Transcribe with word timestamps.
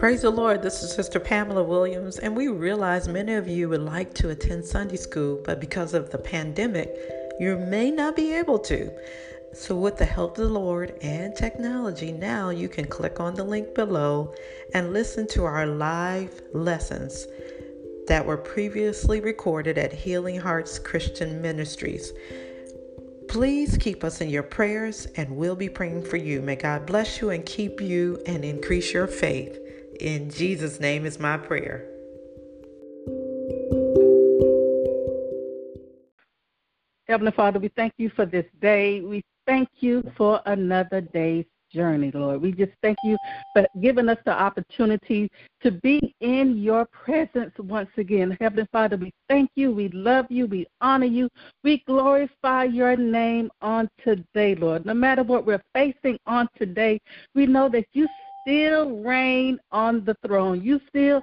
Praise 0.00 0.22
the 0.22 0.30
Lord. 0.30 0.62
This 0.62 0.82
is 0.82 0.94
Sister 0.94 1.20
Pamela 1.20 1.62
Williams, 1.62 2.18
and 2.18 2.34
we 2.34 2.48
realize 2.48 3.06
many 3.06 3.34
of 3.34 3.46
you 3.46 3.68
would 3.68 3.82
like 3.82 4.14
to 4.14 4.30
attend 4.30 4.64
Sunday 4.64 4.96
school, 4.96 5.38
but 5.44 5.60
because 5.60 5.92
of 5.92 6.08
the 6.08 6.16
pandemic, 6.16 6.90
you 7.38 7.58
may 7.58 7.90
not 7.90 8.16
be 8.16 8.32
able 8.32 8.58
to. 8.60 8.90
So, 9.52 9.76
with 9.76 9.98
the 9.98 10.06
help 10.06 10.38
of 10.38 10.44
the 10.44 10.54
Lord 10.54 10.96
and 11.02 11.36
technology, 11.36 12.12
now 12.12 12.48
you 12.48 12.66
can 12.66 12.86
click 12.86 13.20
on 13.20 13.34
the 13.34 13.44
link 13.44 13.74
below 13.74 14.32
and 14.72 14.94
listen 14.94 15.26
to 15.32 15.44
our 15.44 15.66
live 15.66 16.44
lessons 16.54 17.26
that 18.06 18.24
were 18.24 18.38
previously 18.38 19.20
recorded 19.20 19.76
at 19.76 19.92
Healing 19.92 20.40
Hearts 20.40 20.78
Christian 20.78 21.42
Ministries. 21.42 22.14
Please 23.28 23.76
keep 23.76 24.02
us 24.02 24.22
in 24.22 24.30
your 24.30 24.44
prayers, 24.44 25.08
and 25.16 25.36
we'll 25.36 25.56
be 25.56 25.68
praying 25.68 26.04
for 26.04 26.16
you. 26.16 26.40
May 26.40 26.56
God 26.56 26.86
bless 26.86 27.20
you 27.20 27.28
and 27.28 27.44
keep 27.44 27.82
you 27.82 28.18
and 28.24 28.46
increase 28.46 28.94
your 28.94 29.06
faith. 29.06 29.58
In 30.00 30.30
Jesus' 30.30 30.80
name 30.80 31.04
is 31.04 31.18
my 31.18 31.36
prayer. 31.36 31.86
Heavenly 37.06 37.32
Father, 37.32 37.58
we 37.58 37.68
thank 37.76 37.92
you 37.98 38.08
for 38.08 38.24
this 38.24 38.46
day. 38.62 39.02
We 39.02 39.22
thank 39.46 39.68
you 39.80 40.02
for 40.16 40.40
another 40.46 41.02
day's 41.02 41.44
journey, 41.70 42.10
Lord. 42.14 42.40
We 42.40 42.52
just 42.52 42.72
thank 42.82 42.98
you 43.04 43.16
for 43.54 43.66
giving 43.80 44.08
us 44.08 44.18
the 44.24 44.32
opportunity 44.32 45.30
to 45.62 45.70
be 45.70 46.14
in 46.20 46.56
your 46.58 46.86
presence 46.86 47.52
once 47.58 47.90
again. 47.96 48.36
Heavenly 48.40 48.66
Father, 48.72 48.96
we 48.96 49.12
thank 49.28 49.50
you. 49.54 49.70
We 49.70 49.88
love 49.88 50.26
you. 50.30 50.46
We 50.46 50.66
honor 50.80 51.06
you. 51.06 51.28
We 51.62 51.82
glorify 51.86 52.64
your 52.64 52.96
name 52.96 53.50
on 53.60 53.88
today, 54.02 54.54
Lord. 54.54 54.86
No 54.86 54.94
matter 54.94 55.22
what 55.22 55.46
we're 55.46 55.62
facing 55.74 56.18
on 56.26 56.48
today, 56.56 57.00
we 57.34 57.46
know 57.46 57.68
that 57.68 57.86
you 57.92 58.08
still 58.42 58.98
reign 59.02 59.58
on 59.72 60.04
the 60.04 60.16
throne. 60.26 60.62
You 60.62 60.80
still 60.88 61.22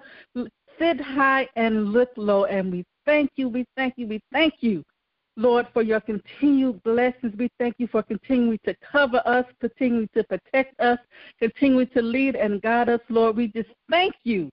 sit 0.80 1.00
high 1.02 1.48
and 1.56 1.92
look 1.92 2.10
low. 2.18 2.46
And 2.46 2.72
we 2.72 2.84
thank 3.06 3.32
you. 3.36 3.50
We 3.50 3.66
thank 3.76 3.96
you. 3.98 4.08
We 4.08 4.22
thank 4.32 4.56
you 4.62 4.84
Lord, 5.38 5.68
for 5.72 5.84
your 5.84 6.02
continued 6.02 6.82
blessings. 6.82 7.36
We 7.38 7.50
thank 7.60 7.76
you 7.78 7.88
for 7.88 8.02
continuing 8.02 8.60
to 8.66 8.76
cover 8.92 9.22
us, 9.24 9.46
continuing 9.62 10.10
to 10.16 10.24
protect 10.24 10.78
us, 10.80 10.98
continuing 11.40 11.88
to 11.90 12.02
lead 12.02 12.36
and 12.36 12.60
guide 12.60 12.90
us, 12.90 13.00
Lord. 13.08 13.38
We 13.38 13.48
just 13.50 13.70
thank 13.90 14.16
you 14.24 14.50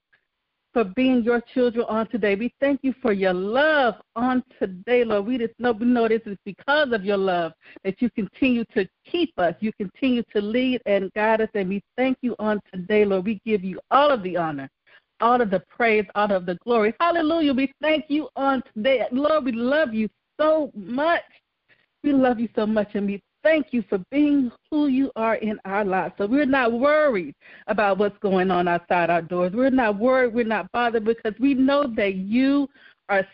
for 0.75 0.85
being 0.85 1.23
your 1.23 1.41
children 1.41 1.87
on 1.89 2.07
today. 2.09 2.35
We 2.35 2.53
thank 2.61 2.81
you 2.83 2.93
for 3.01 3.13
your 3.13 3.33
love 3.33 3.95
on 4.17 4.43
today, 4.59 5.05
Lord. 5.05 5.25
We 5.25 5.39
just 5.39 5.55
know 5.59 5.73
we 5.73 5.87
know 5.87 6.09
this 6.09 6.21
is 6.27 6.37
because 6.45 6.93
of 6.93 7.05
your 7.05 7.17
love 7.17 7.53
that 7.85 8.03
you 8.03 8.11
continue 8.11 8.65
to 8.75 8.87
keep 9.11 9.33
us. 9.39 9.55
You 9.61 9.73
continue 9.75 10.25
to 10.35 10.43
lead 10.43 10.83
and 10.85 11.11
guide 11.15 11.41
us, 11.41 11.49
and 11.55 11.69
we 11.69 11.83
thank 11.97 12.19
you 12.21 12.35
on 12.39 12.61
today, 12.73 13.05
Lord. 13.07 13.25
We 13.25 13.41
give 13.47 13.65
you 13.65 13.81
all 13.91 14.11
of 14.11 14.23
the 14.23 14.37
honor 14.37 14.69
all 15.21 15.41
of 15.41 15.49
the 15.49 15.63
praise, 15.71 16.05
all 16.17 16.31
of 16.33 16.45
the 16.45 16.57
glory. 16.57 16.93
Hallelujah. 17.01 17.55
We 17.55 17.73
thank 17.81 18.07
you 18.09 18.29
on 18.37 18.63
today. 18.75 19.07
Lord, 19.13 19.45
we 19.45 19.53
love 19.53 19.95
you 19.95 20.09
so 20.39 20.71
much. 20.75 21.23
We 22.03 22.13
love 22.13 22.39
you 22.39 22.49
so 22.55 22.67
much, 22.67 22.91
and 22.95 23.07
we 23.07 23.23
thank 23.45 23.73
you 23.73 23.85
for 23.89 23.99
being 24.11 24.51
who 24.71 24.89
you 24.89 25.13
are 25.15 25.37
in 25.37 25.61
our 25.65 25.85
lives. 25.85 26.15
So 26.19 26.27
we're 26.27 26.47
not 26.47 26.73
worried 26.73 27.35
about 27.69 27.99
what's 27.99 28.19
going 28.19 28.51
on 28.51 28.67
outside 28.67 29.11
our 29.11 29.23
doors. 29.23 29.53
We're 29.55 29.71
not 29.71 29.99
worried. 29.99 30.35
We're 30.35 30.45
not 30.45 30.73
bothered 30.73 31.05
because 31.05 31.35
we 31.39 31.55
know 31.55 31.87
that 31.95 32.17
you 32.17 32.69
are 33.09 33.25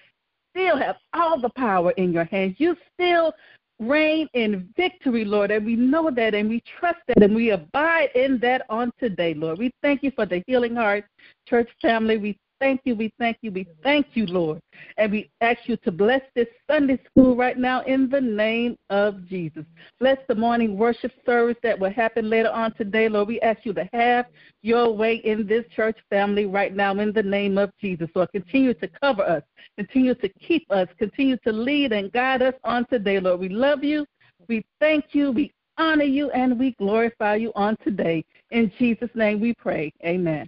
still 0.50 0.76
have 0.76 0.96
all 1.14 1.40
the 1.40 1.50
power 1.50 1.92
in 1.92 2.12
your 2.12 2.24
hands. 2.24 2.56
You 2.58 2.76
still 2.92 3.32
reign 3.78 4.28
in 4.34 4.68
victory, 4.76 5.24
Lord, 5.24 5.50
and 5.50 5.64
we 5.64 5.76
know 5.76 6.10
that 6.10 6.34
and 6.34 6.50
we 6.50 6.62
trust 6.78 6.98
that 7.08 7.22
and 7.22 7.34
we 7.34 7.50
abide 7.50 8.10
in 8.14 8.38
that 8.40 8.66
on 8.68 8.92
today, 8.98 9.32
Lord. 9.32 9.58
We 9.58 9.72
thank 9.80 10.02
you 10.02 10.10
for 10.10 10.26
the 10.26 10.42
Healing 10.46 10.76
Heart 10.76 11.04
Church 11.48 11.70
family. 11.80 12.18
We 12.18 12.38
thank 12.60 12.82
you, 12.84 12.94
we 12.94 13.12
thank 13.18 13.38
you, 13.40 13.50
we 13.50 13.66
thank 13.82 14.06
you, 14.14 14.26
Lord. 14.26 14.60
And 14.98 15.10
we 15.10 15.30
ask 15.40 15.60
you 15.66 15.76
to 15.78 15.90
bless 15.90 16.20
this 16.34 16.46
Sunday 16.70 17.00
school 17.10 17.34
right 17.34 17.58
now 17.58 17.82
in 17.82 18.08
the 18.08 18.20
name 18.20 18.76
of 18.90 19.26
Jesus. 19.26 19.64
Bless 19.98 20.18
the 20.28 20.34
morning 20.34 20.76
worship 20.76 21.12
service 21.26 21.56
that 21.62 21.78
will 21.78 21.90
happen 21.90 22.30
later 22.30 22.50
on 22.50 22.74
today, 22.74 23.08
Lord. 23.08 23.28
We 23.28 23.40
ask 23.40 23.60
you 23.64 23.72
to 23.74 23.88
have 23.92 24.26
your 24.62 24.92
way 24.92 25.16
in 25.16 25.46
this 25.46 25.64
church 25.74 25.96
family 26.10 26.46
right 26.46 26.74
now 26.74 26.92
in 26.98 27.12
the 27.12 27.22
name 27.22 27.58
of 27.58 27.70
Jesus. 27.80 28.08
So 28.14 28.26
continue 28.26 28.74
to 28.74 28.88
cover 29.02 29.22
us, 29.22 29.42
continue 29.76 30.14
to 30.16 30.28
keep 30.28 30.70
us, 30.70 30.86
continue 30.98 31.38
to 31.38 31.52
lead 31.52 31.92
and 31.92 32.12
guide 32.12 32.42
us 32.42 32.54
on 32.64 32.86
today, 32.86 33.18
Lord. 33.18 33.40
We 33.40 33.48
love 33.48 33.82
you, 33.82 34.06
we 34.48 34.64
thank 34.78 35.06
you, 35.12 35.32
we 35.32 35.52
honor 35.78 36.04
you, 36.04 36.30
and 36.30 36.58
we 36.58 36.72
glorify 36.72 37.36
you 37.36 37.52
on 37.56 37.76
today. 37.82 38.24
In 38.50 38.70
Jesus' 38.78 39.10
name 39.14 39.40
we 39.40 39.54
pray. 39.54 39.92
Amen. 40.04 40.46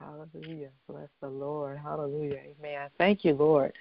Hallelujah. 0.00 0.70
Bless 0.88 1.08
the 1.20 1.28
Lord. 1.28 1.78
Hallelujah. 1.78 2.40
Amen. 2.58 2.88
Thank 2.98 3.24
you, 3.24 3.34
Lord. 3.34 3.72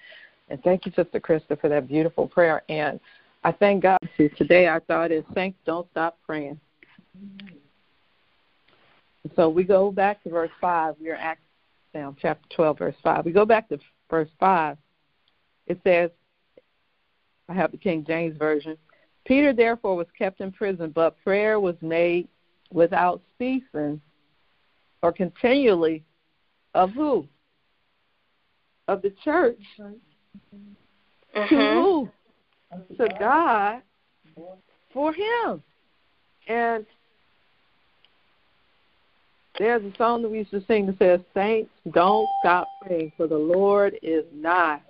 And 0.50 0.62
thank 0.64 0.86
you, 0.86 0.92
Sister 0.96 1.20
Krista, 1.20 1.60
for 1.60 1.70
that 1.70 1.88
beautiful 1.88 2.28
prayer. 2.28 2.64
And 2.70 3.00
I 3.44 3.52
thank 3.52 3.84
God. 3.84 4.00
Today 4.18 4.66
our 4.68 4.80
thought 4.82 5.12
is 5.12 5.24
saints 5.36 5.60
don't 5.66 5.88
stop 5.92 6.18
praying. 6.26 6.60
So 9.36 9.50
we 9.50 9.64
go 9.64 9.92
back 9.92 10.24
to 10.24 10.30
verse 10.30 10.50
5. 10.60 10.96
We're 11.00 11.16
Acts 11.16 11.42
now, 11.94 12.16
chapter 12.22 12.48
12, 12.56 12.78
verse 12.78 12.96
5. 13.04 13.26
We 13.26 13.32
go 13.32 13.46
back 13.46 13.70
to 13.70 13.80
verse 14.10 14.30
5. 14.40 14.78
It 15.68 15.80
says, 15.84 16.12
I 17.50 17.54
have 17.54 17.72
the 17.72 17.78
King 17.78 18.06
James 18.06 18.38
Version. 18.38 18.78
Peter 19.26 19.54
therefore 19.54 19.96
was 19.96 20.08
kept 20.18 20.42
in 20.42 20.52
prison, 20.52 20.92
but 20.94 21.22
prayer 21.24 21.60
was 21.60 21.76
made 21.82 22.28
without 22.72 23.22
ceasing 23.38 24.02
or 25.02 25.12
continually 25.12 26.04
of 26.74 26.92
who? 26.92 27.28
Of 28.88 29.02
the 29.02 29.14
church. 29.24 29.60
Mm-hmm. 29.80 31.56
To 31.56 31.74
who? 31.74 32.10
To 32.98 33.08
God 33.20 33.82
for 34.94 35.14
him. 35.14 35.62
And 36.48 36.86
there's 39.60 39.84
a 39.84 39.96
song 39.98 40.22
that 40.22 40.30
we 40.30 40.40
used 40.40 40.52
to 40.52 40.64
sing 40.68 40.86
that 40.88 41.00
says, 41.00 41.20
Saints, 41.34 41.72
don't 41.92 42.28
stop 42.40 42.68
praying, 42.82 43.12
for 43.18 43.28
the 43.28 43.38
Lord 43.38 43.98
is 44.02 44.24
nigh. 44.34 44.82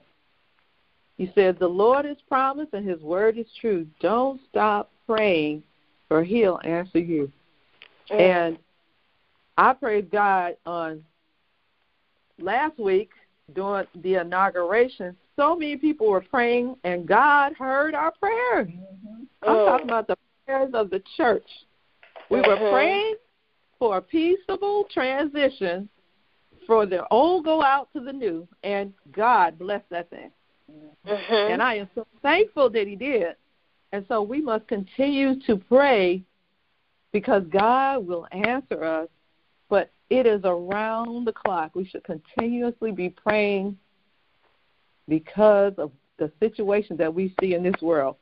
He 1.17 1.31
said, 1.33 1.57
The 1.57 1.67
Lord 1.67 2.05
is 2.05 2.17
promised 2.27 2.73
and 2.73 2.87
his 2.87 3.01
word 3.01 3.37
is 3.37 3.47
true. 3.59 3.87
Don't 4.01 4.39
stop 4.49 4.91
praying, 5.07 5.63
for 6.07 6.23
he'll 6.23 6.59
answer 6.63 6.99
you. 6.99 7.31
Mm. 8.11 8.19
And 8.19 8.57
I 9.57 9.73
praise 9.73 10.05
God 10.11 10.55
on 10.65 11.03
last 12.39 12.77
week 12.77 13.09
during 13.53 13.87
the 13.95 14.15
inauguration. 14.15 15.15
So 15.35 15.55
many 15.55 15.77
people 15.77 16.07
were 16.09 16.21
praying, 16.21 16.75
and 16.83 17.07
God 17.07 17.53
heard 17.53 17.95
our 17.95 18.11
prayers. 18.19 18.67
Mm-hmm. 18.67 19.23
I'm 19.43 19.55
Mm. 19.55 19.65
talking 19.65 19.87
about 19.87 20.07
the 20.07 20.17
prayers 20.45 20.73
of 20.73 20.89
the 20.89 20.99
church. 21.15 21.47
We 22.29 22.41
were 22.41 22.57
Mhm. 22.57 22.69
praying 22.69 23.15
for 23.79 23.97
a 23.97 24.01
peaceable 24.01 24.85
transition 24.85 25.89
for 26.65 26.85
the 26.85 27.07
old 27.09 27.45
go 27.45 27.61
out 27.61 27.91
to 27.93 27.99
the 27.99 28.13
new, 28.13 28.47
and 28.63 28.93
God 29.11 29.57
bless 29.57 29.83
that 29.89 30.09
thing. 30.09 30.31
Mhm. 31.05 31.49
And 31.51 31.63
I 31.63 31.75
am 31.75 31.89
so 31.95 32.05
thankful 32.21 32.69
that 32.71 32.87
He 32.87 32.95
did. 32.95 33.35
And 33.93 34.05
so 34.07 34.21
we 34.21 34.41
must 34.41 34.67
continue 34.67 35.35
to 35.41 35.55
pray 35.55 36.23
because 37.13 37.45
God 37.45 38.05
will 38.05 38.27
answer 38.31 38.83
us, 38.83 39.07
it 40.09 40.25
is 40.25 40.41
around 40.43 41.25
the 41.25 41.33
clock. 41.33 41.75
We 41.75 41.85
should 41.85 42.03
continuously 42.03 42.91
be 42.91 43.09
praying 43.09 43.77
because 45.07 45.73
of 45.77 45.91
the 46.17 46.31
situation 46.39 46.97
that 46.97 47.13
we 47.13 47.33
see 47.39 47.53
in 47.53 47.63
this 47.63 47.81
world. 47.81 48.15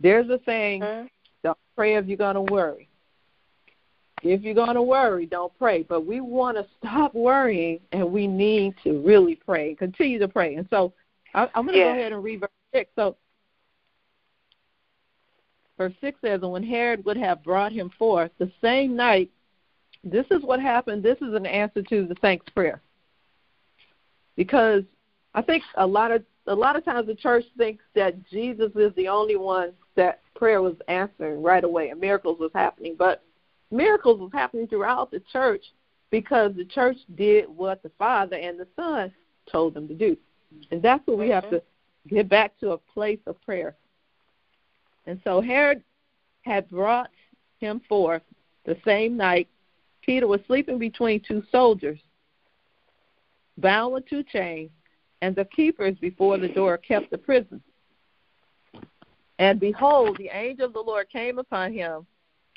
There's 0.00 0.28
a 0.28 0.40
saying, 0.44 0.82
Mhm. 0.82 1.10
don't 1.42 1.58
pray 1.74 1.96
if 1.96 2.06
you're 2.06 2.16
going 2.16 2.34
to 2.34 2.42
worry. 2.42 2.88
If 4.22 4.42
you're 4.42 4.54
going 4.54 4.74
to 4.74 4.82
worry, 4.82 5.26
don't 5.26 5.56
pray. 5.58 5.82
But 5.82 6.06
we 6.06 6.20
want 6.20 6.56
to 6.56 6.66
stop 6.78 7.14
worrying 7.14 7.80
and 7.92 8.10
we 8.12 8.26
need 8.26 8.74
to 8.84 9.00
really 9.00 9.36
pray, 9.36 9.74
continue 9.74 10.18
to 10.18 10.28
pray. 10.28 10.56
And 10.56 10.66
so 10.70 10.92
I, 11.34 11.48
I'm 11.54 11.64
going 11.64 11.74
to 11.74 11.78
Yes. 11.78 11.94
go 11.94 11.98
ahead 11.98 12.12
and 12.12 12.24
read 12.24 12.40
verse 12.40 12.50
6. 12.72 12.90
So 12.96 13.16
verse 15.76 15.94
6 16.00 16.18
says, 16.20 16.42
And 16.42 16.52
when 16.52 16.62
Herod 16.62 17.04
would 17.04 17.16
have 17.16 17.42
brought 17.42 17.72
him 17.72 17.90
forth 17.90 18.30
the 18.38 18.50
same 18.60 18.96
night, 18.96 19.30
this 20.06 20.26
is 20.30 20.42
what 20.42 20.60
happened. 20.60 21.02
This 21.02 21.18
is 21.18 21.34
an 21.34 21.46
answer 21.46 21.82
to 21.82 22.06
the 22.06 22.16
saints' 22.22 22.48
prayer. 22.54 22.80
Because 24.36 24.84
I 25.34 25.42
think 25.42 25.62
a 25.76 25.86
lot 25.86 26.12
of 26.12 26.24
a 26.46 26.54
lot 26.54 26.76
of 26.76 26.84
times 26.84 27.08
the 27.08 27.14
church 27.14 27.44
thinks 27.58 27.82
that 27.94 28.24
Jesus 28.30 28.70
is 28.76 28.94
the 28.94 29.08
only 29.08 29.34
one 29.36 29.72
that 29.96 30.20
prayer 30.36 30.62
was 30.62 30.76
answering 30.86 31.42
right 31.42 31.64
away 31.64 31.88
and 31.88 32.00
miracles 32.00 32.38
was 32.38 32.52
happening. 32.54 32.94
But 32.96 33.24
miracles 33.72 34.20
was 34.20 34.30
happening 34.32 34.68
throughout 34.68 35.10
the 35.10 35.20
church 35.32 35.64
because 36.10 36.54
the 36.54 36.64
church 36.64 36.98
did 37.16 37.48
what 37.48 37.82
the 37.82 37.90
Father 37.98 38.36
and 38.36 38.60
the 38.60 38.68
Son 38.76 39.12
told 39.50 39.74
them 39.74 39.88
to 39.88 39.94
do. 39.94 40.16
And 40.70 40.80
that's 40.80 41.04
what 41.06 41.18
we 41.18 41.28
have 41.30 41.50
to 41.50 41.60
get 42.08 42.28
back 42.28 42.56
to 42.60 42.72
a 42.72 42.78
place 42.78 43.18
of 43.26 43.42
prayer. 43.42 43.74
And 45.06 45.20
so 45.24 45.40
Herod 45.40 45.82
had 46.42 46.70
brought 46.70 47.10
him 47.58 47.80
forth 47.88 48.22
the 48.64 48.76
same 48.84 49.16
night 49.16 49.48
Peter 50.06 50.28
was 50.28 50.40
sleeping 50.46 50.78
between 50.78 51.20
two 51.20 51.42
soldiers, 51.50 51.98
bound 53.58 53.92
with 53.92 54.08
two 54.08 54.22
chains, 54.22 54.70
and 55.20 55.34
the 55.34 55.44
keepers 55.46 55.96
before 56.00 56.38
the 56.38 56.48
door 56.48 56.78
kept 56.78 57.10
the 57.10 57.18
prison. 57.18 57.60
And 59.40 59.58
behold, 59.58 60.16
the 60.16 60.30
angel 60.32 60.66
of 60.66 60.72
the 60.72 60.80
Lord 60.80 61.10
came 61.10 61.38
upon 61.40 61.72
him, 61.72 62.06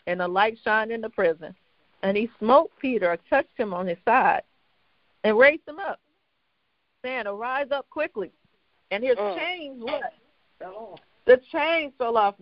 and 0.06 0.22
a 0.22 0.28
light 0.28 0.57
shined 0.63 0.92
in 0.92 1.01
the 1.01 1.10
prison. 1.10 1.56
And 2.04 2.16
he 2.16 2.30
smote 2.40 2.72
Peter, 2.80 3.18
touched 3.30 3.57
him 3.57 3.74
on 3.74 3.88
his 3.88 3.98
side, 4.06 4.44
and 5.24 5.38
raised 5.38 5.68
him 5.68 5.80
up, 5.80 6.00
saying, 7.04 7.28
Arise 7.28 7.72
up 7.72 7.90
quickly. 7.90 8.31
And 8.92 9.04
his 9.04 9.18
Mm. 9.18 9.38
chains 9.38 9.84
what? 9.84 10.13
The 11.25 11.38
chains 11.52 11.94
fell 11.98 12.18
off. 12.18 12.36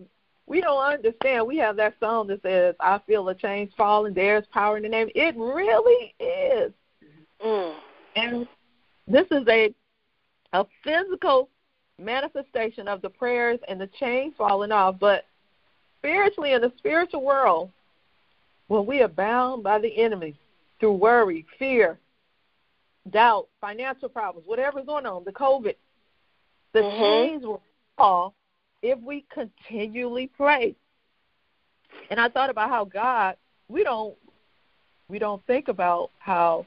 We 0.48 0.62
don't 0.62 0.82
understand. 0.82 1.46
We 1.46 1.58
have 1.58 1.76
that 1.76 1.94
song 2.00 2.26
that 2.28 2.40
says, 2.42 2.74
I 2.80 2.98
feel 3.06 3.24
the 3.24 3.34
chains 3.34 3.70
falling, 3.76 4.14
there's 4.14 4.46
power 4.46 4.78
in 4.78 4.82
the 4.82 4.88
name. 4.88 5.10
It 5.14 5.36
really 5.36 6.14
is. 6.18 6.72
Mm. 7.44 7.74
And 8.16 8.48
this 9.06 9.26
is 9.30 9.46
a 9.48 9.74
a 10.54 10.64
physical 10.82 11.50
manifestation 11.98 12.88
of 12.88 13.02
the 13.02 13.10
prayers 13.10 13.60
and 13.68 13.78
the 13.78 13.88
chains 14.00 14.32
falling 14.38 14.72
off. 14.72 14.96
But 14.98 15.26
spiritually, 15.98 16.54
in 16.54 16.62
the 16.62 16.72
spiritual 16.78 17.22
world, 17.22 17.70
when 18.68 18.86
we 18.86 19.02
are 19.02 19.08
bound 19.08 19.62
by 19.62 19.78
the 19.78 19.94
enemy 19.98 20.34
through 20.80 20.94
worry, 20.94 21.44
fear, 21.58 21.98
doubt, 23.10 23.48
financial 23.60 24.08
problems, 24.08 24.46
whatever's 24.46 24.86
going 24.86 25.04
on, 25.04 25.24
the 25.24 25.32
COVID, 25.32 25.74
the 26.72 26.80
Mhm. 26.80 26.98
chains 26.98 27.46
will 27.46 27.62
fall 27.98 28.34
if 28.82 28.98
we 29.00 29.24
continually 29.32 30.30
pray. 30.36 30.74
And 32.10 32.20
I 32.20 32.28
thought 32.28 32.50
about 32.50 32.70
how 32.70 32.84
God, 32.84 33.36
we 33.68 33.82
don't 33.84 34.16
we 35.08 35.18
don't 35.18 35.44
think 35.46 35.68
about 35.68 36.10
how 36.18 36.66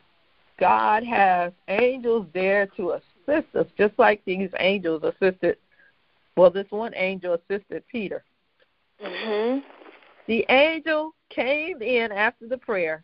God 0.59 1.03
has 1.03 1.51
angels 1.67 2.25
there 2.33 2.65
to 2.77 2.91
assist 2.91 3.55
us, 3.55 3.67
just 3.77 3.93
like 3.99 4.23
these 4.25 4.49
angels 4.59 5.03
assisted. 5.03 5.57
Well, 6.35 6.49
this 6.49 6.65
one 6.71 6.93
angel 6.95 7.35
assisted 7.35 7.83
Peter. 7.87 8.23
Mhm. 8.99 9.63
The 10.25 10.45
angel 10.49 11.13
came 11.29 11.81
in 11.81 12.11
after 12.11 12.47
the 12.47 12.57
prayer, 12.57 13.03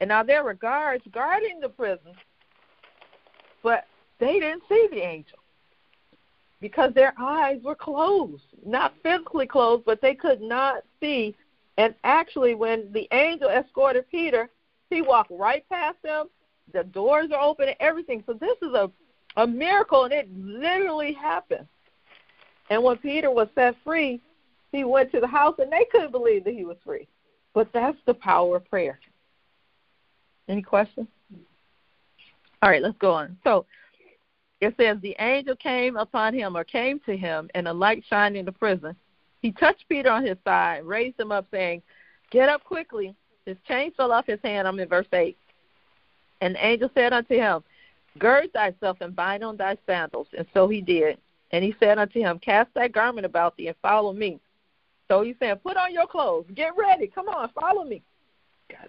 and 0.00 0.08
now 0.08 0.22
there 0.22 0.44
were 0.44 0.54
guards 0.54 1.04
guarding 1.12 1.60
the 1.60 1.68
prison, 1.68 2.14
but 3.62 3.86
they 4.18 4.38
didn't 4.38 4.66
see 4.68 4.88
the 4.88 5.02
angel 5.02 5.38
because 6.60 6.92
their 6.94 7.14
eyes 7.18 7.60
were 7.62 7.74
closed. 7.74 8.44
Not 8.64 8.94
physically 9.02 9.46
closed, 9.46 9.84
but 9.84 10.00
they 10.00 10.14
could 10.14 10.40
not 10.40 10.82
see. 11.00 11.34
And 11.76 11.94
actually, 12.04 12.54
when 12.54 12.92
the 12.92 13.08
angel 13.12 13.48
escorted 13.48 14.08
Peter, 14.10 14.48
he 14.90 15.02
walked 15.02 15.30
right 15.30 15.64
past 15.68 15.98
them. 16.02 16.28
The 16.72 16.84
doors 16.84 17.30
are 17.32 17.40
open 17.40 17.68
and 17.68 17.76
everything. 17.80 18.22
So 18.26 18.32
this 18.32 18.56
is 18.62 18.72
a, 18.74 18.90
a 19.36 19.46
miracle, 19.46 20.04
and 20.04 20.12
it 20.12 20.28
literally 20.34 21.12
happened. 21.12 21.66
And 22.70 22.82
when 22.82 22.96
Peter 22.98 23.30
was 23.30 23.48
set 23.54 23.74
free, 23.84 24.20
he 24.72 24.84
went 24.84 25.12
to 25.12 25.20
the 25.20 25.26
house, 25.26 25.56
and 25.58 25.70
they 25.70 25.86
couldn't 25.90 26.12
believe 26.12 26.44
that 26.44 26.54
he 26.54 26.64
was 26.64 26.76
free. 26.84 27.06
But 27.52 27.68
that's 27.72 27.98
the 28.06 28.14
power 28.14 28.56
of 28.56 28.68
prayer. 28.68 28.98
Any 30.48 30.62
questions? 30.62 31.08
All 32.62 32.70
right, 32.70 32.82
let's 32.82 32.98
go 32.98 33.12
on. 33.12 33.36
So 33.44 33.66
it 34.60 34.74
says 34.76 34.98
the 35.00 35.16
angel 35.18 35.56
came 35.56 35.96
upon 35.96 36.34
him 36.34 36.56
or 36.56 36.64
came 36.64 37.00
to 37.00 37.16
him, 37.16 37.50
and 37.54 37.68
a 37.68 37.72
light 37.72 38.04
shined 38.08 38.36
in 38.36 38.44
the 38.44 38.52
prison. 38.52 38.96
He 39.42 39.52
touched 39.52 39.88
Peter 39.88 40.10
on 40.10 40.24
his 40.24 40.38
side, 40.44 40.84
raised 40.84 41.20
him 41.20 41.32
up, 41.32 41.46
saying, 41.50 41.82
Get 42.30 42.48
up 42.48 42.64
quickly. 42.64 43.14
His 43.44 43.58
chain 43.68 43.92
fell 43.92 44.10
off 44.10 44.26
his 44.26 44.40
hand. 44.42 44.66
I'm 44.66 44.78
in 44.78 44.88
verse 44.88 45.06
8. 45.12 45.36
And 46.40 46.54
the 46.54 46.66
angel 46.66 46.90
said 46.94 47.12
unto 47.12 47.34
him, 47.34 47.62
Gird 48.18 48.52
thyself 48.52 48.98
and 49.00 49.14
bind 49.14 49.44
on 49.44 49.56
thy 49.56 49.76
sandals. 49.86 50.28
And 50.36 50.46
so 50.54 50.68
he 50.68 50.80
did. 50.80 51.18
And 51.50 51.62
he 51.62 51.74
said 51.78 51.98
unto 51.98 52.20
him, 52.20 52.38
Cast 52.38 52.72
thy 52.74 52.88
garment 52.88 53.26
about 53.26 53.56
thee 53.56 53.68
and 53.68 53.76
follow 53.82 54.12
me. 54.12 54.40
So 55.08 55.22
he 55.22 55.36
said, 55.38 55.62
Put 55.62 55.76
on 55.76 55.92
your 55.92 56.06
clothes. 56.06 56.46
Get 56.54 56.76
ready. 56.76 57.06
Come 57.06 57.28
on, 57.28 57.50
follow 57.50 57.84
me. 57.84 58.02
God. 58.70 58.88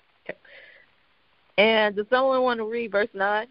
And 1.58 1.96
does 1.96 2.06
someone 2.10 2.42
want 2.42 2.60
to 2.60 2.70
read 2.70 2.92
verse 2.92 3.10
9? 3.14 3.48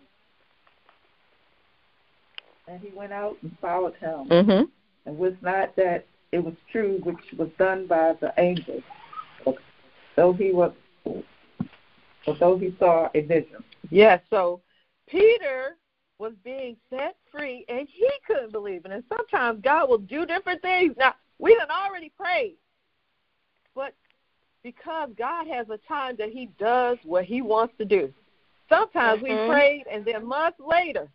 And 2.67 2.81
he 2.81 2.91
went 2.97 3.13
out 3.13 3.37
and 3.43 3.57
followed 3.61 3.95
him, 3.97 4.29
Mm-hmm. 4.29 4.65
and 5.07 5.19
was 5.19 5.35
not 5.43 5.77
that 5.77 6.07
it 6.33 6.43
was 6.43 6.55
true 6.73 6.99
which 7.03 7.39
was 7.39 7.49
done 7.59 7.87
by 7.87 8.15
the 8.21 8.33
angels, 8.39 8.83
though 10.17 10.33
he 10.33 10.51
was, 10.51 10.73
although 12.27 12.57
he 12.59 12.75
saw 12.79 13.11
a 13.15 13.21
vision. 13.21 13.63
Yes, 13.91 14.21
so 14.31 14.61
Peter 15.07 15.77
was 16.19 16.33
being 16.43 16.77
set 16.91 17.17
free 17.31 17.65
and 17.69 17.87
he 17.89 18.09
couldn't 18.27 18.53
believe 18.53 18.85
it. 18.85 18.93
And 18.93 19.05
sometimes 19.09 19.61
God 19.63 19.89
will 19.89 19.99
do 19.99 20.25
different 20.25 20.63
things. 20.63 20.95
Now, 20.97 21.15
we 21.39 21.55
done 21.57 21.71
already 21.71 22.11
prayed. 22.11 22.57
But 23.75 23.95
because 24.63 25.11
God 25.19 25.47
has 25.49 25.69
a 25.69 25.79
time 25.87 26.17
that 26.17 26.31
he 26.31 26.47
does 26.59 26.97
what 27.05 27.25
he 27.25 27.43
wants 27.43 27.75
to 27.79 27.85
do. 27.85 28.13
Sometimes 28.69 29.21
Mhm. 29.21 29.25
we 29.25 29.53
prayed 29.53 29.87
and 29.89 30.05
then 30.05 30.25
months 30.25 30.59
later 30.59 31.09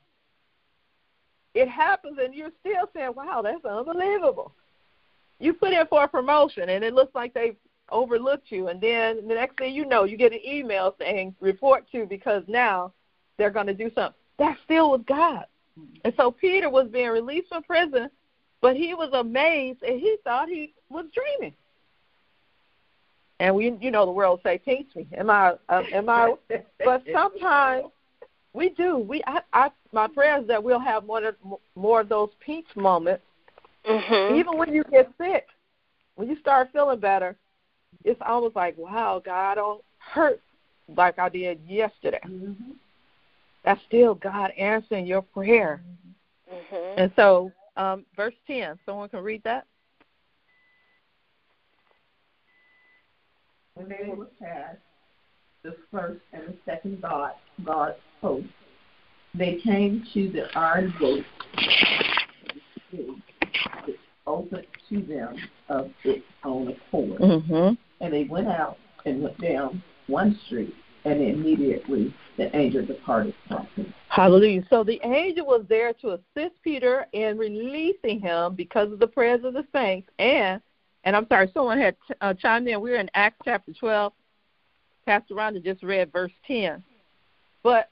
it 1.54 1.68
happens 1.68 2.18
and 2.22 2.34
you're 2.34 2.52
still 2.60 2.90
saying, 2.94 3.14
Wow, 3.16 3.42
that's 3.42 3.64
unbelievable. 3.66 4.54
You 5.40 5.54
put 5.54 5.74
in 5.74 5.88
for 5.88 6.04
a 6.04 6.08
promotion 6.08 6.70
and 6.70 6.84
it 6.84 6.94
looks 6.94 7.16
like 7.16 7.34
they've 7.34 7.56
overlooked 7.92 8.52
you 8.52 8.68
and 8.68 8.80
then 8.80 9.28
the 9.28 9.34
next 9.34 9.58
thing 9.58 9.74
you 9.74 9.84
know 9.84 10.04
you 10.04 10.16
get 10.16 10.32
an 10.32 10.40
email 10.46 10.96
saying 11.00 11.34
report 11.40 11.86
to 11.92 12.06
because 12.06 12.44
now 12.48 12.94
they're 13.38 13.50
going 13.50 13.68
to 13.68 13.74
do 13.74 13.90
something. 13.96 14.14
That 14.38 14.58
still 14.64 14.92
was 14.92 15.02
god. 15.08 15.46
And 16.04 16.14
so 16.16 16.30
peter 16.30 16.70
was 16.70 16.88
being 16.90 17.10
released 17.10 17.50
from 17.50 17.64
prison 17.64 18.10
but 18.62 18.76
he 18.76 18.94
was 18.94 19.10
amazed 19.14 19.82
and 19.84 20.00
he 20.00 20.18
thought 20.24 20.50
he 20.50 20.74
was 20.90 21.06
dreaming. 21.14 21.54
And 23.40 23.56
we 23.56 23.76
you 23.80 23.90
know 23.90 24.06
the 24.06 24.12
world 24.12 24.42
say 24.44 24.58
teach 24.58 24.94
me. 24.96 25.08
Am 25.18 25.30
i 25.30 25.54
uh, 25.70 25.84
am 25.94 26.10
i 26.10 26.34
but 26.86 27.04
sometimes 27.12 27.86
we 28.54 28.70
do 28.70 28.98
we 28.98 29.22
i, 29.28 29.42
I 29.54 29.72
my 29.92 30.08
prayer 30.08 30.42
is 30.42 30.48
that 30.48 30.64
we'll 30.64 30.80
have 30.80 31.06
more 31.06 31.24
of, 31.24 31.36
more 31.76 32.02
of 32.02 32.10
those 32.10 32.30
peach 32.46 32.68
moments 32.76 33.24
Mhm. 33.86 34.40
even 34.40 34.58
when 34.58 34.74
you 34.74 34.84
get 34.84 35.12
sick, 35.18 35.48
when 36.16 36.30
you 36.30 36.38
start 36.40 36.70
feeling 36.72 37.00
better, 37.00 37.36
it's 38.04 38.22
almost 38.26 38.56
like, 38.56 38.78
wow, 38.78 39.22
God, 39.24 39.52
I 39.52 39.56
don't 39.56 39.84
hurt 39.98 40.42
like 40.96 41.18
I 41.20 41.30
did 41.30 41.60
yesterday. 41.66 42.22
That's 43.64 43.82
still 43.88 44.16
God 44.16 44.52
answering 44.52 45.06
your 45.06 45.22
prayer. 45.22 45.82
Mhm. 46.52 46.98
And 46.98 47.14
so, 47.16 47.52
um, 47.78 48.06
verse 48.16 48.36
10, 48.48 48.80
someone 48.86 49.10
can 49.10 49.24
read 49.24 49.44
that? 49.44 49.66
When 53.74 53.90
they 53.90 54.10
were 54.10 54.26
past 54.26 54.80
the 55.64 55.76
first 55.92 56.22
and 56.34 56.44
the 56.48 56.56
second 56.66 57.02
God, 57.02 57.32
guard 57.66 57.96
post, 58.22 58.48
they 59.36 59.60
came 59.64 60.06
to 60.14 60.30
the 60.32 60.46
iron 60.58 60.94
gate 61.00 61.26
which 62.92 63.98
opened 64.26 64.66
to 64.90 65.02
them 65.02 65.36
of 65.70 65.92
its 66.04 66.26
own 66.44 66.70
accord. 66.70 67.22
Mm-hmm. 67.22 67.74
And 68.04 68.14
they 68.14 68.24
went 68.24 68.48
out 68.48 68.78
and 69.06 69.22
went 69.22 69.40
down 69.40 69.84
one 70.08 70.40
street, 70.46 70.74
and 71.06 71.22
immediately 71.22 72.14
the 72.38 72.56
angel 72.56 72.86
departed 72.86 73.36
from 73.48 73.68
him. 73.76 73.94
Hallelujah. 74.08 74.64
So 74.70 74.84
the 74.84 75.00
angel 75.04 75.46
was 75.46 75.66
there 75.70 75.94
to 75.94 76.14
assist 76.14 76.56
Peter 76.64 77.06
in 77.14 77.38
releasing 77.38 78.20
him 78.20 78.56
because 78.56 78.92
of 78.92 79.00
the 79.00 79.08
prayers 79.08 79.44
of 79.44 79.54
the 79.54 79.66
saints. 79.74 80.10
And, 80.18 80.62
and 81.04 81.16
I'm 81.16 81.28
sorry, 81.28 81.52
someone 81.54 81.80
had 81.80 81.96
uh, 82.22 82.34
chimed 82.34 82.68
in. 82.68 82.82
We're 82.82 83.00
in 83.00 83.10
Acts 83.14 83.38
chapter 83.46 83.72
12. 83.74 84.14
Pastor 85.10 85.34
Rhonda 85.34 85.64
just 85.64 85.82
read 85.82 86.12
verse 86.12 86.32
10. 86.46 86.84
But 87.64 87.90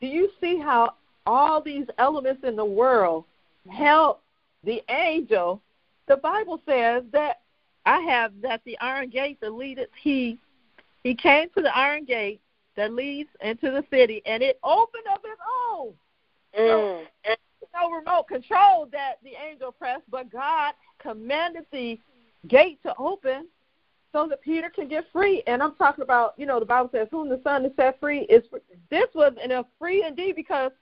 do 0.00 0.06
you 0.06 0.30
see 0.40 0.56
how 0.56 0.94
all 1.26 1.60
these 1.60 1.86
elements 1.98 2.44
in 2.44 2.54
the 2.54 2.64
world 2.64 3.24
help 3.68 4.22
the 4.62 4.80
angel? 4.88 5.60
The 6.06 6.18
Bible 6.18 6.60
says 6.64 7.02
that 7.10 7.40
I 7.86 7.98
have 8.02 8.32
that 8.42 8.60
the 8.64 8.78
iron 8.78 9.10
gate 9.10 9.40
that 9.40 9.50
leadeth, 9.50 9.88
he 10.00 10.38
he 11.02 11.12
came 11.12 11.48
to 11.56 11.62
the 11.62 11.76
iron 11.76 12.04
gate 12.04 12.40
that 12.76 12.92
leads 12.92 13.30
into 13.40 13.72
the 13.72 13.82
city, 13.90 14.22
and 14.24 14.40
it 14.40 14.60
opened 14.62 15.06
of 15.12 15.20
its 15.24 15.40
own. 15.72 15.92
Mm. 16.56 17.04
No 17.74 17.90
remote 17.90 18.28
control 18.28 18.86
that 18.92 19.14
the 19.24 19.32
angel 19.44 19.72
pressed, 19.72 20.08
but 20.08 20.30
God 20.30 20.74
commanded 21.02 21.66
the 21.72 21.98
gate 22.46 22.80
to 22.84 22.94
open 22.96 23.48
so 24.12 24.26
that 24.28 24.40
Peter 24.40 24.70
can 24.70 24.88
get 24.88 25.04
free. 25.12 25.42
And 25.46 25.62
I'm 25.62 25.74
talking 25.76 26.02
about, 26.02 26.34
you 26.36 26.46
know, 26.46 26.58
the 26.60 26.66
Bible 26.66 26.90
says, 26.92 27.08
"Whom 27.10 27.28
the 27.28 27.40
Son 27.42 27.64
is 27.64 27.72
set 27.76 27.98
free 28.00 28.20
is 28.22 28.46
free." 28.48 28.60
This 28.90 29.06
was 29.14 29.32
in 29.42 29.52
a 29.52 29.64
free 29.78 30.04
indeed 30.04 30.36
because 30.36 30.72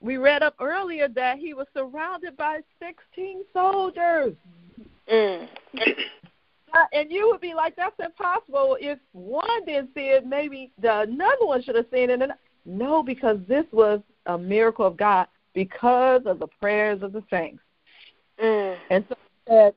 we 0.00 0.16
read 0.16 0.42
up 0.42 0.54
earlier 0.60 1.08
that 1.08 1.38
he 1.38 1.54
was 1.54 1.66
surrounded 1.74 2.36
by 2.36 2.60
16 2.78 3.42
soldiers. 3.52 4.34
Mm. 5.10 5.48
Uh, 6.72 6.84
and 6.92 7.10
you 7.10 7.28
would 7.30 7.40
be 7.40 7.54
like, 7.54 7.74
that's 7.76 7.98
impossible. 8.04 8.76
If 8.80 8.98
one 9.12 9.64
didn't 9.64 9.94
see 9.94 10.08
it, 10.08 10.26
maybe 10.26 10.72
the 10.80 11.00
another 11.00 11.46
one 11.46 11.62
should 11.62 11.76
have 11.76 11.86
seen 11.92 12.10
it. 12.10 12.20
And 12.20 12.32
no, 12.66 13.02
because 13.02 13.38
this 13.48 13.64
was 13.72 14.00
a 14.26 14.36
miracle 14.36 14.84
of 14.84 14.96
God 14.96 15.28
because 15.54 16.22
of 16.26 16.38
the 16.38 16.48
prayers 16.60 17.02
of 17.02 17.12
the 17.12 17.22
saints. 17.30 17.62
Mm. 18.42 18.76
And 18.90 19.04
so 19.08 19.16
said, 19.48 19.74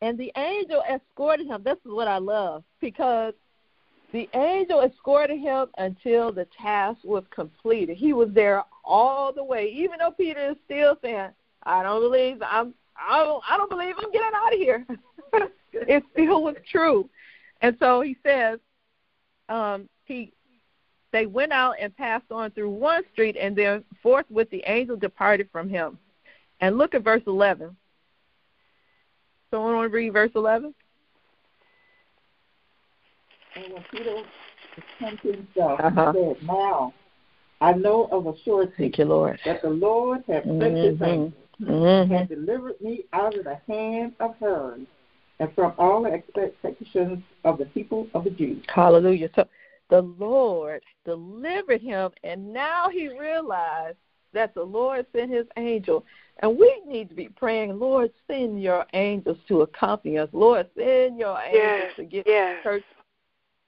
and 0.00 0.18
the 0.18 0.32
angel 0.36 0.82
escorted 0.90 1.46
him. 1.46 1.62
This 1.64 1.78
is 1.84 1.92
what 1.92 2.08
I 2.08 2.18
love 2.18 2.64
because 2.80 3.34
the 4.12 4.28
angel 4.34 4.82
escorted 4.82 5.38
him 5.38 5.66
until 5.76 6.32
the 6.32 6.46
task 6.60 6.98
was 7.04 7.24
completed. 7.30 7.96
He 7.96 8.12
was 8.12 8.30
there 8.32 8.62
all 8.84 9.32
the 9.32 9.44
way, 9.44 9.70
even 9.74 9.98
though 9.98 10.12
Peter 10.12 10.50
is 10.50 10.56
still 10.64 10.96
saying, 11.02 11.30
"I 11.64 11.82
don't 11.82 12.00
believe 12.00 12.40
I'm. 12.42 12.74
I 12.96 13.24
don't. 13.24 13.42
I 13.48 13.56
don't 13.56 13.70
believe 13.70 13.94
I'm 13.98 14.10
getting 14.10 14.30
out 14.34 14.52
of 14.52 14.58
here." 14.58 14.86
it 15.72 16.02
still 16.12 16.42
was 16.42 16.56
true, 16.70 17.08
and 17.60 17.76
so 17.78 18.00
he 18.00 18.16
says, 18.22 18.58
um, 19.48 19.88
he 20.04 20.32
they 21.12 21.26
went 21.26 21.52
out 21.52 21.76
and 21.80 21.96
passed 21.96 22.30
on 22.30 22.50
through 22.50 22.70
one 22.70 23.02
street, 23.12 23.36
and 23.38 23.56
then 23.56 23.84
forthwith 24.02 24.50
the 24.50 24.62
angel 24.66 24.96
departed 24.96 25.48
from 25.50 25.68
him. 25.68 25.98
And 26.60 26.76
look 26.76 26.94
at 26.94 27.04
verse 27.04 27.22
11. 27.26 27.74
Someone 29.50 29.76
want 29.76 29.90
to 29.90 29.96
read 29.96 30.12
verse 30.12 30.30
11? 30.34 30.74
And 33.56 33.72
when 33.72 33.84
Peter 33.90 34.22
came 34.98 35.18
to 35.18 35.32
himself, 35.32 35.80
Uh-huh. 35.80 36.12
he 36.12 36.18
said, 36.18 36.42
Now 36.46 36.92
I 37.60 37.72
know 37.72 38.04
of 38.12 38.26
a 38.26 38.34
surety 38.44 38.72
Thank 38.76 38.98
you, 38.98 39.04
Lord. 39.06 39.40
that 39.44 39.62
the 39.62 39.70
Lord 39.70 40.22
has 40.28 40.44
sent 40.44 40.60
his 40.78 40.98
Mhm. 40.98 41.06
angel 41.06 41.32
Mm-hmm. 41.60 42.14
and 42.14 42.28
delivered 42.28 42.80
me 42.80 43.04
out 43.12 43.34
of 43.36 43.42
the 43.44 43.56
hand 43.66 44.14
of 44.20 44.36
Herod 44.38 44.86
and 45.40 45.52
from 45.54 45.72
all 45.76 46.02
the 46.04 46.12
expectations 46.12 47.24
of 47.42 47.58
the 47.58 47.66
people 47.66 48.06
of 48.14 48.22
the 48.22 48.30
Jews. 48.30 48.64
Hallelujah. 48.68 49.28
So 49.34 49.48
the 49.88 50.02
Lord 50.02 50.84
delivered 51.04 51.80
him, 51.80 52.12
and 52.22 52.52
now 52.52 52.88
he 52.90 53.08
realized 53.08 53.98
that 54.32 54.54
the 54.54 54.62
Lord 54.62 55.06
sent 55.12 55.30
his 55.30 55.46
angel. 55.56 56.04
And 56.40 56.56
we 56.56 56.82
need 56.86 57.08
to 57.08 57.14
be 57.14 57.28
praying, 57.28 57.78
Lord, 57.78 58.12
send 58.26 58.62
your 58.62 58.86
angels 58.92 59.38
to 59.48 59.62
accompany 59.62 60.18
us. 60.18 60.28
Lord, 60.32 60.68
send 60.76 61.18
your 61.18 61.38
angels 61.40 61.62
Yes. 61.62 61.96
to 61.96 62.04
get 62.04 62.26
Yes. 62.26 62.62
church. 62.62 62.84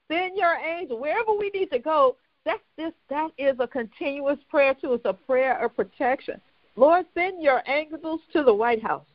Send 0.09 0.37
your 0.37 0.55
angel 0.55 0.97
wherever 0.97 1.33
we 1.33 1.49
need 1.51 1.71
to 1.71 1.79
go. 1.79 2.17
That's 2.43 2.63
this. 2.75 2.93
That 3.09 3.31
is 3.37 3.59
a 3.59 3.67
continuous 3.67 4.39
prayer 4.49 4.73
too. 4.73 4.93
It's 4.93 5.05
a 5.05 5.13
prayer 5.13 5.57
of 5.63 5.75
protection. 5.75 6.41
Lord, 6.75 7.05
send 7.13 7.41
your 7.41 7.61
angels 7.67 8.21
to 8.33 8.43
the 8.43 8.53
White 8.53 8.81
House. 8.81 9.05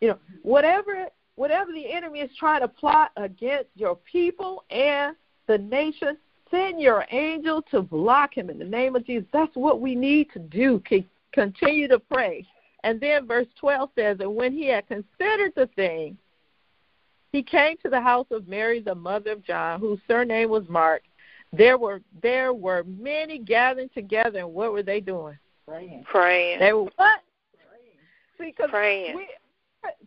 You 0.00 0.08
know, 0.08 0.18
whatever 0.42 1.08
whatever 1.36 1.72
the 1.72 1.90
enemy 1.90 2.20
is 2.20 2.30
trying 2.36 2.60
to 2.60 2.68
plot 2.68 3.12
against 3.16 3.70
your 3.74 3.96
people 3.96 4.64
and 4.70 5.16
the 5.46 5.56
nation, 5.56 6.18
send 6.50 6.80
your 6.80 7.06
angel 7.10 7.62
to 7.70 7.82
block 7.82 8.36
him 8.36 8.50
in 8.50 8.58
the 8.58 8.64
name 8.64 8.96
of 8.96 9.06
Jesus. 9.06 9.28
That's 9.32 9.54
what 9.54 9.80
we 9.80 9.94
need 9.94 10.30
to 10.32 10.38
do. 10.38 10.82
Continue 11.32 11.88
to 11.88 11.98
pray. 11.98 12.46
And 12.82 13.00
then 13.00 13.26
verse 13.26 13.46
12 13.58 13.90
says, 13.94 14.16
And 14.20 14.34
when 14.34 14.52
he 14.52 14.66
had 14.66 14.86
considered 14.88 15.52
the 15.54 15.68
thing, 15.76 16.16
he 17.32 17.42
came 17.42 17.76
to 17.78 17.88
the 17.88 18.00
house 18.00 18.26
of 18.30 18.48
Mary, 18.48 18.80
the 18.80 18.94
mother 18.94 19.32
of 19.32 19.44
John, 19.44 19.80
whose 19.80 20.00
surname 20.08 20.50
was 20.50 20.64
Mark. 20.68 21.02
There 21.52 21.78
were 21.78 22.00
there 22.22 22.52
were 22.52 22.84
many 22.84 23.38
gathering 23.38 23.90
together, 23.92 24.40
and 24.40 24.52
what 24.52 24.72
were 24.72 24.82
they 24.82 25.00
doing? 25.00 25.36
Praying. 25.66 26.04
Praying. 26.04 26.60
They 26.60 26.72
were 26.72 26.88
what? 26.96 27.20
See, 28.38 28.54
Praying. 28.68 29.16
we, 29.16 29.28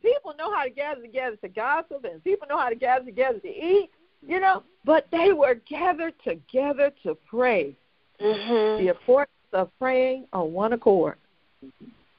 people 0.01 0.33
know 0.37 0.53
how 0.53 0.63
to 0.63 0.69
gather 0.69 1.01
together 1.01 1.35
to 1.37 1.49
gossip, 1.49 2.05
and 2.05 2.23
people 2.23 2.47
know 2.49 2.57
how 2.57 2.69
to 2.69 2.75
gather 2.75 3.05
together 3.05 3.39
to 3.39 3.47
eat, 3.47 3.89
you 4.27 4.39
know. 4.39 4.63
But 4.85 5.07
they 5.11 5.31
were 5.31 5.55
gathered 5.55 6.13
together 6.23 6.91
to 7.03 7.15
pray. 7.15 7.75
The 8.19 8.25
Mhm. 8.25 8.89
importance 8.89 9.53
of 9.53 9.71
praying 9.79 10.27
on 10.33 10.53
one 10.53 10.73
accord. 10.73 11.17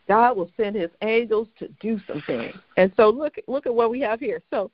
God 0.07 0.37
will 0.37 0.51
send 0.57 0.77
His 0.77 0.91
angels 1.03 1.49
to 1.59 1.69
do 1.81 1.99
some 2.07 2.21
things. 2.23 2.57
And 2.77 2.93
so 2.97 3.11
look 3.11 3.39
look 3.47 3.67
at 3.67 3.75
what 3.75 3.91
we 3.91 4.01
have 4.01 4.21
here. 4.21 4.43
So, 4.51 4.71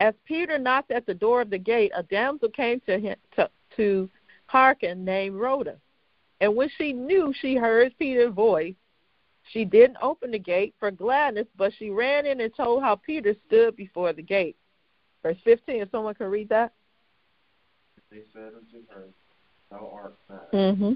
as 0.00 0.14
Peter 0.24 0.58
knocked 0.58 0.90
at 0.90 1.06
the 1.06 1.14
door 1.14 1.40
of 1.40 1.50
the 1.50 1.58
gate, 1.58 1.92
a 1.94 2.02
damsel 2.02 2.48
came 2.50 2.80
to 2.80 2.98
him 2.98 3.16
to, 3.36 3.50
to 3.76 4.08
hearken 4.46 5.04
named 5.04 5.36
Rhoda. 5.36 5.78
And 6.40 6.54
when 6.54 6.68
she 6.76 6.92
knew 6.92 7.32
she 7.40 7.56
heard 7.56 7.96
Peter's 7.98 8.32
voice, 8.32 8.74
she 9.50 9.64
didn't 9.64 9.96
open 10.02 10.30
the 10.30 10.38
gate 10.38 10.74
for 10.78 10.90
gladness, 10.90 11.46
but 11.56 11.72
she 11.74 11.90
ran 11.90 12.26
in 12.26 12.40
and 12.40 12.54
told 12.54 12.82
how 12.82 12.94
Peter 12.94 13.34
stood 13.46 13.74
before 13.76 14.12
the 14.12 14.22
gate. 14.22 14.56
Verse 15.28 15.36
15, 15.44 15.82
if 15.82 15.90
someone 15.90 16.14
can 16.14 16.28
read 16.28 16.48
that. 16.48 16.72
They 18.10 18.22
said 18.32 18.52
unto 18.56 18.86
her, 18.88 19.04
Thou 19.70 19.90
art 19.92 20.14
mad. 20.30 20.40
Mm-hmm. 20.54 20.92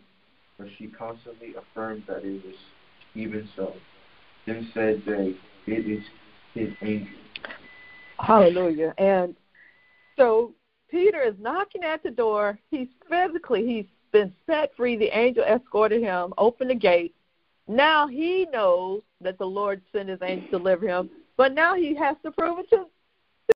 But 0.56 0.68
she 0.78 0.86
constantly 0.86 1.54
affirmed 1.54 2.04
that 2.08 2.24
it 2.24 2.42
was 2.42 2.54
even 3.14 3.46
so. 3.54 3.74
Then 4.46 4.70
said 4.72 5.02
they, 5.04 5.36
It 5.66 5.86
is 5.86 6.02
his 6.54 6.70
angel. 6.80 7.12
Hallelujah. 8.20 8.94
And 8.96 9.36
so 10.16 10.54
Peter 10.90 11.20
is 11.20 11.34
knocking 11.38 11.84
at 11.84 12.02
the 12.02 12.10
door. 12.10 12.58
He's 12.70 12.88
physically, 13.10 13.66
he's 13.66 13.86
been 14.12 14.32
set 14.46 14.74
free. 14.74 14.96
The 14.96 15.14
angel 15.14 15.44
escorted 15.44 16.00
him, 16.00 16.32
opened 16.38 16.70
the 16.70 16.74
gate. 16.74 17.14
Now 17.68 18.06
he 18.06 18.46
knows 18.50 19.02
that 19.20 19.36
the 19.36 19.44
Lord 19.44 19.82
sent 19.92 20.08
his 20.08 20.20
angel 20.22 20.46
to 20.46 20.58
deliver 20.58 20.88
him, 20.88 21.10
but 21.36 21.52
now 21.52 21.74
he 21.74 21.94
has 21.96 22.16
to 22.24 22.30
prove 22.30 22.60
it 22.60 22.70
to. 22.70 22.86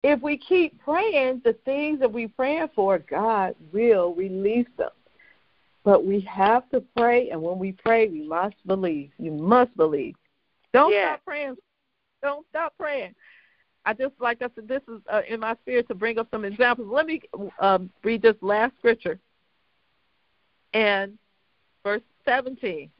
If 0.03 0.23
we 0.23 0.37
keep 0.37 0.81
praying, 0.83 1.43
the 1.45 1.55
things 1.65 2.01
that 2.01 2.13
we're 2.13 2.29
praying 2.29 2.69
for, 2.75 2.99
God 2.99 3.55
will 3.73 4.15
release 4.15 4.69
them. 4.77 4.91
But 5.85 6.05
we 6.05 6.21
have 6.23 6.69
to 6.71 6.83
pray, 6.97 7.31
and 7.31 7.41
when 7.41 7.59
we 7.59 7.73
pray, 7.73 8.09
we 8.09 8.23
must 8.27 8.57
believe. 8.67 9.11
You 9.19 9.31
must 9.33 9.77
believe. 9.77 10.17
Don't 10.73 10.93
Yeah. 10.93 11.13
stop 11.13 11.25
praying. 11.25 11.57
Don't 12.23 12.47
stop 12.49 12.75
praying. 12.77 13.15
I 13.85 13.93
just 13.93 14.15
like 14.19 14.43
I 14.43 14.49
said, 14.55 14.67
this 14.67 14.83
is 14.89 15.01
uh, 15.09 15.23
in 15.29 15.39
my 15.39 15.55
spirit 15.63 15.87
to 15.89 15.95
bring 15.95 16.19
up 16.19 16.29
some 16.33 16.45
examples. 16.45 16.89
Let 16.91 17.07
me 17.07 17.23
um, 17.61 17.89
read 18.03 18.21
this 18.21 18.35
last 18.41 18.77
scripture, 18.79 19.21
and 20.73 21.17
verse 21.85 22.03
seventeen. 22.25 22.91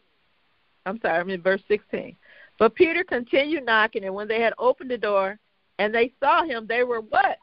I'm 0.87 1.01
sorry, 1.01 1.19
I'm 1.19 1.31
in 1.31 1.43
verse 1.43 1.63
sixteen. 1.67 2.17
But 2.59 2.77
Peter 2.77 3.03
continued 3.03 3.65
knocking, 3.65 4.05
and 4.05 4.15
when 4.15 4.29
they 4.29 4.41
had 4.41 4.55
opened 4.59 4.91
the 4.91 4.99
door 4.99 5.41
and 5.79 5.95
they 5.95 6.13
saw 6.21 6.45
him, 6.45 6.67
they 6.67 6.85
were 6.85 7.01
what? 7.01 7.39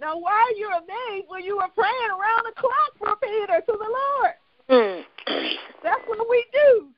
Now, 0.00 0.18
why 0.18 0.32
are 0.32 0.58
you 0.58 0.68
amazed 0.68 1.28
when 1.28 1.44
you 1.44 1.56
were 1.56 1.68
praying 1.74 2.10
around 2.10 2.44
the 2.44 2.60
clock 2.60 2.92
for 2.98 3.16
Peter 3.16 3.60
to 3.60 3.72
the 3.72 3.78
Lord? 3.78 4.34
Mm. 4.68 5.04
That's 5.82 6.02
what 6.06 6.28
we 6.28 6.44
do. 6.52 6.88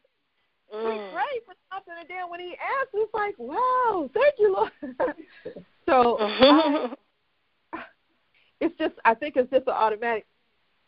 We 0.72 0.78
Mm. 0.78 1.12
pray 1.12 1.40
for 1.44 1.54
something, 1.72 1.94
and 1.98 2.08
then 2.08 2.28
when 2.28 2.40
he 2.40 2.56
asks, 2.56 2.90
it's 2.94 3.14
like, 3.14 3.34
wow, 3.38 4.10
thank 4.12 4.34
you, 4.38 4.52
Lord. 4.52 4.72
so 5.86 6.18
I, 6.20 7.84
it's 8.60 8.76
just, 8.78 8.94
I 9.04 9.14
think 9.14 9.36
it's 9.36 9.50
just 9.50 9.66
an 9.66 9.74
automatic. 9.74 10.26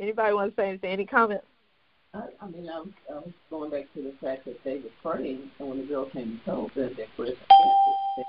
Anybody 0.00 0.35
want 0.35 0.55
to 0.55 0.61
say 0.61 0.69
anything? 0.69 0.90
Any 0.90 1.07
comments? 1.07 1.47
I, 2.14 2.25
I 2.40 2.49
mean, 2.49 2.69
I 2.69 2.81
was, 2.81 2.88
I 3.11 3.14
was 3.14 3.33
going 3.50 3.71
back 3.71 3.93
to 3.95 4.02
the 4.02 4.12
fact 4.21 4.47
that 4.47 4.62
they 4.64 4.78
were 4.78 4.90
praying, 5.02 5.50
and 5.59 5.69
when 5.69 5.78
the 5.78 5.85
girl 5.85 6.07
came 6.11 6.23
and 6.23 6.45
told 6.45 6.75
them 6.75 6.95
that 6.97 7.07
Chris 7.17 7.31
had 7.38 8.25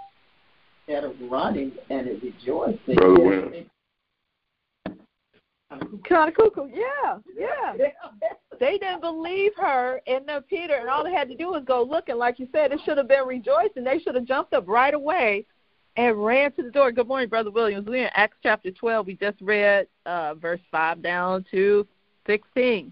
instead 0.89 1.03
of 1.03 1.15
running 1.29 1.71
and 1.89 2.07
rejoicing, 2.21 2.95
Brother 2.95 3.15
they- 3.15 3.23
Williams. 3.23 3.51
they- 3.51 3.65
Kind 6.07 6.29
of 6.29 6.33
cuckoo. 6.35 6.67
Yeah, 6.73 7.19
yeah. 7.37 7.73
They 8.59 8.79
didn't 8.79 9.01
believe 9.01 9.51
her 9.55 10.01
and 10.07 10.27
then 10.27 10.41
Peter, 10.43 10.73
and 10.73 10.89
all 10.89 11.03
they 11.03 11.13
had 11.13 11.29
to 11.29 11.35
do 11.35 11.49
was 11.51 11.63
go 11.63 11.83
looking. 11.83 12.15
Like 12.15 12.39
you 12.39 12.47
said, 12.51 12.71
it 12.71 12.79
should 12.83 12.97
have 12.97 13.07
been 13.07 13.27
rejoicing. 13.27 13.83
They 13.83 13.99
should 13.99 14.15
have 14.15 14.25
jumped 14.25 14.53
up 14.53 14.67
right 14.67 14.95
away 14.95 15.45
and 15.95 16.25
ran 16.25 16.51
to 16.53 16.63
the 16.63 16.71
door. 16.71 16.91
Good 16.91 17.07
morning, 17.07 17.29
Brother 17.29 17.51
Williams. 17.51 17.87
We're 17.87 18.05
in 18.05 18.09
Acts 18.15 18.37
chapter 18.41 18.71
12. 18.71 19.05
We 19.05 19.13
just 19.13 19.39
read 19.41 19.87
uh, 20.07 20.33
verse 20.35 20.61
5 20.71 21.03
down 21.03 21.45
to 21.51 21.85
16. 22.25 22.91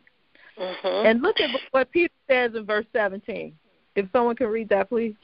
Mhm. 0.60 1.06
And 1.06 1.22
look 1.24 1.40
at 1.40 1.50
what 1.72 1.90
Peter 1.90 2.14
says 2.30 2.54
in 2.54 2.64
verse 2.64 2.86
17. 2.94 3.58
If 3.96 4.06
someone 4.12 4.36
can 4.36 4.48
read 4.48 4.70
that, 4.70 4.88
please. 4.90 5.16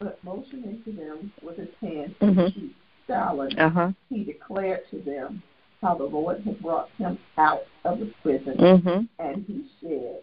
But 0.00 0.18
motioning 0.24 0.80
to 0.86 0.92
them 0.92 1.30
with 1.42 1.58
his 1.58 1.68
hand 1.82 2.14
Mhm. 2.20 2.46
to 2.46 2.50
keep 2.52 2.76
silent, 3.06 3.58
Uh 3.58 3.68
huh. 3.68 3.92
he 4.08 4.24
declared 4.24 4.88
to 4.90 4.98
them 5.00 5.42
how 5.82 5.94
the 5.94 6.04
Lord 6.04 6.40
had 6.40 6.58
brought 6.60 6.88
him 6.92 7.18
out 7.36 7.64
of 7.84 8.00
the 8.00 8.06
prison, 8.22 8.56
Mm-hmm. 8.56 9.04
and 9.18 9.44
he 9.46 9.66
said, 9.80 10.20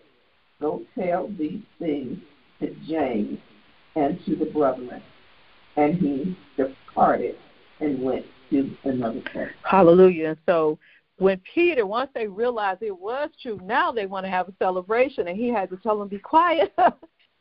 Go 0.59 0.81
tell 0.95 1.27
these 1.27 1.61
things 1.77 2.17
to 2.59 2.73
James 2.87 3.37
and 3.95 4.19
to 4.25 4.35
the 4.35 4.45
brethren. 4.45 5.03
And 5.75 5.93
he 5.93 6.35
departed 6.55 7.37
and 7.79 8.01
went 8.01 8.25
to 8.49 8.75
another 8.83 9.21
place. 9.21 9.51
Hallelujah. 9.61 10.29
And 10.29 10.37
so 10.47 10.79
when 11.19 11.39
Peter, 11.53 11.85
once 11.85 12.09
they 12.15 12.27
realized 12.27 12.81
it 12.81 12.97
was 12.97 13.29
true, 13.39 13.59
now 13.63 13.91
they 13.91 14.07
want 14.07 14.25
to 14.25 14.31
have 14.31 14.49
a 14.49 14.53
celebration, 14.57 15.27
and 15.27 15.37
he 15.37 15.49
had 15.49 15.69
to 15.69 15.77
tell 15.77 15.99
them, 15.99 16.07
be 16.07 16.17
quiet. 16.17 16.73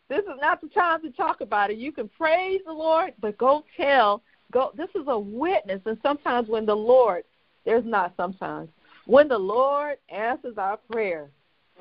this 0.08 0.20
is 0.20 0.40
not 0.40 0.60
the 0.60 0.68
time 0.68 1.02
to 1.02 1.10
talk 1.10 1.40
about 1.40 1.70
it. 1.70 1.78
You 1.78 1.92
can 1.92 2.08
praise 2.08 2.60
the 2.64 2.72
Lord, 2.72 3.12
but 3.20 3.36
go 3.38 3.64
tell 3.76 4.22
go 4.52 4.70
this 4.76 4.88
is 4.94 5.04
a 5.08 5.18
witness 5.18 5.80
and 5.86 5.98
sometimes 6.02 6.48
when 6.48 6.64
the 6.66 6.74
Lord 6.74 7.24
there's 7.64 7.84
not 7.84 8.14
sometimes 8.16 8.68
when 9.06 9.28
the 9.28 9.38
Lord 9.38 9.96
answers 10.08 10.58
our 10.58 10.76
prayer, 10.90 11.30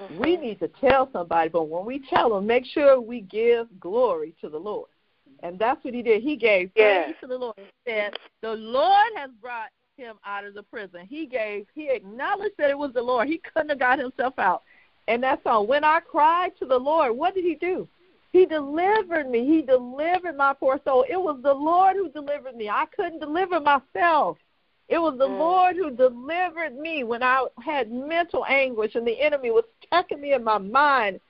mm-hmm. 0.02 0.20
we 0.20 0.38
need 0.38 0.60
to 0.60 0.68
tell 0.68 1.10
somebody. 1.12 1.50
But 1.50 1.68
when 1.68 1.86
we 1.86 2.02
tell 2.10 2.30
them, 2.30 2.48
make 2.48 2.66
sure 2.66 3.02
we 3.02 3.22
give 3.22 3.68
glory 3.80 4.34
to 4.42 4.50
the 4.50 4.58
Lord. 4.58 4.90
And 5.44 5.60
that's 5.60 5.84
what 5.84 5.94
he 5.94 6.02
did. 6.02 6.24
He 6.24 6.38
gave 6.38 6.72
yes. 6.76 7.06
praise 7.06 7.16
to 7.22 7.28
the 7.28 7.38
Lord. 7.38 7.56
He 7.58 7.92
said, 7.92 8.14
The 8.42 8.54
Lord 8.54 9.12
has 9.18 9.32
brought 9.42 9.70
him 9.98 10.16
out 10.26 10.46
of 10.46 10.54
the 10.54 10.64
prison. 10.64 11.06
He 11.10 11.26
gave, 11.26 11.66
he 11.74 11.90
acknowledged 11.90 12.56
that 12.58 12.70
it 12.70 12.78
was 12.78 12.94
the 12.94 13.02
Lord. 13.02 13.28
He 13.28 13.42
couldn't 13.54 13.70
have 13.70 13.80
got 13.80 14.00
himself 14.00 14.38
out. 14.38 14.64
And 15.08 15.22
that's 15.22 15.42
all. 15.46 15.68
When 15.68 15.84
I 15.84 16.00
cried 16.00 16.52
to 16.60 16.66
the 16.66 16.78
Lord, 16.78 17.16
what 17.16 17.36
did 17.36 17.44
he 17.44 17.56
do? 17.56 17.88
He 18.36 18.46
delivered 18.46 19.30
me. 19.30 19.46
He 19.46 19.62
delivered 19.62 20.36
my 20.36 20.54
poor 20.54 20.78
soul. 20.84 21.06
It 21.10 21.16
was 21.16 21.40
the 21.42 21.54
Lord 21.54 21.96
who 21.96 22.10
delivered 22.10 22.58
me. 22.58 22.68
I 22.68 22.84
couldn't 22.94 23.22
deliver 23.22 23.62
myself. 23.62 24.38
It 24.90 24.98
was 24.98 25.18
the 25.18 25.28
mm. 25.28 25.40
Lord 25.40 25.78
who 25.78 25.90
delivered 25.90 26.76
me 26.76 27.06
when 27.06 27.24
I 27.24 27.46
had 27.64 27.90
mental 27.90 28.44
anguish 28.46 28.96
and 28.96 29.08
the 29.08 29.22
enemy 29.22 29.52
was 29.52 29.64
attacking 29.84 30.20
me 30.20 30.34
in 30.34 30.44
my 30.44 30.58
mind, 30.58 31.22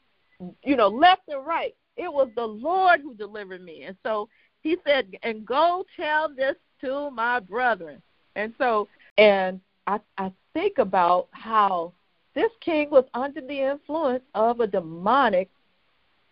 you 0.63 0.75
know, 0.75 0.87
left 0.87 1.21
and 1.27 1.45
right. 1.45 1.75
It 1.95 2.11
was 2.11 2.29
the 2.35 2.47
Lord 2.47 3.01
who 3.01 3.13
delivered 3.13 3.63
me. 3.63 3.83
And 3.83 3.95
so 4.01 4.27
he 4.63 4.75
said, 4.83 5.15
and 5.21 5.45
go 5.45 5.85
tell 5.95 6.33
this 6.33 6.55
to 6.81 7.11
my 7.11 7.39
brethren. 7.39 8.01
And 8.35 8.51
so, 8.57 8.87
and 9.19 9.61
I, 9.85 9.99
I 10.17 10.31
think 10.55 10.79
about 10.79 11.27
how 11.33 11.93
this 12.33 12.51
king 12.61 12.89
was 12.89 13.05
under 13.13 13.41
the 13.41 13.61
influence 13.61 14.23
of 14.33 14.59
a 14.59 14.65
demonic 14.65 15.51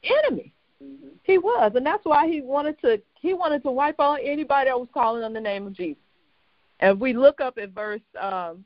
enemy. 0.04 0.53
Mm-hmm. 0.84 1.08
He 1.24 1.38
was, 1.38 1.72
and 1.76 1.86
that's 1.86 2.06
why 2.06 2.28
he 2.28 2.42
wanted 2.42 2.80
to 2.82 3.02
he 3.20 3.34
wanted 3.34 3.64
to 3.64 3.72
wipe 3.72 4.00
out 4.00 4.20
anybody 4.24 4.70
that 4.70 4.80
was 4.80 4.90
calling 4.94 5.24
on 5.24 5.34
the 5.34 5.42
name 5.42 5.68
of 5.68 5.74
Jesus. 5.74 6.02
And 6.80 7.00
we 7.00 7.14
look 7.14 7.40
up 7.40 7.58
at 7.58 7.70
verse 7.70 8.02
um, 8.20 8.66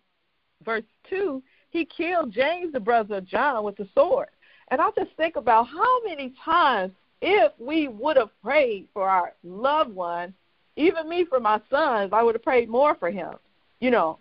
verse 0.65 0.83
two, 1.09 1.43
he 1.69 1.85
killed 1.85 2.31
James, 2.31 2.73
the 2.73 2.79
brother 2.79 3.17
of 3.17 3.25
John, 3.25 3.63
with 3.63 3.77
the 3.77 3.87
sword. 3.93 4.29
And 4.69 4.81
I 4.81 4.89
just 4.97 5.11
think 5.15 5.35
about 5.35 5.67
how 5.67 6.03
many 6.03 6.33
times 6.43 6.91
if 7.21 7.51
we 7.59 7.87
would 7.87 8.17
have 8.17 8.29
prayed 8.43 8.87
for 8.93 9.09
our 9.09 9.33
loved 9.43 9.93
one, 9.93 10.33
even 10.75 11.07
me 11.09 11.25
for 11.25 11.39
my 11.39 11.61
sons, 11.69 12.11
I 12.13 12.21
would 12.23 12.35
have 12.35 12.43
prayed 12.43 12.69
more 12.69 12.95
for 12.95 13.09
him. 13.09 13.33
You 13.79 13.91
know, 13.91 14.19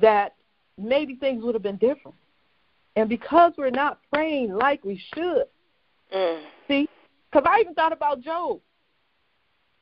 that 0.00 0.34
maybe 0.76 1.14
things 1.14 1.42
would 1.44 1.54
have 1.54 1.62
been 1.62 1.76
different. 1.76 2.16
And 2.96 3.08
because 3.08 3.52
we're 3.56 3.70
not 3.70 4.00
praying 4.12 4.52
like 4.52 4.84
we 4.84 5.00
should, 5.14 5.44
mm. 6.14 6.40
see, 6.66 6.88
because 7.30 7.46
I 7.48 7.60
even 7.60 7.74
thought 7.74 7.92
about 7.92 8.20
Job. 8.20 8.60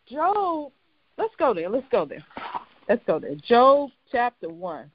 Job, 0.08 0.72
let's 1.18 1.34
go 1.38 1.54
there. 1.54 1.68
Let's 1.68 1.86
go 1.90 2.04
there. 2.04 2.24
Let's 2.88 3.02
go 3.06 3.18
there. 3.18 3.34
Job 3.36 3.90
chapter 4.10 4.48
1. 4.48 4.90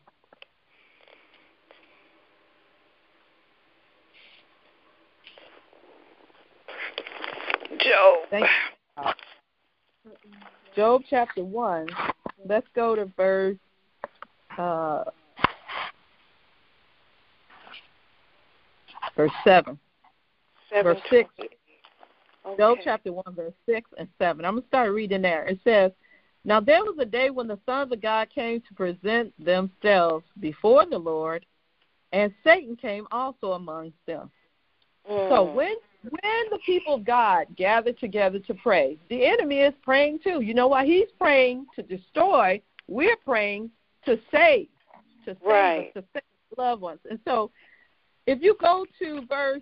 Job. 7.80 9.16
Job 10.76 11.02
chapter 11.10 11.44
1. 11.44 11.88
Let's 12.48 12.68
go 12.76 12.96
to 12.96 13.06
verse 13.18 13.58
uh, 14.58 15.04
verse 19.16 19.32
7. 19.44 19.78
Seven 20.70 20.94
verse 20.94 21.02
6. 21.10 21.30
Okay. 22.52 22.62
Job 22.62 22.78
chapter 22.84 23.14
1, 23.14 23.24
verse 23.36 23.54
6 23.66 23.90
and 23.98 24.08
7. 24.20 24.46
I'm 24.46 24.54
going 24.54 24.64
to 24.64 24.68
start 24.68 24.92
reading 24.92 25.22
there. 25.22 25.46
It 25.46 25.60
says, 25.64 25.92
now 26.44 26.60
there 26.60 26.84
was 26.84 26.96
a 27.00 27.06
day 27.06 27.30
when 27.30 27.48
the 27.48 27.60
sons 27.66 27.92
of 27.92 28.02
God 28.02 28.30
came 28.34 28.62
to 28.62 28.74
present 28.74 29.34
themselves 29.44 30.26
before 30.40 30.86
the 30.86 30.98
Lord, 30.98 31.46
and 32.14 32.34
Satan 32.44 32.76
came 32.76 33.08
also 33.12 33.54
amongst 33.54 33.98
them. 34.08 34.32
Mm. 35.10 35.30
So 35.30 35.44
when 35.54 35.76
when 36.10 36.50
the 36.50 36.58
people 36.66 36.96
of 36.96 37.06
God 37.06 37.46
gather 37.56 37.94
together 37.94 38.40
to 38.40 38.54
pray, 38.56 38.98
the 39.10 39.24
enemy 39.24 39.60
is 39.60 39.74
praying 39.84 40.20
too. 40.24 40.42
You 40.42 40.56
know 40.56 40.68
why? 40.68 40.86
He's 40.86 41.10
praying 41.20 41.68
to 41.76 41.84
destroy. 41.84 42.60
We're 42.88 43.18
praying 43.18 43.70
to 44.06 44.20
save, 44.32 44.68
to 45.26 45.36
save 45.36 45.38
right. 45.46 45.92
us, 45.96 46.02
to 46.02 46.04
save 46.14 46.24
loved 46.58 46.82
ones. 46.82 47.00
And 47.08 47.20
so, 47.24 47.52
if 48.26 48.42
you 48.42 48.58
go 48.60 48.86
to 49.00 49.26
verse. 49.28 49.62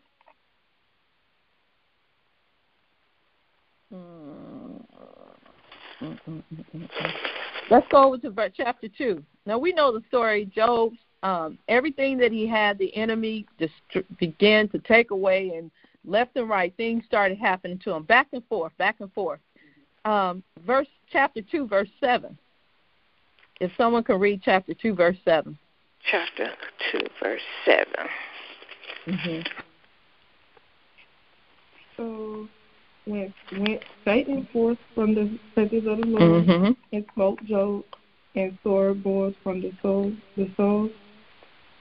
Let's 7.70 7.88
go 7.92 8.14
over 8.14 8.18
to 8.18 8.52
chapter 8.56 8.88
2. 8.88 9.24
Now, 9.46 9.58
we 9.58 9.74
know 9.74 9.92
the 9.92 10.04
story. 10.08 10.46
Job, 10.46 10.94
um, 11.24 11.58
everything 11.68 12.18
that 12.20 12.32
he 12.32 12.48
had, 12.48 12.78
the 12.78 12.96
enemy 12.96 13.46
just 13.60 13.74
began 14.20 14.70
to 14.70 14.80
take 14.80 15.12
away, 15.12 15.52
and 15.56 15.70
left 16.06 16.36
and 16.36 16.50
right, 16.50 16.74
things 16.78 17.04
started 17.06 17.38
happening 17.38 17.80
to 17.84 17.92
him, 17.92 18.04
back 18.04 18.28
and 18.32 18.44
forth, 18.48 18.72
back 18.78 18.98
and 19.00 19.12
forth. 19.14 19.40
Um, 20.06 20.44
verse 20.66 20.88
chapter 21.12 21.42
2, 21.42 21.68
verse 21.68 21.90
7. 22.00 22.38
If 23.60 23.72
someone 23.78 24.04
can 24.04 24.20
read 24.20 24.42
chapter 24.44 24.74
2, 24.74 24.96
verse 24.96 25.18
7. 25.26 25.58
Chapter 26.10 26.50
2, 26.92 27.00
verse 27.22 27.42
7. 27.66 27.86
Mm-hmm. 29.08 29.42
So 31.98 32.48
went 33.10 33.34
went 33.58 33.84
Satan 34.06 34.48
forth 34.54 34.78
from 34.96 35.16
the 35.16 35.38
presence 35.54 35.86
of 35.88 35.98
the 35.98 36.06
Lord 36.06 36.46
mm-hmm. 36.46 36.72
and 36.96 37.06
smote 37.14 37.44
Job 37.46 37.84
and 38.36 38.58
sore 38.64 38.94
boils 38.94 39.36
from 39.44 39.62
the 39.62 39.72
soul 39.82 40.14
the 40.38 40.50
soles 40.56 40.92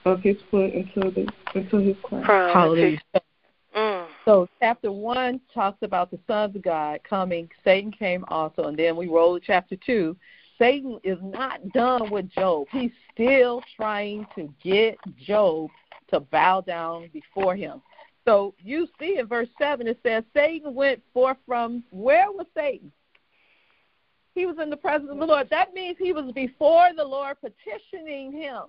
of 0.05 0.21
his 0.21 0.37
foot 0.49 0.73
until 0.73 1.11
the 1.11 1.27
until 1.55 1.79
his 1.79 1.95
crown. 2.03 2.23
Hallelujah. 2.23 2.99
Mm. 3.75 4.07
So 4.25 4.49
chapter 4.59 4.91
one 4.91 5.39
talks 5.53 5.77
about 5.83 6.11
the 6.11 6.19
sons 6.27 6.55
of 6.55 6.61
God 6.61 6.99
coming. 7.07 7.49
Satan 7.63 7.91
came 7.91 8.25
also, 8.27 8.63
and 8.63 8.77
then 8.77 8.95
we 8.95 9.07
roll 9.07 9.39
to 9.39 9.45
chapter 9.45 9.75
two. 9.75 10.17
Satan 10.57 10.99
is 11.03 11.17
not 11.21 11.67
done 11.69 12.11
with 12.11 12.29
Job. 12.29 12.67
He's 12.71 12.91
still 13.13 13.61
trying 13.77 14.25
to 14.35 14.53
get 14.61 14.97
Job 15.17 15.69
to 16.11 16.19
bow 16.19 16.61
down 16.61 17.09
before 17.13 17.55
him. 17.55 17.81
So 18.29 18.53
you 18.59 18.87
see 18.99 19.17
in 19.17 19.25
verse 19.25 19.47
7, 19.57 19.87
it 19.87 19.99
says, 20.03 20.23
Satan 20.35 20.75
went 20.75 21.01
forth 21.15 21.37
from, 21.47 21.83
where 21.89 22.31
was 22.31 22.45
Satan? 22.55 22.91
He 24.35 24.45
was 24.45 24.57
in 24.61 24.69
the 24.69 24.77
presence 24.77 25.09
of 25.09 25.17
the 25.17 25.25
Lord. 25.25 25.47
That 25.49 25.73
means 25.73 25.97
he 25.97 26.13
was 26.13 26.31
before 26.33 26.89
the 26.95 27.03
Lord 27.03 27.37
petitioning 27.41 28.31
him. 28.31 28.65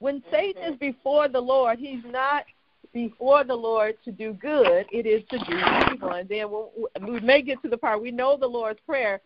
When 0.00 0.24
Satan 0.32 0.72
is 0.72 0.76
before 0.80 1.28
the 1.28 1.38
Lord, 1.38 1.78
he's 1.78 2.02
not 2.04 2.46
before 2.92 3.44
the 3.44 3.54
Lord 3.54 3.94
to 4.06 4.10
do 4.10 4.32
good, 4.32 4.86
it 4.90 5.06
is 5.06 5.22
to 5.30 5.38
do 5.38 5.56
evil. 5.92 6.10
And 6.10 6.28
then 6.28 6.50
we'll, 6.50 6.72
we 7.00 7.20
may 7.20 7.42
get 7.42 7.62
to 7.62 7.68
the 7.68 7.78
part, 7.78 8.02
we 8.02 8.10
know 8.10 8.36
the 8.36 8.48
Lord's 8.48 8.80
Prayer. 8.84 9.20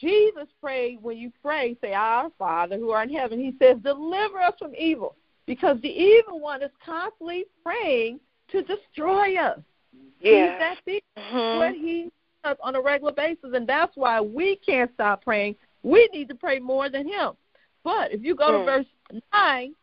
Jesus 0.00 0.46
prayed, 0.62 1.02
when 1.02 1.18
you 1.18 1.30
pray, 1.42 1.76
say, 1.82 1.92
Our 1.92 2.30
Father 2.38 2.78
who 2.78 2.92
art 2.92 3.10
in 3.10 3.16
heaven. 3.16 3.38
He 3.38 3.54
says, 3.58 3.76
Deliver 3.82 4.40
us 4.40 4.54
from 4.58 4.74
evil. 4.74 5.14
Because 5.44 5.78
the 5.82 5.90
evil 5.90 6.40
one 6.40 6.62
is 6.62 6.70
constantly 6.82 7.44
praying 7.62 8.18
to 8.52 8.62
destroy 8.62 9.36
us. 9.36 9.60
Yeah. 10.20 10.50
He's 10.50 10.58
that 10.58 10.76
big. 10.84 11.02
Mm-hmm. 11.18 11.58
What 11.58 11.74
he 11.74 12.10
does 12.44 12.56
on 12.62 12.76
a 12.76 12.80
regular 12.80 13.12
basis, 13.12 13.50
and 13.54 13.66
that's 13.66 13.96
why 13.96 14.20
we 14.20 14.56
can't 14.56 14.90
stop 14.94 15.24
praying. 15.24 15.56
We 15.82 16.08
need 16.12 16.28
to 16.28 16.34
pray 16.34 16.58
more 16.58 16.90
than 16.90 17.06
him. 17.08 17.32
But 17.82 18.12
if 18.12 18.22
you 18.22 18.34
go 18.34 18.50
mm. 18.50 18.58
to 18.58 18.64
verse 18.64 18.86
nine, 19.32 19.74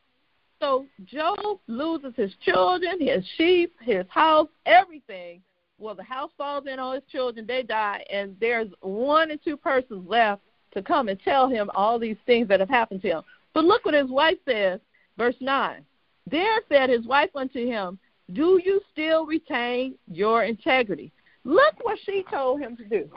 so 0.59 0.85
Job 1.05 1.59
loses 1.67 2.13
his 2.15 2.31
children, 2.43 2.99
his 2.99 3.23
sheep, 3.37 3.75
his 3.81 4.05
house, 4.09 4.49
everything. 4.65 5.41
Well, 5.79 5.95
the 5.95 6.03
house 6.03 6.31
falls 6.37 6.65
in 6.65 6.79
on 6.79 6.95
his 6.95 7.03
children, 7.11 7.45
they 7.45 7.61
die, 7.61 8.03
and 8.11 8.35
there's 8.39 8.69
one 8.81 9.31
or 9.31 9.37
two 9.37 9.57
persons 9.57 10.07
left 10.07 10.41
to 10.73 10.81
come 10.81 11.07
and 11.07 11.19
tell 11.19 11.47
him 11.47 11.69
all 11.75 11.99
these 11.99 12.17
things 12.25 12.47
that 12.47 12.59
have 12.59 12.69
happened 12.69 13.03
to 13.03 13.09
him. 13.09 13.21
But 13.53 13.65
look 13.65 13.85
what 13.85 13.93
his 13.93 14.09
wife 14.09 14.37
says, 14.47 14.79
verse 15.17 15.35
9. 15.39 15.85
There 16.29 16.61
said 16.69 16.89
his 16.89 17.05
wife 17.05 17.29
unto 17.35 17.65
him, 17.65 17.99
do 18.33 18.59
you 18.63 18.81
still 18.91 19.25
retain 19.25 19.95
your 20.11 20.43
integrity? 20.43 21.11
Look 21.43 21.75
what 21.81 21.97
she 22.05 22.25
told 22.29 22.59
him 22.59 22.75
to 22.77 22.85
do. 22.85 23.09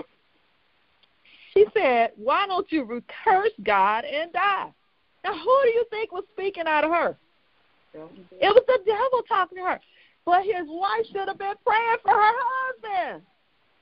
She 1.53 1.67
said, 1.75 2.13
Why 2.17 2.47
don't 2.47 2.71
you 2.71 3.03
curse 3.25 3.51
God 3.65 4.05
and 4.05 4.33
die? 4.33 4.73
Now, 5.25 5.35
who 5.35 5.61
do 5.65 5.69
you 5.69 5.85
think 5.91 6.13
was 6.13 6.25
speaking 6.33 6.65
out 6.67 6.85
of 6.85 6.91
her? 6.91 7.17
It 7.93 8.09
was 8.43 8.63
the 8.67 8.79
devil 8.87 9.23
talking 9.29 9.59
to 9.59 9.65
her. 9.65 9.81
But 10.25 10.45
his 10.45 10.67
wife 10.67 11.07
should 11.11 11.27
have 11.27 11.39
been 11.39 11.55
praying 11.67 11.97
for 12.03 12.13
her 12.13 12.33
husband. 12.33 13.23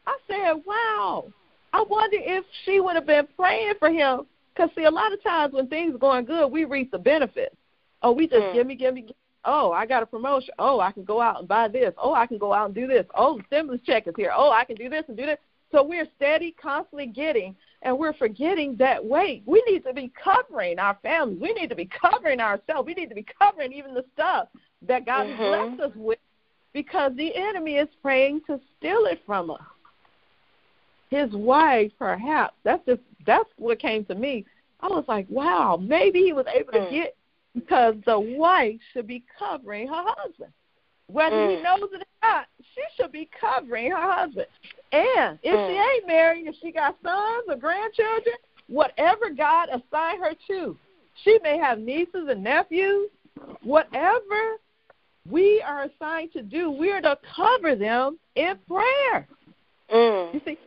I 0.07 0.19
said, 0.27 0.63
Wow. 0.67 1.27
I 1.75 1.85
wonder 1.89 2.17
if 2.19 2.45
she 2.65 2.81
would 2.81 2.95
have 2.95 3.07
been 3.07 3.29
praying 3.37 3.75
for 3.79 3.91
him. 3.91 4.23
Because, 4.55 4.71
see, 4.75 4.85
a 4.85 4.91
lot 4.91 5.13
of 5.13 5.23
times 5.23 5.53
when 5.53 5.69
things 5.69 5.95
are 5.95 5.99
going 5.99 6.25
good, 6.25 6.51
we 6.51 6.65
reap 6.65 6.91
the 6.91 6.99
benefits. 6.99 7.55
Oh, 8.03 8.13
we 8.13 8.27
just 8.27 8.41
mm. 8.41 8.55
give 8.55 8.67
me, 8.67 8.75
give 8.75 8.95
me, 8.95 9.03
give 9.03 9.15
Oh, 9.51 9.73
I 9.73 9.87
got 9.87 10.03
a 10.03 10.07
promotion. 10.07 10.53
Oh, 10.59 10.79
I 10.79 10.93
can 10.93 11.05
go 11.05 11.23
out 11.23 11.39
and 11.39 11.49
buy 11.49 11.69
this. 11.69 11.95
Oh, 11.97 12.13
I 12.13 12.27
can 12.27 12.37
go 12.37 12.53
out 12.53 12.67
and 12.67 12.75
do 12.75 12.87
this. 12.87 13.07
Oh, 13.15 13.39
the 13.39 13.45
stimulus 13.47 13.81
check 13.87 14.07
is 14.07 14.13
here. 14.15 14.31
Oh, 14.37 14.51
I 14.51 14.65
can 14.65 14.77
do 14.77 14.91
this 14.91 15.05
and 15.09 15.17
do 15.17 15.25
this. 15.25 15.39
So 15.73 15.83
we're 15.83 16.07
steady, 16.17 16.55
constantly 16.61 17.07
getting. 17.07 17.57
and 17.83 17.97
we're 17.97 18.13
forgetting 18.15 18.75
that 18.77 19.03
wait, 19.05 19.45
we 19.47 19.63
need 19.69 19.85
to 19.85 19.95
be 19.95 20.11
covering 20.23 20.81
our 20.81 20.99
families. 21.01 21.39
We 21.41 21.53
need 21.53 21.69
to 21.71 21.77
be 21.77 21.87
covering 21.87 22.41
ourselves. 22.41 22.87
We 22.87 22.93
need 22.95 23.09
to 23.09 23.15
be 23.15 23.25
covering 23.39 23.73
even 23.73 23.95
the 23.95 24.05
stuff 24.15 24.49
that 24.83 25.07
God 25.07 25.29
Mhm. 25.29 25.37
blessed 25.37 25.81
us 25.81 25.93
with 25.95 26.19
because 26.73 27.15
the 27.15 27.35
enemy 27.37 27.77
is 27.77 27.89
praying 28.03 28.41
to 28.49 28.61
steal 28.77 29.07
it 29.07 29.21
from 29.25 29.51
us. 29.53 29.63
His 31.11 31.31
wife, 31.33 31.93
perhaps. 31.99 32.55
That's 32.65 32.85
just 32.85 33.01
that's 33.25 33.49
what 33.57 33.79
came 33.79 34.05
to 34.07 34.15
me. 34.15 34.45
I 34.81 34.89
was 34.89 35.05
like, 35.07 35.27
wow, 35.31 35.77
maybe 35.81 36.21
he 36.23 36.33
was 36.33 36.47
able 36.49 36.73
to 36.73 36.81
Mm. 36.81 36.91
get 36.91 37.17
because 37.59 37.95
the 38.07 38.19
wife 38.19 38.81
should 38.93 39.07
be 39.07 39.25
covering 39.39 39.89
her 39.89 40.05
husband. 40.07 40.53
Whether 41.09 41.37
he 41.37 41.57
Mm. 41.57 41.63
knows 41.63 41.93
it 41.93 42.03
or 42.03 42.29
not, 42.29 42.47
she 42.75 42.83
should 42.97 43.13
be 43.13 43.27
covering 43.39 43.91
her 43.91 44.13
husband. 44.13 44.47
And 44.93 45.39
if 45.43 45.67
she 45.67 45.77
Mm. 45.77 45.95
ain't 45.95 46.07
married, 46.07 46.47
if 46.47 46.57
she 46.57 46.71
got 46.71 47.01
sons 47.03 47.49
or 47.49 47.57
grandchildren, 47.57 48.37
whatever 48.69 49.31
God 49.31 49.69
assigned 49.71 50.23
her 50.23 50.35
to, 50.49 50.79
she 51.25 51.39
may 51.43 51.57
have 51.59 51.79
nieces 51.79 52.29
and 52.29 52.43
nephews, 52.43 53.11
whatever 53.63 54.59
we 55.29 55.63
are 55.63 55.83
assigned 55.85 56.33
to 56.33 56.43
do, 56.43 56.71
we 56.71 56.91
are 56.91 57.01
to 57.01 57.19
cover 57.35 57.75
them 57.75 58.19
in 58.35 58.59
prayer. 58.67 59.27
You 59.91 59.97
Mm. 59.97 60.45
see, 60.45 60.59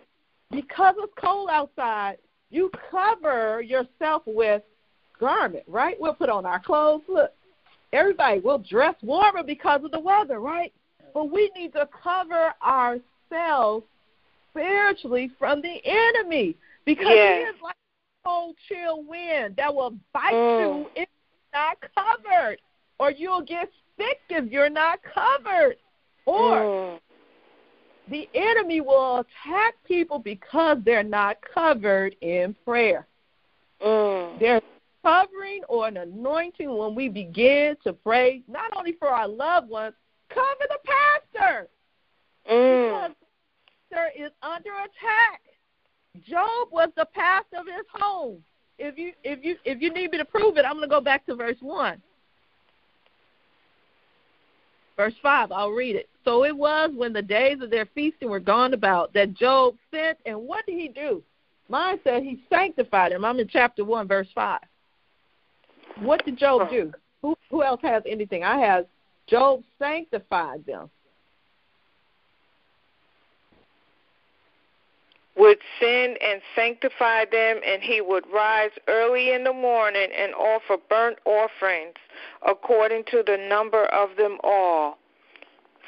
because 0.49 0.95
it's 0.97 1.13
cold 1.15 1.49
outside, 1.49 2.17
you 2.49 2.69
cover 2.89 3.61
yourself 3.61 4.23
with 4.25 4.63
garment, 5.21 5.63
right? 5.67 5.95
We'll 5.99 6.15
put 6.15 6.29
on 6.29 6.45
our 6.45 6.59
clothes. 6.59 7.03
Look, 7.07 7.31
everybody 7.93 8.39
will 8.41 8.57
dress 8.57 8.95
warmer 9.01 9.43
because 9.43 9.85
of 9.85 9.91
the 9.91 9.99
weather, 9.99 10.39
right? 10.41 10.73
But 11.13 11.31
we 11.31 11.49
need 11.55 11.71
to 11.73 11.87
cover 12.03 12.53
ourselves 12.61 13.85
spiritually 14.49 15.31
from 15.39 15.61
the 15.61 15.79
enemy 15.85 16.57
because 16.85 17.13
Yes. 17.13 17.47
he 17.47 17.55
is 17.55 17.61
like 17.61 17.75
a 17.75 18.27
cold, 18.27 18.55
chill 18.67 19.03
wind 19.03 19.55
that 19.55 19.73
will 19.73 19.91
bite 20.11 20.33
Mm. 20.33 20.59
you 20.59 20.91
if 20.95 21.07
you're 21.07 21.61
not 21.61 21.77
covered, 21.95 22.59
or 22.99 23.11
you'll 23.11 23.41
get 23.41 23.69
sick 23.97 24.19
if 24.29 24.51
you're 24.51 24.69
not 24.69 25.01
covered, 25.03 25.77
or 26.25 26.55
Mm. 26.57 26.99
the 28.07 28.27
enemy 28.33 28.81
will 28.81 29.19
attack 29.19 29.75
people 29.83 30.17
because 30.19 30.81
they're 30.83 31.03
not 31.03 31.39
covered 31.41 32.15
in 32.21 32.55
prayer. 32.65 33.05
Mm. 33.81 34.39
There's 34.39 34.61
covering 35.03 35.61
or 35.67 35.87
an 35.87 35.97
anointing 35.97 36.75
when 36.75 36.95
we 36.95 37.09
begin 37.09 37.75
to 37.83 37.93
pray, 37.93 38.43
not 38.47 38.71
only 38.75 38.93
for 38.93 39.09
our 39.09 39.27
loved 39.27 39.69
ones, 39.69 39.95
cover 40.29 40.65
the 40.69 40.79
pastor 40.85 41.67
Mm. 42.49 42.87
because 42.87 43.11
the 43.11 43.95
pastor 43.95 44.11
is 44.17 44.31
under 44.41 44.71
attack. 44.71 45.41
Job 46.27 46.69
was 46.71 46.89
the 46.95 47.05
pastor 47.13 47.57
of 47.57 47.67
his 47.67 47.85
home. 47.93 48.43
If 48.79 48.97
you 48.97 49.13
if 49.23 49.43
you 49.43 49.57
if 49.63 49.79
you 49.81 49.93
need 49.93 50.11
me 50.11 50.17
to 50.17 50.25
prove 50.25 50.57
it, 50.57 50.65
I'm 50.65 50.73
going 50.73 50.89
to 50.89 50.93
go 50.93 51.01
back 51.01 51.25
to 51.27 51.35
verse 51.35 51.57
one. 51.61 52.01
Verse 54.97 55.13
5, 55.23 55.51
I'll 55.51 55.71
read 55.71 55.95
it. 55.95 56.09
So 56.25 56.43
it 56.43 56.55
was 56.55 56.91
when 56.95 57.13
the 57.13 57.21
days 57.21 57.61
of 57.61 57.71
their 57.71 57.87
feasting 57.87 58.29
were 58.29 58.39
gone 58.39 58.73
about 58.73 59.13
that 59.13 59.33
Job 59.33 59.75
sent, 59.89 60.17
and 60.25 60.39
what 60.39 60.65
did 60.67 60.77
he 60.77 60.89
do? 60.89 61.23
Mine 61.69 61.99
said 62.03 62.21
he 62.21 62.43
sanctified 62.51 63.11
him. 63.11 63.25
I'm 63.25 63.39
in 63.39 63.47
chapter 63.47 63.83
1, 63.83 64.07
verse 64.07 64.27
5. 64.35 64.59
What 65.99 66.25
did 66.25 66.37
Job 66.37 66.69
do? 66.69 66.91
Who, 67.21 67.35
who 67.49 67.63
else 67.63 67.81
has 67.83 68.03
anything? 68.05 68.43
I 68.43 68.57
have 68.59 68.85
Job 69.27 69.63
sanctified 69.79 70.65
them. 70.65 70.89
Would 75.37 75.59
sin 75.79 76.17
and 76.21 76.41
sanctify 76.55 77.25
them, 77.31 77.61
and 77.65 77.81
he 77.81 78.01
would 78.01 78.25
rise 78.31 78.71
early 78.87 79.33
in 79.33 79.43
the 79.43 79.53
morning 79.53 80.09
and 80.15 80.33
offer 80.35 80.77
burnt 80.89 81.17
offerings 81.25 81.95
according 82.45 83.05
to 83.11 83.23
the 83.25 83.37
number 83.37 83.85
of 83.85 84.09
them 84.17 84.37
all. 84.43 84.97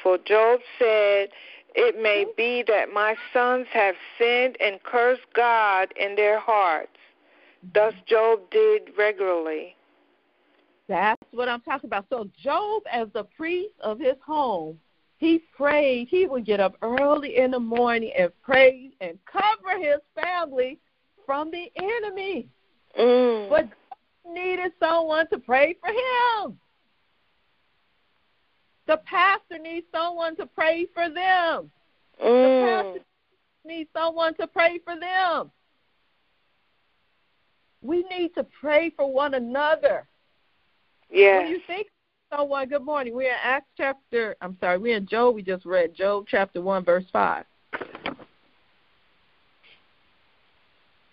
For 0.02 0.18
Job 0.18 0.60
said, 0.78 1.28
It 1.74 2.00
may 2.00 2.24
hmm? 2.24 2.30
be 2.36 2.64
that 2.66 2.92
my 2.92 3.16
sons 3.32 3.66
have 3.72 3.94
sinned 4.18 4.56
and 4.60 4.82
cursed 4.82 5.26
God 5.34 5.92
in 5.96 6.16
their 6.16 6.40
hearts. 6.40 6.96
Thus 7.74 7.94
hmm. 7.94 8.00
Job 8.06 8.40
did 8.50 8.90
regularly. 8.96 9.76
That's 10.88 11.22
what 11.30 11.48
I'm 11.48 11.62
talking 11.62 11.88
about. 11.88 12.06
So 12.10 12.28
Job, 12.42 12.82
as 12.92 13.08
the 13.14 13.24
priest 13.24 13.74
of 13.80 13.98
his 13.98 14.16
home, 14.24 14.78
he 15.16 15.42
prayed. 15.56 16.08
He 16.10 16.26
would 16.26 16.44
get 16.44 16.60
up 16.60 16.76
early 16.82 17.38
in 17.38 17.50
the 17.50 17.60
morning 17.60 18.12
and 18.18 18.30
pray 18.42 18.90
and 19.00 19.18
cover 19.24 19.78
his 19.78 20.00
family 20.14 20.78
from 21.24 21.50
the 21.50 21.70
enemy. 21.76 22.48
Mm. 22.98 23.48
But 23.48 23.68
needed 24.30 24.72
someone 24.78 25.28
to 25.30 25.38
pray 25.38 25.76
for 25.80 25.88
him. 25.88 26.58
The 28.86 28.98
pastor 28.98 29.58
needs 29.58 29.86
someone 29.90 30.36
to 30.36 30.46
pray 30.46 30.86
for 30.92 31.08
them. 31.08 31.70
The 32.18 32.24
Mm. 32.24 32.60
pastor 32.60 33.04
needs 33.64 33.90
someone 33.92 34.34
to 34.34 34.46
pray 34.46 34.78
for 34.78 34.96
them. 34.96 35.50
We 37.80 38.02
need 38.04 38.34
to 38.34 38.44
pray 38.44 38.90
for 38.90 39.10
one 39.10 39.34
another. 39.34 40.06
When 41.14 41.22
Yes. 41.22 41.48
you 41.48 41.60
think 41.68 41.86
someone, 42.32 42.68
good 42.68 42.82
morning. 42.82 43.14
We're 43.14 43.30
in 43.30 43.36
Acts 43.40 43.70
chapter, 43.76 44.34
I'm 44.40 44.58
sorry, 44.58 44.78
we're 44.78 44.96
in 44.96 45.06
Job. 45.06 45.36
We 45.36 45.42
just 45.42 45.64
read 45.64 45.94
Job 45.94 46.24
chapter 46.26 46.60
1, 46.60 46.84
verse 46.84 47.04
5. 47.12 47.44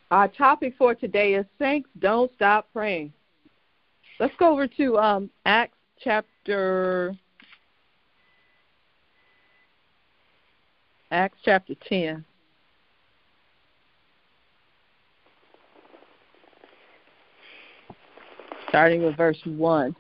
Our 0.10 0.28
topic 0.28 0.74
for 0.76 0.96
today 0.96 1.36
is 1.36 1.46
Saints 1.60 1.88
Don't 2.00 2.34
Stop 2.34 2.68
Praying. 2.74 3.14
Let's 4.20 4.34
go 4.40 4.52
over 4.52 4.66
to 4.66 4.98
um, 4.98 5.30
Acts 5.46 5.78
chapter 6.00 7.16
Acts 11.12 11.38
chapter 11.46 11.76
10. 11.88 12.26
Starting 18.72 19.04
with 19.04 19.18
verse 19.18 19.38
1. 19.44 19.94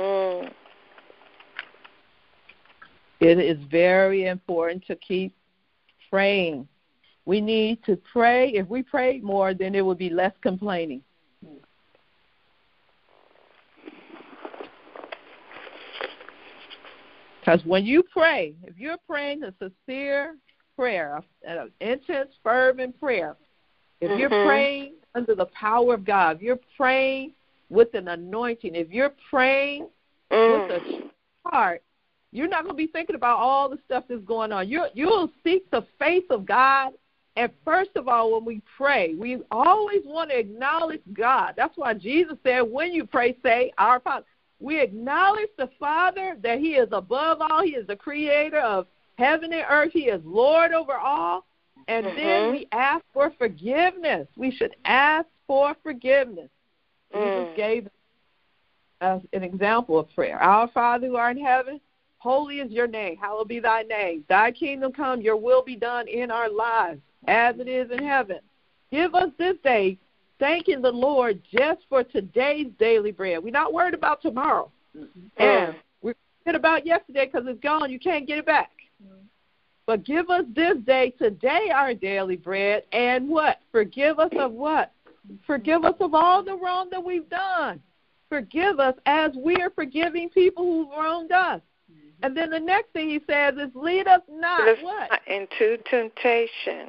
Mm. 0.00 0.52
It 3.18 3.40
is 3.40 3.58
very 3.68 4.28
important 4.28 4.86
to 4.86 4.94
keep 4.94 5.34
praying. 6.08 6.68
We 7.24 7.40
need 7.40 7.82
to 7.86 7.98
pray. 8.12 8.50
If 8.50 8.68
we 8.68 8.84
prayed 8.84 9.24
more, 9.24 9.52
then 9.52 9.74
it 9.74 9.84
would 9.84 9.98
be 9.98 10.10
less 10.10 10.32
complaining. 10.42 11.02
Because 17.40 17.64
when 17.64 17.84
you 17.84 18.04
pray, 18.12 18.54
if 18.62 18.78
you're 18.78 18.98
praying 19.08 19.42
a 19.42 19.52
sincere 19.58 20.36
prayer, 20.76 21.20
an 21.44 21.72
intense, 21.80 22.30
fervent 22.44 22.96
prayer, 23.00 23.34
if 24.00 24.16
you're 24.16 24.30
Mhm. 24.30 24.44
praying 24.44 24.94
under 25.16 25.34
the 25.34 25.46
power 25.46 25.94
of 25.94 26.04
God, 26.04 26.36
if 26.36 26.42
you're 26.42 26.60
praying 26.76 27.34
with 27.70 27.94
an 27.94 28.08
anointing, 28.08 28.74
if 28.74 28.90
you're 28.90 29.14
praying 29.30 29.88
with 30.30 30.62
Mm. 30.62 30.82
a 31.44 31.48
heart, 31.48 31.82
you're 32.32 32.48
not 32.48 32.64
going 32.64 32.74
to 32.74 32.76
be 32.76 32.86
thinking 32.86 33.16
about 33.16 33.38
all 33.38 33.68
the 33.68 33.78
stuff 33.86 34.04
that's 34.08 34.24
going 34.24 34.52
on. 34.52 34.68
You 34.68 34.86
you'll 34.94 35.30
seek 35.42 35.70
the 35.70 35.82
face 35.98 36.24
of 36.30 36.44
God. 36.44 36.92
And 37.36 37.52
first 37.64 37.90
of 37.94 38.08
all, 38.08 38.32
when 38.32 38.44
we 38.44 38.60
pray, 38.76 39.14
we 39.14 39.38
always 39.52 40.02
want 40.04 40.30
to 40.30 40.38
acknowledge 40.38 41.02
God. 41.12 41.54
That's 41.56 41.76
why 41.76 41.94
Jesus 41.94 42.36
said, 42.42 42.62
when 42.62 42.92
you 42.92 43.06
pray, 43.06 43.36
say, 43.42 43.72
Our 43.78 44.00
Father. 44.00 44.26
We 44.60 44.80
acknowledge 44.80 45.50
the 45.56 45.70
Father 45.78 46.36
that 46.42 46.58
He 46.58 46.74
is 46.74 46.88
above 46.90 47.40
all. 47.40 47.62
He 47.62 47.76
is 47.76 47.86
the 47.86 47.94
creator 47.94 48.58
of 48.58 48.88
heaven 49.16 49.52
and 49.52 49.64
earth. 49.70 49.92
He 49.92 50.06
is 50.08 50.20
Lord 50.24 50.72
over 50.72 50.94
all. 50.94 51.46
And 51.86 52.06
then 52.06 52.42
Mhm. 52.42 52.50
we 52.50 52.68
ask 52.72 53.04
for 53.14 53.30
forgiveness. 53.30 54.26
We 54.36 54.50
should 54.50 54.74
ask 54.84 55.28
for 55.46 55.74
forgiveness. 55.82 56.50
Jesus 57.12 57.48
Mm. 57.48 57.56
gave 57.56 57.88
us 59.00 59.22
an 59.32 59.42
example 59.42 59.98
of 59.98 60.12
prayer. 60.14 60.38
Our 60.38 60.68
Father 60.68 61.06
who 61.06 61.16
art 61.16 61.36
in 61.36 61.44
heaven, 61.44 61.80
holy 62.18 62.60
is 62.60 62.70
your 62.70 62.86
name. 62.86 63.16
Hallowed 63.16 63.48
be 63.48 63.60
thy 63.60 63.82
name. 63.82 64.24
Thy 64.28 64.50
kingdom 64.50 64.92
come, 64.92 65.20
your 65.20 65.36
will 65.36 65.62
be 65.62 65.76
done 65.76 66.08
in 66.08 66.30
our 66.30 66.50
lives 66.50 67.00
as 67.26 67.58
it 67.58 67.68
is 67.68 67.90
in 67.90 68.04
heaven. 68.04 68.40
Give 68.90 69.14
us 69.14 69.30
this 69.38 69.56
day, 69.62 69.98
thanking 70.38 70.82
the 70.82 70.90
Lord 70.92 71.40
just 71.50 71.80
for 71.88 72.02
today's 72.02 72.68
daily 72.78 73.12
bread. 73.12 73.42
We're 73.42 73.50
not 73.50 73.72
worried 73.72 73.94
about 73.94 74.22
tomorrow. 74.22 74.70
Mm-hmm. 74.96 75.42
And 75.42 75.74
mm. 75.74 75.76
we're 76.02 76.14
worried 76.44 76.56
about 76.56 76.86
yesterday 76.86 77.26
because 77.26 77.46
it's 77.46 77.60
gone. 77.60 77.90
You 77.90 78.00
can't 78.00 78.26
get 78.26 78.38
it 78.38 78.46
back. 78.46 78.70
Mm. 79.04 79.18
But 79.86 80.04
give 80.04 80.30
us 80.30 80.44
this 80.54 80.76
day, 80.86 81.10
today, 81.18 81.70
our 81.74 81.94
daily 81.94 82.36
bread, 82.36 82.84
and 82.92 83.28
what? 83.28 83.60
Forgive 83.72 84.18
us 84.18 84.32
of 84.38 84.52
what? 84.52 84.92
Forgive 85.46 85.84
us 85.84 85.94
of 86.00 86.14
all 86.14 86.42
the 86.42 86.56
wrong 86.56 86.88
that 86.90 87.02
we've 87.04 87.28
done. 87.28 87.80
Forgive 88.28 88.78
us 88.80 88.94
as 89.06 89.32
we 89.36 89.56
are 89.56 89.70
forgiving 89.70 90.28
people 90.28 90.64
who've 90.64 90.88
wronged 90.90 91.32
us. 91.32 91.60
And 92.22 92.36
then 92.36 92.50
the 92.50 92.58
next 92.60 92.92
thing 92.92 93.08
he 93.08 93.20
says 93.30 93.54
is, 93.54 93.70
lead 93.74 94.08
us 94.08 94.22
not 94.28 94.66
Let 94.66 94.78
us 94.78 94.84
what? 94.84 95.10
not 95.10 95.20
into 95.28 95.78
temptation. 95.88 96.88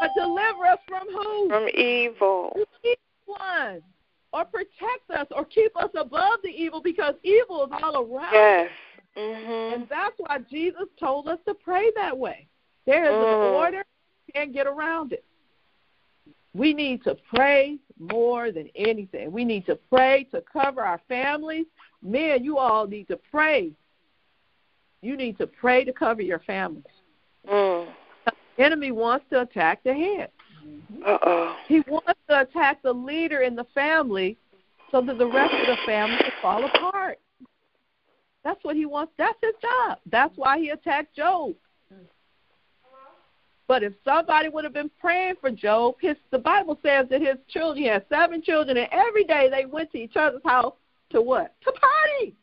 but 0.00 0.10
deliver 0.16 0.66
us 0.66 0.78
from 0.88 1.06
who? 1.08 1.48
From 1.48 1.68
evil. 1.68 2.52
The 2.54 2.66
evil 2.90 2.98
one. 3.26 3.82
Or 4.32 4.44
protect 4.44 5.08
us 5.14 5.26
or 5.30 5.44
keep 5.44 5.76
us 5.76 5.90
above 5.96 6.40
the 6.42 6.50
evil 6.50 6.82
because 6.82 7.14
evil 7.22 7.64
is 7.66 7.70
all 7.82 8.02
around. 8.02 8.32
Yes. 8.32 8.66
us. 9.16 9.20
Mhm. 9.22 9.74
And 9.74 9.88
that's 9.88 10.16
why 10.18 10.38
Jesus 10.50 10.88
told 10.98 11.28
us 11.28 11.38
to 11.46 11.54
pray 11.54 11.92
that 11.94 12.18
way. 12.18 12.48
There 12.84 13.04
is 13.04 13.12
Mm. 13.14 13.48
an 13.48 13.54
order, 13.54 13.84
can't 14.34 14.52
get 14.52 14.66
around 14.66 15.12
it. 15.12 15.24
We 16.54 16.72
need 16.72 17.02
to 17.04 17.16
pray 17.34 17.78
more 17.98 18.52
than 18.52 18.68
anything. 18.76 19.32
We 19.32 19.44
need 19.44 19.66
to 19.66 19.76
pray 19.90 20.28
to 20.32 20.40
cover 20.40 20.82
our 20.82 21.00
families. 21.08 21.66
Men, 22.02 22.44
you 22.44 22.58
all 22.58 22.86
need 22.86 23.08
to 23.08 23.18
pray. 23.30 23.72
You 25.02 25.16
need 25.16 25.36
to 25.38 25.46
pray 25.46 25.84
to 25.84 25.92
cover 25.92 26.22
your 26.22 26.38
families. 26.40 26.84
Mm. 27.50 27.88
The 28.56 28.64
enemy 28.64 28.92
wants 28.92 29.26
to 29.30 29.42
attack 29.42 29.82
the 29.84 29.92
head. 29.92 30.30
Uh 31.04 31.18
oh. 31.22 31.56
He 31.66 31.80
wants 31.88 32.20
to 32.30 32.40
attack 32.40 32.82
the 32.82 32.92
leader 32.92 33.40
in 33.40 33.54
the 33.54 33.66
family 33.74 34.38
so 34.90 35.00
that 35.02 35.18
the 35.18 35.26
rest 35.26 35.52
of 35.52 35.66
the 35.66 35.76
family 35.84 36.16
will 36.22 36.40
fall 36.40 36.64
apart. 36.64 37.18
That's 38.44 38.62
what 38.62 38.76
he 38.76 38.86
wants. 38.86 39.12
That's 39.18 39.38
his 39.42 39.54
job. 39.60 39.98
That's 40.10 40.32
why 40.36 40.58
he 40.58 40.70
attacked 40.70 41.16
Job. 41.16 41.54
But 43.66 43.82
if 43.82 43.94
somebody 44.04 44.48
would 44.48 44.64
have 44.64 44.74
been 44.74 44.90
praying 45.00 45.36
for 45.40 45.50
Job, 45.50 45.94
his 46.00 46.16
the 46.30 46.38
Bible 46.38 46.78
says 46.82 47.06
that 47.10 47.20
his 47.20 47.36
children 47.48 47.82
he 47.82 47.88
had 47.88 48.04
seven 48.08 48.42
children 48.42 48.76
and 48.76 48.88
every 48.92 49.24
day 49.24 49.48
they 49.50 49.64
went 49.64 49.90
to 49.92 49.98
each 49.98 50.16
other's 50.16 50.42
house 50.44 50.74
to 51.10 51.22
what? 51.22 51.54
To 51.64 51.72
party. 51.72 52.34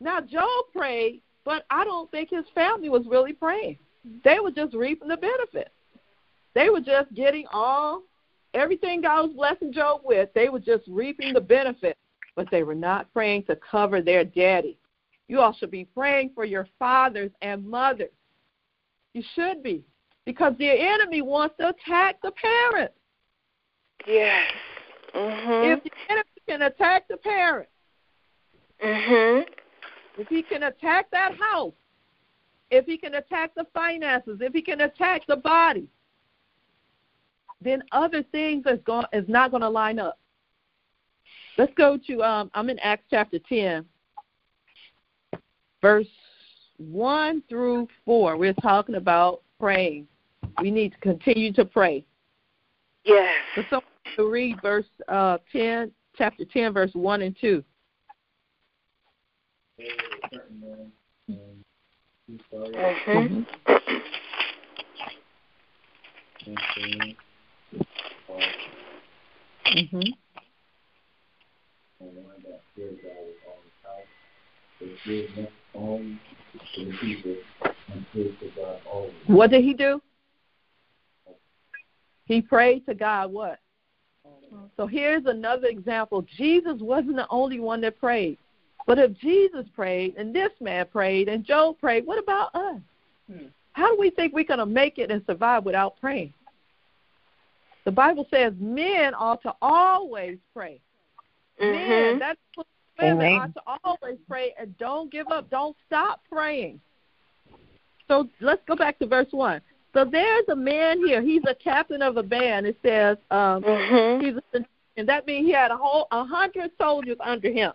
Now 0.00 0.20
Job 0.20 0.64
prayed, 0.74 1.22
but 1.44 1.66
I 1.70 1.84
don't 1.84 2.10
think 2.10 2.30
his 2.30 2.46
family 2.54 2.88
was 2.88 3.06
really 3.06 3.32
praying. 3.32 3.78
They 4.24 4.40
were 4.40 4.50
just 4.50 4.74
reaping 4.74 5.08
the 5.08 5.16
benefits. 5.16 5.70
They 6.54 6.68
were 6.68 6.80
just 6.80 7.14
getting 7.14 7.46
all 7.52 8.02
everything 8.54 9.02
God 9.02 9.28
was 9.28 9.36
blessing 9.36 9.72
Job 9.72 10.00
with, 10.04 10.30
they 10.34 10.48
were 10.48 10.60
just 10.60 10.84
reaping 10.88 11.34
the 11.34 11.40
benefits, 11.40 11.98
but 12.34 12.50
they 12.50 12.62
were 12.62 12.74
not 12.74 13.12
praying 13.12 13.44
to 13.44 13.56
cover 13.56 14.00
their 14.00 14.24
daddy. 14.24 14.78
You 15.28 15.40
all 15.40 15.52
should 15.52 15.70
be 15.70 15.84
praying 15.84 16.32
for 16.34 16.44
your 16.44 16.66
fathers 16.78 17.30
and 17.42 17.64
mothers. 17.64 18.10
You 19.14 19.22
should 19.34 19.62
be. 19.62 19.84
Because 20.24 20.54
the 20.58 20.68
enemy 20.68 21.22
wants 21.22 21.56
to 21.58 21.68
attack 21.70 22.20
the 22.22 22.32
parents. 22.32 22.94
Yes. 24.06 24.52
Mhm. 25.14 25.72
If 25.72 25.84
the 25.84 25.90
enemy 26.08 26.30
can 26.46 26.62
attack 26.62 27.08
the 27.08 27.16
parents, 27.16 27.72
Mhm. 28.78 29.48
if 30.16 30.28
he 30.28 30.42
can 30.42 30.64
attack 30.64 31.10
that 31.10 31.34
house, 31.34 31.74
if 32.70 32.86
he 32.86 32.96
can 32.96 33.14
attack 33.14 33.54
the 33.54 33.64
finances, 33.74 34.40
if 34.40 34.52
he 34.52 34.62
can 34.62 34.82
attack 34.82 35.26
the 35.26 35.36
body, 35.36 35.88
then 37.60 37.82
other 37.92 38.22
things 38.22 38.64
is 38.66 38.80
going 38.82 39.06
is 39.12 39.28
not 39.28 39.50
going 39.50 39.62
to 39.62 39.68
line 39.68 39.98
up. 39.98 40.18
Let's 41.58 41.74
go 41.74 41.98
to 41.98 42.22
um 42.22 42.50
I'm 42.54 42.70
in 42.70 42.78
Acts 42.78 43.06
chapter 43.10 43.38
10 43.38 43.86
verse 45.82 46.08
1 46.80 47.42
through 47.48 47.88
4. 48.04 48.36
We're 48.36 48.54
talking 48.54 48.94
about 48.94 49.42
praying. 49.58 50.08
We 50.60 50.70
need 50.70 50.92
to 50.92 50.98
continue 50.98 51.52
to 51.52 51.64
pray. 51.64 52.04
Yes. 53.04 53.34
So 53.54 53.62
someone 53.68 53.84
to 54.16 54.30
read 54.30 54.60
verse 54.62 54.86
uh 55.08 55.38
10 55.52 55.92
chapter 56.16 56.44
10 56.44 56.72
verse 56.72 56.90
1 56.94 57.22
and 57.22 57.36
2. 57.40 57.62
Mhm. 62.28 63.46
Mhm. 69.66 70.14
What 79.26 79.50
did 79.50 79.64
he 79.64 79.74
do? 79.74 80.00
He 82.26 82.40
prayed 82.40 82.86
to 82.86 82.94
God 82.94 83.32
what? 83.32 83.58
So 84.76 84.86
here's 84.86 85.26
another 85.26 85.68
example. 85.68 86.22
Jesus 86.36 86.80
wasn't 86.80 87.16
the 87.16 87.26
only 87.28 87.60
one 87.60 87.80
that 87.82 87.98
prayed. 87.98 88.38
But 88.86 88.98
if 88.98 89.16
Jesus 89.18 89.66
prayed 89.74 90.16
and 90.16 90.34
this 90.34 90.50
man 90.60 90.86
prayed 90.86 91.28
and 91.28 91.44
Job 91.44 91.78
prayed, 91.78 92.06
what 92.06 92.18
about 92.18 92.54
us? 92.54 92.80
How 93.72 93.94
do 93.94 94.00
we 94.00 94.10
think 94.10 94.32
we're 94.32 94.44
going 94.44 94.58
to 94.58 94.66
make 94.66 94.98
it 94.98 95.10
and 95.10 95.24
survive 95.26 95.64
without 95.64 96.00
praying? 96.00 96.32
The 97.84 97.92
Bible 97.92 98.26
says 98.30 98.52
men 98.58 99.14
ought 99.14 99.42
to 99.42 99.54
always 99.62 100.38
pray. 100.52 100.80
Men, 101.58 102.16
Mhm. 102.16 102.18
that's 102.18 102.40
women 103.00 103.26
Amen. 103.26 103.32
ought 103.34 103.54
to 103.54 103.80
always 103.84 104.18
pray 104.28 104.54
and 104.58 104.76
don't 104.78 105.10
give 105.10 105.28
up. 105.28 105.50
Don't 105.50 105.76
stop 105.86 106.20
praying. 106.30 106.80
So 108.08 108.28
let's 108.40 108.62
go 108.66 108.74
back 108.76 108.98
to 108.98 109.06
verse 109.06 109.28
1. 109.30 109.60
So 109.92 110.04
there's 110.04 110.48
a 110.48 110.56
man 110.56 111.04
here. 111.04 111.20
He's 111.22 111.42
a 111.48 111.54
captain 111.54 112.02
of 112.02 112.16
a 112.16 112.22
band. 112.22 112.66
It 112.66 112.76
says 112.84 113.16
um, 113.30 113.62
Mhm. 113.62 114.22
he's 114.22 114.34
a, 114.54 114.64
and 114.96 115.08
that 115.08 115.26
means 115.26 115.46
he 115.46 115.52
had 115.52 115.70
a 115.70 115.76
whole 115.76 116.06
a 116.10 116.24
hundred 116.24 116.70
soldiers 116.78 117.16
under 117.20 117.50
him. 117.50 117.72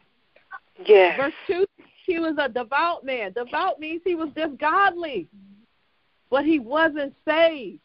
Yes. 0.86 1.18
Verse 1.18 1.34
two, 1.48 1.66
he 2.06 2.20
was 2.20 2.36
a 2.38 2.48
devout 2.50 3.04
man. 3.04 3.34
Devout 3.34 3.80
means 3.80 4.02
he 4.04 4.16
was 4.16 4.30
just 4.36 4.58
godly, 4.58 5.28
but 6.30 6.46
he 6.46 6.60
wasn't 6.60 7.14
saved. 7.26 7.80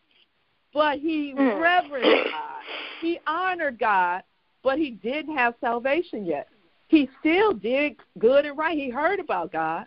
But 0.72 0.98
he 0.98 1.32
Mm. 1.34 1.58
reverenced 1.60 2.30
God. 2.30 2.64
He 3.00 3.18
honored 3.26 3.78
God, 3.78 4.22
but 4.62 4.78
he 4.78 4.90
didn't 4.90 5.36
have 5.36 5.54
salvation 5.60 6.24
yet. 6.24 6.48
He 6.90 7.08
still 7.20 7.52
did 7.52 7.96
good 8.18 8.44
and 8.44 8.58
right. 8.58 8.76
He 8.76 8.90
heard 8.90 9.20
about 9.20 9.52
God, 9.52 9.86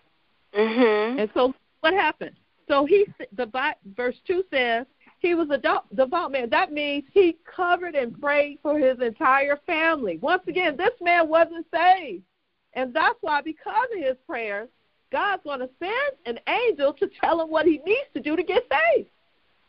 Mhm. 0.54 1.20
and 1.20 1.30
so 1.34 1.54
what 1.82 1.94
happened? 1.94 2.36
So 2.70 2.86
he 2.86 3.06
the 3.34 3.46
verse 3.88 4.16
two 4.26 4.46
says 4.50 4.88
he 5.20 5.36
was 5.36 5.50
a 5.50 5.58
devout, 5.94 6.32
man. 6.32 6.50
That 6.50 6.72
means 6.72 7.04
he 7.12 7.36
covered 7.44 7.96
and 7.96 8.18
prayed 8.22 8.60
for 8.62 8.80
his 8.80 9.02
entire 9.02 9.58
family. 9.66 10.18
Once 10.20 10.44
again, 10.48 10.78
this 10.78 10.94
man 11.02 11.28
wasn't 11.28 11.66
saved, 11.72 12.24
and 12.72 12.94
that's 12.94 13.22
why 13.22 13.42
because 13.42 13.90
of 13.94 14.00
his 14.00 14.16
prayers, 14.26 14.70
God's 15.12 15.44
going 15.44 15.60
to 15.60 15.70
send 15.80 16.16
an 16.26 16.40
angel 16.48 16.94
to 16.94 17.08
tell 17.20 17.42
him 17.42 17.50
what 17.50 17.66
he 17.66 17.80
needs 17.80 18.08
to 18.14 18.22
do 18.22 18.38
to 18.38 18.44
get 18.44 18.66
saved. 18.72 19.10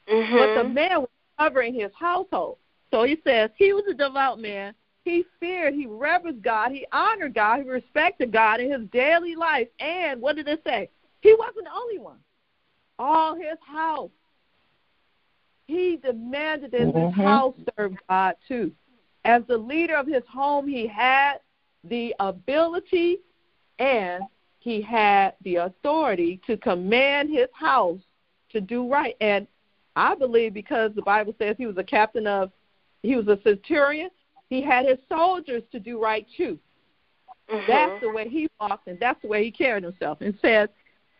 Mhm. 0.06 0.38
But 0.38 0.62
the 0.62 0.68
man 0.68 1.00
was 1.00 1.10
covering 1.36 1.74
his 1.74 1.92
household. 1.94 2.58
So 2.92 3.02
he 3.02 3.20
says 3.24 3.50
he 3.56 3.72
was 3.72 3.84
a 3.88 3.94
devout 3.94 4.38
man. 4.38 4.72
He 5.04 5.24
feared, 5.38 5.74
he 5.74 5.86
reverenced 5.86 6.42
God, 6.42 6.72
he 6.72 6.86
honored 6.90 7.34
God, 7.34 7.60
he 7.62 7.68
respected 7.68 8.32
God 8.32 8.60
in 8.60 8.72
his 8.72 8.88
daily 8.90 9.34
life. 9.34 9.68
And 9.78 10.20
what 10.20 10.36
did 10.36 10.48
it 10.48 10.62
say? 10.64 10.88
He 11.20 11.34
wasn't 11.38 11.64
the 11.64 11.74
only 11.74 11.98
one. 11.98 12.18
All 12.98 13.34
his 13.34 13.58
house. 13.66 14.10
He 15.66 15.96
demanded 15.96 16.70
that 16.72 16.86
his 16.86 16.94
Mhm. 16.94 17.12
house 17.12 17.54
serve 17.76 17.96
God 18.08 18.36
too. 18.48 18.74
As 19.24 19.44
the 19.46 19.56
leader 19.56 19.96
of 19.96 20.06
his 20.06 20.24
home, 20.26 20.66
he 20.66 20.86
had 20.86 21.40
the 21.84 22.14
ability 22.20 23.20
and 23.78 24.24
he 24.58 24.80
had 24.80 25.34
the 25.42 25.56
authority 25.56 26.38
to 26.46 26.56
command 26.56 27.28
his 27.28 27.48
house 27.52 28.00
to 28.50 28.60
do 28.60 28.88
right. 28.90 29.16
And 29.20 29.46
I 29.96 30.14
believe 30.14 30.54
because 30.54 30.94
the 30.94 31.02
Bible 31.02 31.34
says 31.38 31.56
he 31.58 31.66
was 31.66 31.76
a 31.76 31.84
captain 31.84 32.26
of, 32.26 32.52
he 33.02 33.16
was 33.16 33.28
a 33.28 33.40
centurion, 33.42 34.10
he 34.50 34.62
had 34.62 34.86
his 34.86 34.98
soldiers 35.08 35.62
to 35.72 35.80
do 35.80 36.00
right 36.00 36.26
too. 36.36 36.58
Mhm. 37.50 37.66
That's 37.66 38.00
the 38.00 38.10
way 38.10 38.28
he 38.28 38.48
walked, 38.60 38.88
and 38.88 38.98
that's 38.98 39.20
the 39.22 39.28
way 39.28 39.44
he 39.44 39.50
carried 39.50 39.84
himself. 39.84 40.20
And 40.20 40.38
says 40.40 40.68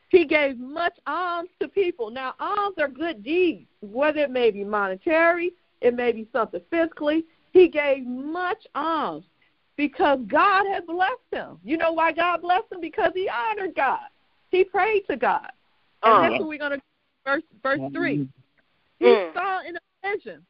he 0.09 0.25
gave 0.25 0.59
much 0.59 0.99
alms 1.07 1.51
to 1.61 1.69
people. 1.69 2.11
Now, 2.11 2.35
alms 2.39 2.79
are 2.79 2.89
good 2.89 3.23
deeds, 3.23 3.69
whether 3.81 4.21
it 4.21 4.31
may 4.31 4.51
be 4.51 4.65
monetary, 4.65 5.55
it 5.81 5.95
may 5.95 6.13
be 6.13 6.29
something 6.33 6.61
physically. 6.71 7.25
He 7.53 7.69
gave 7.69 8.07
much 8.07 8.67
alms 8.75 9.25
because 9.77 10.21
God 10.27 10.67
had 10.67 10.87
blessed 10.87 11.31
him. 11.33 11.59
You 11.65 11.77
know 11.77 11.93
why 11.93 12.13
God 12.13 12.43
blessed 12.43 12.73
him? 12.73 12.81
Because 12.81 13.13
he 13.15 13.29
honored 13.29 13.75
God. 13.75 14.09
He 14.51 14.65
prayed 14.65 15.07
to 15.09 15.17
God. 15.17 15.51
And 16.03 16.15
Oh. 16.15 16.21
that's 16.21 16.41
what 16.41 16.49
we're 16.49 16.59
going 16.59 16.79
to 16.79 16.83
verse 17.25 17.43
verse 17.63 17.81
three. 17.93 18.29
He 18.99 19.07
Mm. 19.07 19.35
saw 19.35 19.61
in 19.63 19.77
a 19.77 19.81
vision. 20.03 20.47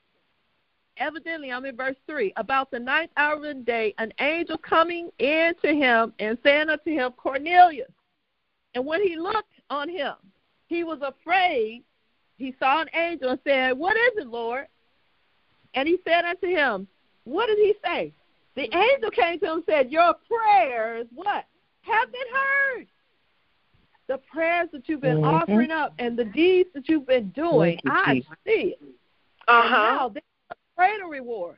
Evidently, 0.99 1.51
I'm 1.51 1.65
in 1.65 1.77
verse 1.77 1.97
3. 2.07 2.33
About 2.37 2.71
the 2.71 2.79
ninth 2.79 3.11
hour 3.17 3.35
of 3.35 3.43
the 3.43 3.55
day, 3.55 3.95
an 3.99 4.13
angel 4.21 4.57
coming 4.59 5.11
in 5.19 5.55
to 5.63 5.75
him 5.75 6.13
and 6.19 6.39
saying 6.43 6.69
unto 6.69 6.91
him, 6.91 7.13
Cornelius. 7.13 7.91
And 8.75 8.87
when 8.87 9.03
he 9.03 9.17
looked 9.17 9.49
on 9.71 9.89
him, 9.89 10.15
he 10.67 10.85
was 10.85 11.01
afraid. 11.03 11.83
He 12.39 12.55
saw 12.59 12.81
an 12.81 12.89
angel 12.95 13.31
and 13.31 13.41
said, 13.45 13.73
What 13.79 13.97
is 13.97 14.19
it, 14.19 14.27
Lord? 14.27 14.67
And 15.75 15.89
he 15.89 15.99
said 16.07 16.25
unto 16.25 16.47
him, 16.47 16.87
What 17.25 17.47
did 17.47 17.59
he 17.59 17.75
say? 17.85 18.13
The 18.55 18.73
angel 18.75 19.11
came 19.11 19.41
to 19.41 19.47
him 19.47 19.53
and 19.57 19.65
said, 19.67 19.91
Your 19.91 20.15
prayers, 20.29 21.07
what? 21.15 21.45
Have 21.83 22.13
been 22.13 22.21
heard. 22.33 22.87
The 24.07 24.19
prayers 24.31 24.69
that 24.73 24.89
you've 24.89 25.01
been 25.01 25.19
Mhm. 25.19 25.43
offering 25.43 25.71
up 25.71 25.95
and 25.99 26.17
the 26.17 26.25
deeds 26.25 26.73
that 26.75 26.89
you've 26.89 27.07
been 27.07 27.31
doing, 27.31 27.81
you, 27.83 27.91
I 27.91 28.23
see 28.47 28.75
it. 28.75 28.83
Uh 29.49 29.63
huh. 29.63 30.11
Now 30.77 30.87
there's 30.87 30.97
a 30.97 30.99
greater 30.99 31.11
reward. 31.11 31.57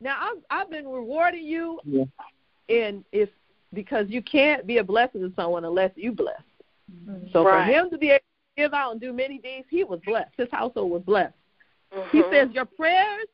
Now 0.00 0.16
I've 0.20 0.42
I've 0.50 0.70
been 0.70 0.86
rewarding 0.86 1.44
you, 1.44 1.80
yeah. 1.84 2.04
and 2.68 3.04
if 3.12 3.28
because 3.72 4.06
you 4.08 4.22
can't 4.22 4.66
be 4.66 4.78
a 4.78 4.84
blessing 4.84 5.20
to 5.22 5.32
someone 5.34 5.64
unless 5.64 5.92
you 5.96 6.12
bless. 6.12 6.40
Mm-hmm. 6.92 7.28
So 7.32 7.44
right. 7.44 7.66
for 7.66 7.72
him 7.72 7.90
to 7.90 7.98
be 7.98 8.10
able 8.10 8.18
to 8.18 8.62
give 8.62 8.74
out 8.74 8.92
and 8.92 9.00
do 9.00 9.12
many 9.12 9.38
deeds, 9.38 9.66
he 9.70 9.84
was 9.84 10.00
blessed. 10.06 10.32
His 10.36 10.48
household 10.50 10.90
was 10.90 11.02
blessed. 11.02 11.34
Mm-hmm. 11.94 12.16
He 12.16 12.22
says 12.30 12.48
your 12.52 12.64
prayers 12.64 13.26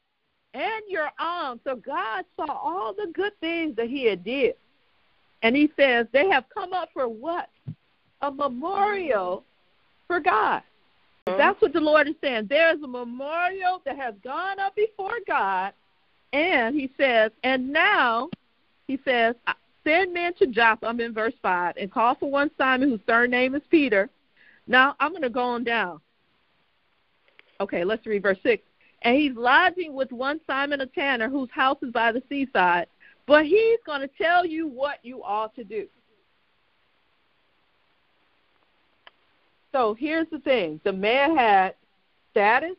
and 0.55 0.83
your 0.89 1.11
alms. 1.19 1.61
So 1.65 1.77
God 1.77 2.25
saw 2.37 2.47
all 2.53 2.95
the 2.95 3.11
good 3.13 3.33
things 3.41 3.77
that 3.77 3.89
he 3.89 4.05
had 4.05 4.25
did, 4.25 4.55
and 5.43 5.57
he 5.57 5.71
says 5.77 6.07
they 6.13 6.29
have 6.29 6.45
come 6.53 6.73
up 6.73 6.91
for 6.93 7.09
what? 7.09 7.49
A 8.21 8.31
memorial 8.31 9.45
for 10.07 10.21
God. 10.21 10.63
Mm-hmm. 11.29 11.39
That's 11.39 11.61
what 11.61 11.73
the 11.73 11.81
Lord 11.81 12.09
is 12.09 12.15
saying. 12.21 12.49
There 12.49 12.75
is 12.75 12.83
a 12.83 12.89
memorial 12.89 13.81
that 13.85 13.97
has 13.97 14.15
gone 14.25 14.59
up 14.59 14.75
before 14.75 15.19
God, 15.27 15.73
and 16.33 16.75
he 16.75 16.91
says, 16.97 17.31
and 17.45 17.73
now 17.73 18.29
he 18.89 18.99
says, 19.05 19.37
send 19.85 20.13
men 20.13 20.35
to 20.35 20.47
Joppa, 20.47 20.87
I'm 20.87 21.01
in 21.01 21.15
verse 21.15 21.35
5, 21.43 21.77
and 21.77 21.93
call 21.93 22.17
for 22.17 22.31
one 22.31 22.51
Simon 22.59 22.91
whose 22.91 23.01
surname 23.07 23.55
is 23.55 23.63
Peter. 23.71 24.11
Now 24.67 24.97
I'm 24.99 25.11
going 25.11 25.23
to 25.23 25.31
go 25.31 25.43
on 25.43 25.65
down. 25.65 26.01
Okay, 27.61 27.85
let's 27.85 28.07
read 28.07 28.23
verse 28.23 28.39
6. 28.43 28.63
And 29.03 29.17
he's 29.17 29.35
lodging 29.37 29.95
with 29.95 30.11
one 30.13 30.41
Simon 30.47 30.81
a 30.81 30.87
tanner 30.87 31.29
whose 31.29 31.51
house 31.51 31.79
is 31.83 31.93
by 31.93 32.13
the 32.13 32.23
seaside, 32.29 32.87
but 33.27 33.47
he's 33.47 33.79
going 33.87 34.01
to 34.01 34.11
tell 34.19 34.45
you 34.45 34.67
what 34.67 34.99
you 35.03 35.23
ought 35.23 35.55
to 35.55 35.65
do. 35.65 35.87
So 39.73 39.95
here's 39.95 40.29
the 40.31 40.39
thing 40.39 40.81
the 40.85 40.93
man 40.93 41.37
had 41.37 41.75
status, 42.31 42.77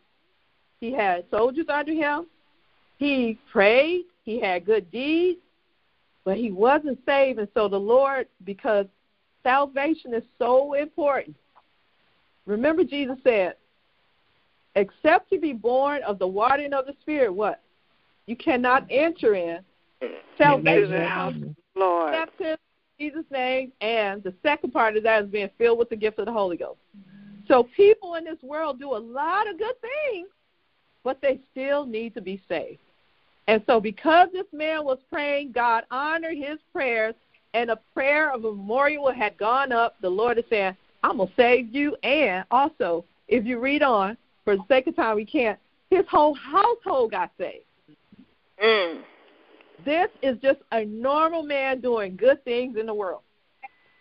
he 0.80 0.92
had 0.92 1.26
soldiers 1.32 1.66
under 1.70 1.92
him, 1.92 2.28
he 2.98 3.38
prayed, 3.52 4.06
he 4.24 4.40
had 4.40 4.66
good 4.66 4.90
deeds, 4.92 5.40
but 6.24 6.38
he 6.38 6.52
wasn't 6.52 7.00
saved. 7.06 7.40
And 7.40 7.48
so 7.54 7.68
the 7.68 7.80
Lord, 7.80 8.28
because 8.46 8.86
salvation 9.42 10.14
is 10.14 10.24
so 10.38 10.74
important, 10.74 11.36
remember 12.46 12.84
Jesus 12.84 13.18
said, 13.24 13.56
except 14.76 15.30
to 15.32 15.40
be 15.40 15.54
born 15.54 16.02
of 16.04 16.20
the 16.20 16.28
watering 16.28 16.74
of 16.74 16.86
the 16.86 16.96
Spirit, 17.02 17.34
what? 17.34 17.62
You 18.26 18.36
cannot 18.36 18.86
enter 18.90 19.36
in 19.36 19.60
salvation. 20.38 21.56
Lord. 21.76 22.14
Him 22.14 22.28
in 22.40 22.58
Jesus' 23.00 23.26
name. 23.32 23.72
And 23.82 24.24
the 24.24 24.34
second 24.44 24.72
part 24.72 24.98
of 24.98 25.04
that 25.04 25.24
is 25.24 25.30
being 25.30 25.50
filled 25.58 25.80
with 25.80 25.90
the 25.90 25.96
gift 25.96 26.20
of 26.20 26.26
the 26.26 26.32
Holy 26.32 26.58
Ghost. 26.58 26.80
So 27.48 27.68
people 27.76 28.16
in 28.16 28.24
this 28.24 28.42
world 28.42 28.80
do 28.80 28.96
a 28.96 28.98
lot 28.98 29.50
of 29.50 29.58
good 29.58 29.76
things, 29.82 30.30
but 31.04 31.20
they 31.22 31.40
still 31.52 31.86
need 31.86 32.14
to 32.14 32.22
be 32.22 32.42
saved. 32.48 32.80
And 33.48 33.62
so, 33.68 33.82
because 33.82 34.30
this 34.32 34.46
man 34.54 34.86
was 34.86 35.00
praying, 35.10 35.52
God 35.52 35.84
honored 35.92 36.38
his 36.38 36.60
prayers, 36.72 37.14
and 37.54 37.70
a 37.70 37.80
prayer 37.94 38.32
of 38.32 38.46
a 38.46 38.52
memorial 38.52 39.12
had 39.12 39.38
gone 39.38 39.74
up. 39.74 39.96
The 40.02 40.10
Lord 40.10 40.38
is 40.38 40.46
saying, 40.50 40.78
I'm 41.04 41.18
going 41.18 41.28
to 41.28 41.36
save 41.36 41.76
you. 41.76 41.96
And 42.04 42.46
also, 42.52 43.04
if 43.28 43.46
you 43.46 43.60
read 43.60 43.84
on, 43.84 44.18
for 44.46 44.56
the 44.56 44.64
sake 44.70 44.88
of 44.88 44.96
time, 44.96 45.18
we 45.18 45.26
can't, 45.26 45.60
his 45.90 46.06
whole 46.10 46.34
household 46.36 47.12
got 47.12 47.32
saved. 47.38 47.66
Mm. 48.64 49.02
This 49.86 50.10
is 50.22 50.38
just 50.42 50.60
a 50.72 50.86
normal 50.86 51.44
man 51.44 51.82
doing 51.82 52.16
good 52.16 52.44
things 52.46 52.78
in 52.78 52.86
the 52.86 52.94
world. 52.94 53.22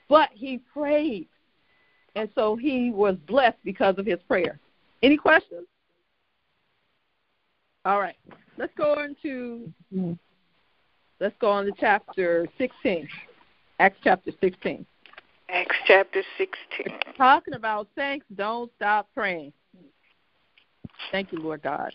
But 0.09 0.31
he 0.33 0.59
prayed. 0.73 1.29
And 2.15 2.29
so 2.35 2.57
he 2.57 2.91
was 2.91 3.17
blessed 3.27 3.59
because 3.65 3.97
of 3.99 4.07
his 4.07 4.19
prayer. 4.29 4.59
Any 5.03 5.17
questions? 5.17 5.67
All 7.85 7.99
right. 7.99 8.17
Let's 8.59 8.73
go 8.77 9.03
into 9.03 9.73
let's 11.19 11.35
go 11.41 11.51
on 11.51 11.65
to 11.65 11.73
chapter 11.81 12.47
16. 12.59 13.09
Acts 13.81 13.99
chapter 14.05 14.31
16. 14.41 14.87
Acts 15.49 15.77
chapter 15.87 16.23
16. 16.39 16.99
talking 17.17 17.55
about 17.55 17.89
saints 17.97 18.27
don't 18.37 18.71
stop 18.77 19.09
praying. 19.15 19.53
Thank 21.11 21.33
you, 21.33 21.39
Lord 21.39 21.63
God. 21.63 21.93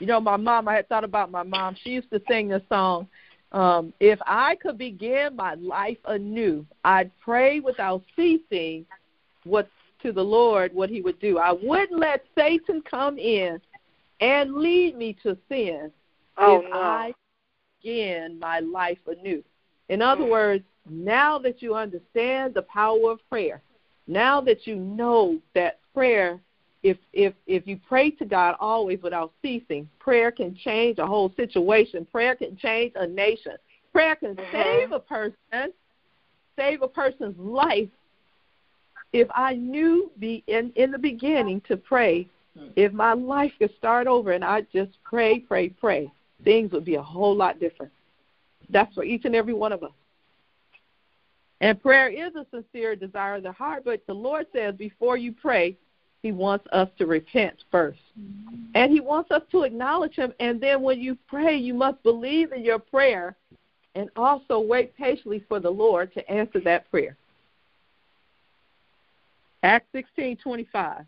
You 0.00 0.06
know, 0.06 0.20
my 0.20 0.36
mom, 0.36 0.66
I 0.66 0.74
had 0.74 0.88
thought 0.88 1.04
about 1.04 1.30
my 1.30 1.42
mom. 1.42 1.76
She 1.82 1.90
used 1.90 2.10
to 2.10 2.20
sing 2.28 2.48
this 2.48 2.62
song. 2.68 3.06
Um, 3.52 3.92
if 4.00 4.18
I 4.26 4.56
could 4.56 4.78
begin 4.78 5.36
my 5.36 5.54
life 5.54 5.98
anew, 6.06 6.64
I'd 6.84 7.10
pray 7.20 7.60
without 7.60 8.02
ceasing 8.16 8.86
what 9.44 9.68
to 10.02 10.12
the 10.12 10.22
Lord 10.22 10.72
what 10.72 10.88
he 10.88 11.02
would 11.02 11.20
do. 11.20 11.38
I 11.38 11.52
wouldn't 11.52 11.98
let 11.98 12.24
Satan 12.36 12.82
come 12.88 13.18
in 13.18 13.60
and 14.20 14.54
lead 14.54 14.96
me 14.96 15.16
to 15.22 15.36
sin 15.48 15.90
oh, 16.38 16.60
if 16.60 16.70
no. 16.70 16.76
I 16.76 17.12
begin 17.82 18.38
my 18.38 18.60
life 18.60 18.98
anew. 19.06 19.42
In 19.88 20.00
other 20.00 20.24
mm. 20.24 20.30
words, 20.30 20.64
now 20.88 21.38
that 21.38 21.60
you 21.60 21.74
understand 21.74 22.54
the 22.54 22.62
power 22.62 23.10
of 23.10 23.28
prayer, 23.28 23.62
now 24.06 24.40
that 24.40 24.66
you 24.66 24.76
know 24.76 25.38
that 25.54 25.78
prayer, 25.92 26.40
if 26.82 26.96
if 27.12 27.34
if 27.46 27.66
you 27.66 27.78
pray 27.88 28.10
to 28.12 28.24
God 28.24 28.56
always 28.60 29.02
without 29.02 29.32
ceasing, 29.42 29.88
prayer 29.98 30.30
can 30.30 30.54
change 30.54 30.98
a 30.98 31.06
whole 31.06 31.32
situation. 31.36 32.06
Prayer 32.10 32.34
can 32.34 32.56
change 32.56 32.92
a 32.96 33.06
nation. 33.06 33.52
Prayer 33.92 34.16
can 34.16 34.34
mm-hmm. 34.34 34.52
save 34.52 34.92
a 34.92 35.00
person, 35.00 35.72
save 36.56 36.82
a 36.82 36.88
person's 36.88 37.38
life. 37.38 37.88
If 39.12 39.28
I 39.34 39.54
knew 39.54 40.10
be 40.18 40.44
in 40.46 40.72
in 40.76 40.90
the 40.90 40.98
beginning 40.98 41.62
to 41.68 41.76
pray 41.76 42.28
if 42.76 42.92
my 42.92 43.12
life 43.12 43.52
could 43.58 43.74
start 43.78 44.06
over 44.06 44.32
and 44.32 44.44
I 44.44 44.62
just 44.72 44.92
pray, 45.04 45.38
pray, 45.38 45.68
pray, 45.68 46.10
things 46.44 46.72
would 46.72 46.84
be 46.84 46.96
a 46.96 47.02
whole 47.02 47.36
lot 47.36 47.60
different. 47.60 47.92
That's 48.68 48.92
for 48.94 49.04
each 49.04 49.24
and 49.24 49.34
every 49.34 49.54
one 49.54 49.72
of 49.72 49.82
us. 49.82 49.92
And 51.60 51.80
prayer 51.80 52.08
is 52.08 52.34
a 52.34 52.46
sincere 52.50 52.96
desire 52.96 53.36
of 53.36 53.42
the 53.42 53.52
heart, 53.52 53.82
but 53.84 54.00
the 54.06 54.14
Lord 54.14 54.46
says 54.52 54.74
before 54.76 55.16
you 55.16 55.32
pray, 55.32 55.76
He 56.22 56.32
wants 56.32 56.66
us 56.72 56.88
to 56.98 57.06
repent 57.06 57.64
1st 57.72 57.96
mm-hmm. 58.18 58.56
And 58.74 58.92
He 58.92 59.00
wants 59.00 59.30
us 59.30 59.42
to 59.52 59.62
acknowledge 59.62 60.14
Him. 60.16 60.32
And 60.40 60.60
then 60.60 60.82
when 60.82 61.00
you 61.00 61.16
pray, 61.26 61.56
you 61.56 61.74
must 61.74 62.02
believe 62.02 62.52
in 62.52 62.64
your 62.64 62.78
prayer 62.78 63.36
and 63.94 64.08
also 64.16 64.60
wait 64.60 64.96
patiently 64.96 65.44
for 65.48 65.60
the 65.60 65.70
Lord 65.70 66.12
to 66.14 66.30
answer 66.30 66.60
that 66.60 66.90
prayer. 66.90 67.16
Acts 69.62 69.88
sixteen 69.92 70.36
twenty 70.36 70.66
five. 70.72 71.04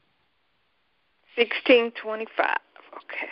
1625. 1.36 2.56
Okay. 2.96 3.28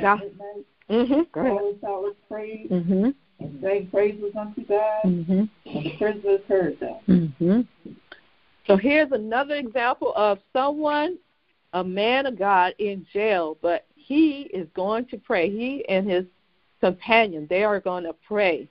Yeah. 0.00 0.16
Mm-hmm. 0.90 1.20
Go 1.32 1.40
ahead. 1.40 1.52
Always, 1.52 1.76
always 1.82 2.14
praise. 2.26 2.70
Mm-hmm. 2.70 3.10
And 3.42 3.60
saying 3.62 3.88
praises 3.90 4.32
unto 4.38 4.64
God. 4.64 5.02
Mm-hmm. 5.04 5.32
And 5.32 5.84
the 5.84 5.96
prisoners 5.98 6.40
heard 6.48 6.78
that. 6.80 7.06
Mm-hmm. 7.06 7.60
So 8.66 8.76
here's 8.76 9.10
another 9.12 9.56
example 9.56 10.12
of 10.14 10.38
someone, 10.52 11.18
a 11.72 11.82
man 11.82 12.26
of 12.26 12.38
God 12.38 12.74
in 12.78 13.06
jail, 13.12 13.58
but 13.60 13.86
he 13.94 14.42
is 14.54 14.68
going 14.74 15.06
to 15.06 15.18
pray. 15.18 15.50
He 15.50 15.84
and 15.88 16.08
his 16.08 16.24
companion, 16.80 17.46
they 17.48 17.64
are 17.64 17.80
going 17.80 18.04
to 18.04 18.14
pray. 18.26 18.68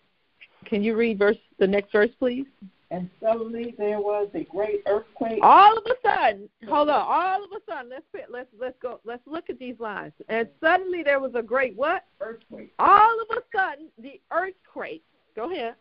Can 0.66 0.84
you 0.84 0.96
read 0.96 1.20
verse 1.20 1.38
the 1.60 1.68
next 1.68 1.92
verse, 1.92 2.12
please? 2.20 2.46
And 2.92 3.10
suddenly 3.24 3.74
there 3.78 4.02
was 4.02 4.28
a 4.34 4.44
great 4.44 4.84
earthquake. 4.86 5.40
All 5.42 5.78
of 5.78 5.86
a 5.86 5.96
sudden, 6.06 6.50
hold 6.68 6.90
on. 6.90 7.06
All 7.08 7.42
of 7.42 7.50
a 7.52 7.62
sudden, 7.66 7.90
let's 7.90 8.06
let's 8.30 8.50
let's 8.60 8.76
go. 8.82 9.00
Let's 9.06 9.26
look 9.26 9.50
at 9.50 9.58
these 9.58 9.80
lines. 9.80 10.12
And 10.28 10.46
suddenly 10.60 11.02
there 11.02 11.22
was 11.22 11.32
a 11.34 11.42
great 11.42 11.76
what? 11.78 12.04
Earthquake. 12.20 12.74
All 12.80 13.22
of 13.22 13.38
a 13.38 13.42
sudden, 13.56 13.88
the 13.98 14.20
earthquake. 14.30 15.04
Go 15.38 15.50
ahead. 15.50 15.76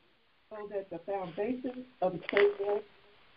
So 0.51 0.69
that 0.71 0.89
the 0.89 1.01
foundations 1.05 1.85
of 2.01 2.13
the 2.13 2.19
prison, 2.29 2.81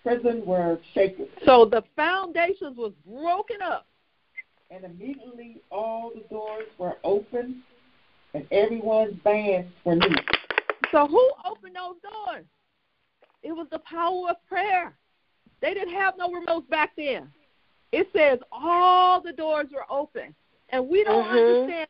prison 0.03 0.45
were 0.45 0.77
shaken. 0.93 1.27
So 1.43 1.65
the 1.65 1.83
foundations 1.95 2.77
was 2.77 2.93
broken 3.07 3.63
up. 3.63 3.87
And 4.69 4.85
immediately 4.85 5.61
all 5.71 6.11
the 6.13 6.23
doors 6.29 6.67
were 6.77 6.97
open, 7.03 7.63
and 8.35 8.45
everyone's 8.51 9.15
bands 9.23 9.71
were 9.83 9.95
loosed. 9.95 10.21
So 10.91 11.07
who 11.07 11.31
opened 11.43 11.75
those 11.75 11.95
doors? 12.03 12.45
It 13.43 13.51
was 13.51 13.67
the 13.71 13.79
power 13.79 14.29
of 14.29 14.35
prayer. 14.47 14.95
They 15.61 15.73
didn't 15.73 15.93
have 15.93 16.15
no 16.17 16.29
remotes 16.29 16.67
back 16.69 16.91
then. 16.97 17.29
It 17.91 18.07
says 18.15 18.39
all 18.51 19.21
the 19.21 19.33
doors 19.33 19.67
were 19.73 19.85
open. 19.89 20.33
And 20.69 20.87
we 20.87 21.03
don't 21.03 21.25
mm-hmm. 21.25 21.61
understand. 21.63 21.87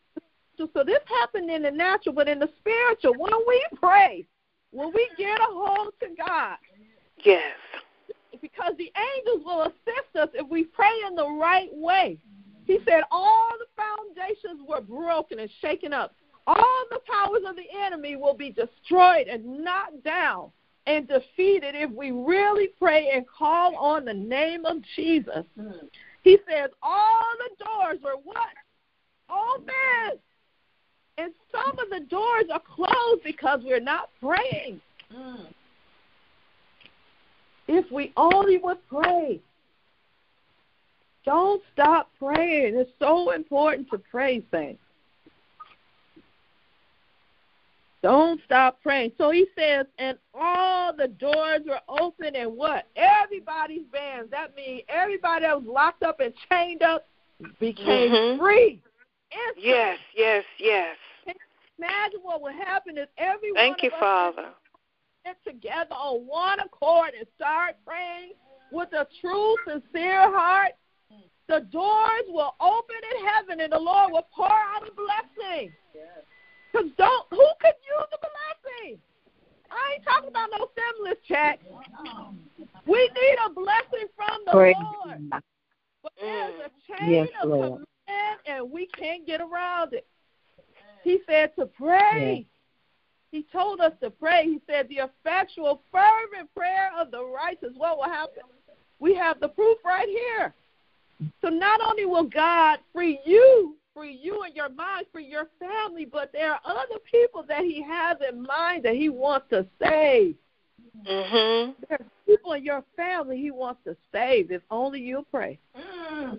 So 0.58 0.84
this 0.84 1.00
happened 1.20 1.50
in 1.50 1.64
the 1.64 1.72
natural, 1.72 2.14
but 2.14 2.28
in 2.28 2.40
the 2.40 2.50
spiritual, 2.60 3.14
when 3.18 3.34
we 3.48 3.66
pray, 3.76 4.26
when 4.72 4.92
we 4.94 5.10
get 5.18 5.40
a 5.40 5.46
hold 5.48 5.94
to 6.02 6.08
God. 6.18 6.58
Yes. 7.24 7.56
Because 8.42 8.74
the 8.78 8.92
angels 9.16 9.46
will 9.46 9.64
assist 9.64 10.16
us 10.20 10.30
if 10.34 10.48
we 10.50 10.66
pray 10.66 10.92
in 11.08 11.16
the 11.16 11.28
right 11.28 11.70
way. 11.74 12.20
He 12.66 12.80
said 12.86 13.04
all 13.12 13.52
the 13.60 13.66
foundations 13.76 14.68
were 14.68 14.82
broken 14.82 15.40
and 15.40 15.50
shaken 15.62 15.94
up 15.94 16.14
all 16.46 16.86
the 16.92 17.00
powers 17.10 17.44
of 17.48 17.56
the 17.56 17.68
enemy 17.86 18.16
will 18.16 18.34
be 18.34 18.52
destroyed 18.52 19.28
and 19.28 19.64
knocked 19.64 20.04
down 20.04 20.52
and 20.86 21.08
defeated 21.08 21.76
if 21.76 21.92
we 21.92 22.12
really 22.12 22.70
pray 22.80 23.10
and 23.14 23.26
call 23.28 23.76
on 23.76 24.06
the 24.06 24.14
name 24.14 24.66
of 24.66 24.78
Jesus. 24.96 25.46
Mm. 25.60 25.88
He 26.24 26.38
says 26.50 26.70
all 26.82 27.26
the 27.40 27.66
doors 27.66 28.00
are 28.06 28.20
what? 28.24 28.50
Open. 29.30 30.20
And 31.18 31.32
some 31.52 31.78
of 31.80 31.90
the 31.90 32.06
doors 32.08 32.46
are 32.52 32.62
closed 32.76 33.24
because 33.24 33.62
we're 33.64 33.80
not 33.80 34.10
praying. 34.22 34.82
Mm. 35.16 35.48
If 37.68 37.90
we 37.92 38.12
only 38.18 38.58
would 38.58 38.80
pray. 38.90 39.40
Don't 41.26 41.62
stop 41.72 42.10
praying. 42.20 42.76
It's 42.76 42.92
so 43.00 43.32
important 43.32 43.90
to 43.92 43.98
pray, 43.98 44.44
saints. 44.52 44.82
Don't 48.04 48.42
stop 48.44 48.82
praying. 48.84 49.14
So 49.18 49.32
he 49.32 49.48
says, 49.58 49.86
and 49.98 50.18
all 50.34 50.94
the 50.94 51.08
doors 51.08 51.62
were 51.66 51.80
open, 51.88 52.36
and 52.36 52.54
what? 52.54 52.90
Everybody's 52.98 53.86
bands. 53.94 54.30
That 54.30 54.54
means 54.56 54.84
everybody 54.90 55.46
that 55.46 55.58
was 55.58 55.66
locked 55.66 56.04
up 56.04 56.20
and 56.20 56.34
chained 56.52 56.84
up 56.84 57.08
became 57.62 58.12
mm-hmm. 58.12 58.40
free. 58.42 58.82
Instantly. 59.32 59.70
Yes, 59.70 59.98
yes, 60.16 60.44
yes. 60.60 60.98
Imagine 61.80 62.20
what 62.22 62.42
would 62.42 62.56
happen 62.56 62.98
if 62.98 63.10
everyone 63.18 63.56
Thank 63.56 63.82
you, 63.84 63.92
Father. 64.00 64.50
get 65.26 65.38
together 65.46 65.96
on 65.96 66.28
one 66.28 66.60
accord 66.60 67.12
and 67.18 67.26
start 67.36 67.76
praying 67.86 68.34
with 68.72 68.90
a 68.92 69.08
true, 69.22 69.56
sincere 69.66 70.30
heart. 70.30 70.74
The 71.48 71.62
doors 71.72 72.26
will 72.28 72.54
open 72.60 72.96
in 73.16 73.26
heaven, 73.28 73.60
and 73.62 73.72
the 73.72 73.80
Lord 73.80 74.12
will 74.12 74.28
pour 74.36 74.46
out 74.46 74.88
a 74.88 74.92
blessing. 74.92 75.72
Yes. 75.96 76.24
Because 76.74 76.90
don't 76.98 77.28
who 77.30 77.46
could 77.62 77.76
use 77.86 78.10
a 78.14 78.18
blessing? 78.18 79.00
I 79.70 79.94
ain't 79.94 80.04
talking 80.04 80.30
about 80.30 80.50
no 80.52 80.68
stimulus 80.74 81.20
check. 81.28 81.60
We 82.88 82.98
need 82.98 83.38
a 83.46 83.50
blessing 83.50 84.08
from 84.16 84.42
the 84.46 84.52
Lord. 84.54 85.30
But 86.02 86.12
there's 86.20 86.54
a 86.66 87.00
chain 87.00 87.12
yes, 87.12 87.28
of 87.42 87.50
Lord. 87.50 87.70
command, 88.08 88.40
and 88.48 88.72
we 88.72 88.88
can't 88.88 89.26
get 89.26 89.40
around 89.40 89.94
it. 89.94 90.06
He 91.04 91.20
said 91.28 91.52
to 91.58 91.66
pray. 91.66 92.36
Yes. 92.40 92.46
He 93.32 93.46
told 93.52 93.80
us 93.80 93.94
to 94.02 94.10
pray. 94.10 94.44
He 94.44 94.62
said 94.68 94.88
the 94.90 95.10
effectual, 95.10 95.82
fervent 95.92 96.54
prayer 96.56 96.92
of 97.00 97.10
the 97.10 97.24
righteous. 97.24 97.72
What 97.76 97.98
will 97.98 98.04
happen? 98.04 98.44
We 99.00 99.16
have 99.16 99.40
the 99.40 99.48
proof 99.48 99.78
right 99.84 100.08
here. 100.08 100.54
So 101.42 101.50
not 101.50 101.82
only 101.82 102.06
will 102.06 102.30
God 102.30 102.80
free 102.92 103.20
you 103.26 103.76
for 103.94 104.06
you 104.06 104.44
and 104.44 104.56
your 104.56 104.70
mind, 104.70 105.06
for 105.12 105.20
your 105.20 105.48
family, 105.60 106.06
but 106.06 106.32
there 106.34 106.54
are 106.54 106.60
other 106.66 107.00
people 107.10 107.44
that 107.48 107.64
He 107.64 107.82
has 107.84 108.18
in 108.28 108.42
mind 108.44 108.84
that 108.84 108.96
He 108.96 109.10
wants 109.10 109.48
to 109.52 109.66
save. 109.82 110.36
Mm-hmm. 111.08 111.72
There 111.88 112.00
are 112.00 112.06
people 112.26 112.54
in 112.54 112.64
your 112.64 112.84
family 112.96 113.38
He 113.38 113.52
wants 113.52 113.82
to 113.86 113.96
save 114.12 114.52
if 114.52 114.62
only 114.72 115.00
you 115.00 115.26
pray. 115.32 115.60
Mm-hmm. 115.78 116.36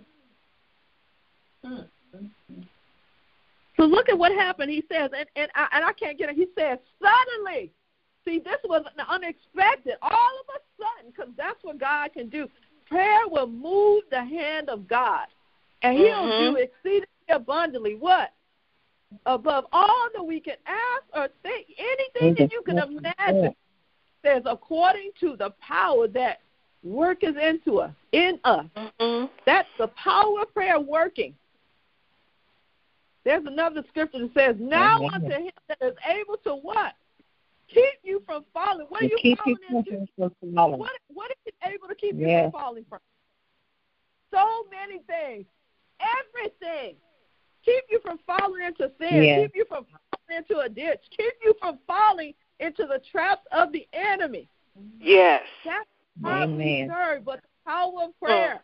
So 3.76 3.84
look 3.84 4.08
at 4.08 4.18
what 4.18 4.32
happened. 4.32 4.70
He 4.70 4.84
says, 4.90 5.10
and 5.16 5.26
and 5.36 5.50
I, 5.54 5.66
and 5.72 5.84
I 5.84 5.92
can't 5.92 6.18
get 6.18 6.28
it. 6.30 6.36
He 6.36 6.46
says, 6.58 6.78
suddenly. 7.02 7.72
See, 8.24 8.38
this 8.38 8.56
was 8.64 8.84
unexpected. 9.08 9.94
All 10.00 10.10
of 10.10 10.46
a 10.54 10.60
sudden, 10.78 11.10
because 11.10 11.30
that's 11.36 11.62
what 11.62 11.78
God 11.78 12.12
can 12.14 12.30
do. 12.30 12.48
Prayer 12.88 13.28
will 13.28 13.46
move 13.46 14.04
the 14.10 14.24
hand 14.24 14.70
of 14.70 14.88
God, 14.88 15.26
and 15.82 15.96
He'll 15.98 16.14
mm-hmm. 16.14 16.54
do 16.54 16.60
exceedingly 16.60 17.06
abundantly 17.28 17.94
what? 17.94 18.32
Above 19.26 19.66
all 19.72 20.08
that 20.14 20.24
we 20.24 20.40
can 20.40 20.56
ask 20.66 21.04
or 21.14 21.28
think, 21.42 21.66
anything 21.78 22.34
that 22.38 22.52
you 22.52 22.62
can 22.62 22.78
imagine 22.78 23.54
says 24.24 24.42
according 24.46 25.10
to 25.20 25.36
the 25.36 25.50
power 25.60 26.08
that 26.08 26.40
worketh 26.82 27.36
into 27.36 27.78
us, 27.78 27.92
in 28.12 28.40
us. 28.44 28.66
Mm-hmm. 28.76 29.26
That's 29.46 29.68
the 29.78 29.88
power 29.88 30.42
of 30.42 30.52
prayer 30.52 30.80
working. 30.80 31.34
There's 33.24 33.44
another 33.46 33.82
scripture 33.88 34.18
that 34.18 34.34
says, 34.34 34.56
Now 34.58 34.98
mm-hmm. 34.98 35.14
unto 35.14 35.30
him 35.30 35.52
that 35.68 35.78
is 35.80 35.94
able 36.08 36.36
to 36.44 36.56
what? 36.56 36.92
Keep 37.68 38.00
you 38.02 38.22
from 38.26 38.44
falling. 38.52 38.86
What 38.88 39.02
are 39.02 39.06
you 39.06 39.18
keep 39.20 39.38
falling 39.38 39.56
you 39.70 39.78
into? 39.78 40.06
Falling. 40.54 40.78
What, 40.78 40.90
what 41.08 41.30
is 41.30 41.36
it 41.46 41.54
able 41.64 41.88
to 41.88 41.94
keep 41.94 42.14
yes. 42.16 42.28
you 42.28 42.50
from 42.50 42.52
falling 42.52 42.84
from? 42.88 42.98
So 44.32 44.66
many 44.70 45.00
things. 45.06 45.46
Everything 46.00 46.96
keep 47.64 47.84
you 47.90 48.00
from 48.02 48.18
falling 48.26 48.64
into 48.64 48.90
sin, 48.98 49.22
yes. 49.22 49.40
keep 49.42 49.56
you 49.56 49.64
from 49.68 49.84
falling 49.84 50.42
into 50.42 50.60
a 50.60 50.68
ditch, 50.68 51.00
keep 51.16 51.32
you 51.42 51.54
from 51.60 51.78
falling 51.86 52.34
into 52.60 52.86
the 52.86 53.00
traps 53.10 53.46
of 53.52 53.72
the 53.72 53.86
enemy. 53.92 54.48
Yes. 55.00 55.42
That's 55.64 55.86
how 56.22 56.46
we 56.46 56.88
serve, 56.88 57.24
but 57.24 57.40
the 57.42 57.70
power 57.70 58.04
of 58.04 58.20
prayer. 58.20 58.54
Mm. 58.54 58.60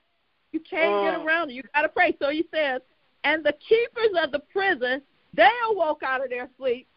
You 0.53 0.61
can't 0.61 1.05
get 1.05 1.21
mm. 1.21 1.25
around 1.25 1.51
it. 1.51 1.55
You 1.55 1.63
got 1.75 1.83
to 1.83 1.89
pray. 1.89 2.17
So 2.21 2.31
he 2.31 2.45
says, 2.53 2.83
and 3.25 3.45
the 3.45 3.55
keepers 3.69 4.23
of 4.23 4.33
the 4.33 4.41
prison, 4.53 5.03
they 5.35 5.51
awoke 5.71 6.03
out 6.03 6.23
of 6.23 6.31
their 6.31 6.49
sleep. 6.59 6.89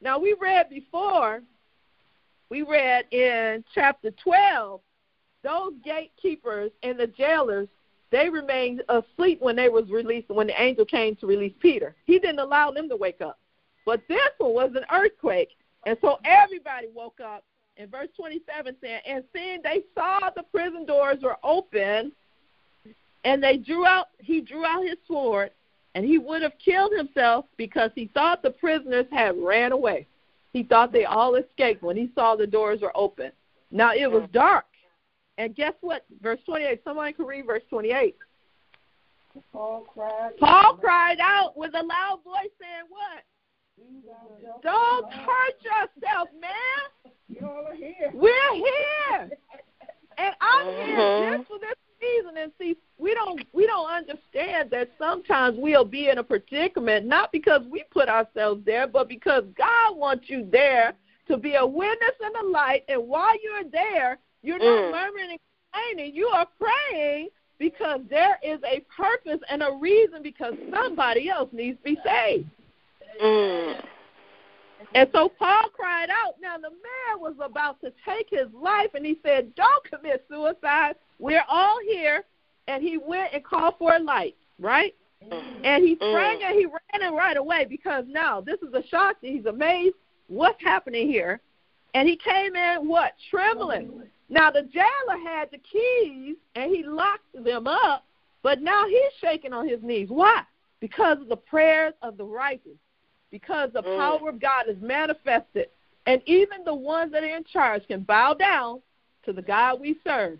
Now 0.00 0.18
we 0.18 0.34
read 0.40 0.68
before, 0.68 1.42
we 2.50 2.62
read 2.62 3.04
in 3.12 3.64
chapter 3.74 4.10
12, 4.10 4.80
those 5.44 5.72
gatekeepers 5.84 6.72
and 6.82 6.98
the 6.98 7.06
jailers 7.06 7.68
they 8.12 8.28
remained 8.28 8.82
asleep 8.90 9.40
when 9.40 9.56
they 9.56 9.70
was 9.70 9.88
released 9.90 10.28
when 10.28 10.46
the 10.46 10.62
angel 10.62 10.84
came 10.84 11.16
to 11.16 11.26
release 11.26 11.54
Peter. 11.60 11.96
He 12.04 12.18
didn't 12.18 12.38
allow 12.38 12.70
them 12.70 12.88
to 12.90 12.96
wake 12.96 13.22
up. 13.22 13.38
But 13.86 14.02
this 14.06 14.20
one 14.38 14.52
was 14.52 14.70
an 14.76 14.84
earthquake. 14.92 15.48
And 15.86 15.96
so 16.00 16.18
everybody 16.24 16.88
woke 16.94 17.20
up. 17.20 17.42
In 17.78 17.88
verse 17.88 18.08
27 18.16 18.76
saying, 18.82 19.00
And 19.06 19.24
seeing 19.34 19.60
they 19.62 19.82
saw 19.94 20.30
the 20.36 20.42
prison 20.42 20.84
doors 20.84 21.22
were 21.22 21.38
open, 21.42 22.12
and 23.24 23.42
they 23.42 23.56
drew 23.56 23.86
out 23.86 24.08
he 24.18 24.42
drew 24.42 24.66
out 24.66 24.84
his 24.84 24.98
sword, 25.08 25.50
and 25.94 26.04
he 26.04 26.18
would 26.18 26.42
have 26.42 26.52
killed 26.62 26.92
himself 26.94 27.46
because 27.56 27.90
he 27.94 28.10
thought 28.12 28.42
the 28.42 28.50
prisoners 28.50 29.06
had 29.10 29.42
ran 29.42 29.72
away. 29.72 30.06
He 30.52 30.64
thought 30.64 30.92
they 30.92 31.06
all 31.06 31.36
escaped 31.36 31.82
when 31.82 31.96
he 31.96 32.10
saw 32.14 32.36
the 32.36 32.46
doors 32.46 32.82
were 32.82 32.92
open. 32.94 33.32
Now 33.70 33.94
it 33.94 34.10
was 34.10 34.28
dark 34.34 34.66
and 35.38 35.54
guess 35.54 35.74
what? 35.80 36.04
Verse 36.20 36.40
28. 36.46 36.80
Somebody 36.84 37.12
can 37.12 37.26
read 37.26 37.46
verse 37.46 37.62
28. 37.70 38.16
Paul 39.52 39.86
cried. 39.92 40.36
Paul 40.38 40.76
cried 40.76 41.18
out 41.20 41.56
with 41.56 41.72
a 41.74 41.82
loud 41.82 42.20
voice, 42.24 42.50
saying, 42.60 42.84
"What? 42.90 43.24
Don't 44.62 45.12
hurt 45.12 45.54
yourself, 45.62 46.28
man. 46.40 47.12
Here. 47.76 48.10
We're 48.12 48.54
here, 48.54 49.30
and 50.18 50.34
I'm 50.40 50.66
here 50.66 50.96
mm-hmm. 50.96 51.36
just 51.36 51.48
for 51.48 51.58
this 51.58 51.74
reason. 52.02 52.36
And 52.36 52.52
see, 52.58 52.76
we 52.98 53.14
don't 53.14 53.42
we 53.52 53.66
don't 53.66 53.90
understand 53.90 54.70
that 54.70 54.90
sometimes 54.98 55.56
we'll 55.58 55.84
be 55.84 56.08
in 56.08 56.18
a 56.18 56.22
predicament 56.22 57.06
not 57.06 57.32
because 57.32 57.62
we 57.70 57.84
put 57.90 58.08
ourselves 58.08 58.62
there, 58.66 58.86
but 58.86 59.08
because 59.08 59.44
God 59.56 59.96
wants 59.96 60.24
you 60.28 60.46
there 60.50 60.92
to 61.28 61.36
be 61.36 61.54
a 61.54 61.66
witness 61.66 62.14
in 62.20 62.32
the 62.42 62.50
light. 62.50 62.84
And 62.88 63.08
while 63.08 63.34
you're 63.42 63.70
there, 63.70 64.18
you're 64.42 64.58
not 64.58 64.64
mm. 64.64 64.90
murmuring 64.90 65.30
and 65.30 65.38
complaining. 65.72 66.14
You 66.14 66.26
are 66.28 66.46
praying 66.60 67.28
because 67.58 68.00
there 68.10 68.38
is 68.42 68.58
a 68.64 68.80
purpose 68.96 69.40
and 69.48 69.62
a 69.62 69.72
reason 69.80 70.22
because 70.22 70.54
somebody 70.72 71.28
else 71.28 71.48
needs 71.52 71.78
to 71.78 71.84
be 71.84 71.98
saved. 72.04 72.48
Mm. 73.22 73.84
And 74.94 75.08
so 75.12 75.28
Paul 75.28 75.68
cried 75.72 76.08
out. 76.10 76.34
Now 76.40 76.56
the 76.56 76.70
man 76.70 77.20
was 77.20 77.34
about 77.40 77.80
to 77.82 77.92
take 78.04 78.26
his 78.30 78.48
life, 78.52 78.90
and 78.94 79.06
he 79.06 79.18
said, 79.24 79.54
"Don't 79.54 79.84
commit 79.84 80.24
suicide. 80.28 80.96
We're 81.18 81.44
all 81.48 81.78
here." 81.86 82.24
And 82.68 82.82
he 82.82 82.98
went 82.98 83.32
and 83.32 83.44
called 83.44 83.74
for 83.78 83.94
a 83.94 83.98
light, 83.98 84.36
right? 84.58 84.94
Mm. 85.30 85.60
And 85.64 85.84
he 85.84 85.94
sprang 85.96 86.40
mm. 86.40 86.44
and 86.44 86.54
he 86.58 86.66
ran 86.66 87.12
it 87.12 87.14
right 87.14 87.36
away 87.36 87.64
because 87.68 88.04
now 88.08 88.40
this 88.40 88.60
is 88.60 88.74
a 88.74 88.86
shock. 88.88 89.16
He's 89.20 89.46
amazed. 89.46 89.96
What's 90.28 90.62
happening 90.62 91.08
here? 91.08 91.40
And 91.94 92.08
he 92.08 92.16
came 92.16 92.56
in 92.56 92.88
what 92.88 93.12
trembling. 93.30 94.02
Now 94.28 94.50
the 94.50 94.62
jailer 94.62 95.18
had 95.24 95.50
the 95.50 95.58
keys 95.58 96.36
and 96.54 96.74
he 96.74 96.82
locked 96.82 97.44
them 97.44 97.66
up, 97.66 98.04
but 98.42 98.60
now 98.60 98.86
he's 98.86 99.12
shaking 99.20 99.52
on 99.52 99.68
his 99.68 99.82
knees. 99.82 100.08
Why? 100.10 100.42
Because 100.80 101.18
of 101.20 101.28
the 101.28 101.36
prayers 101.36 101.94
of 102.02 102.16
the 102.16 102.24
righteous. 102.24 102.78
Because 103.30 103.70
the 103.72 103.82
mm. 103.82 103.96
power 103.96 104.28
of 104.28 104.40
God 104.40 104.68
is 104.68 104.76
manifested. 104.80 105.68
And 106.06 106.20
even 106.26 106.64
the 106.64 106.74
ones 106.74 107.12
that 107.12 107.22
are 107.22 107.36
in 107.36 107.44
charge 107.44 107.86
can 107.86 108.02
bow 108.02 108.34
down 108.34 108.82
to 109.24 109.32
the 109.32 109.42
God 109.42 109.80
we 109.80 109.96
serve 110.04 110.38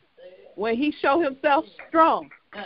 when 0.56 0.76
he 0.76 0.92
show 1.00 1.20
himself 1.20 1.64
strong. 1.88 2.28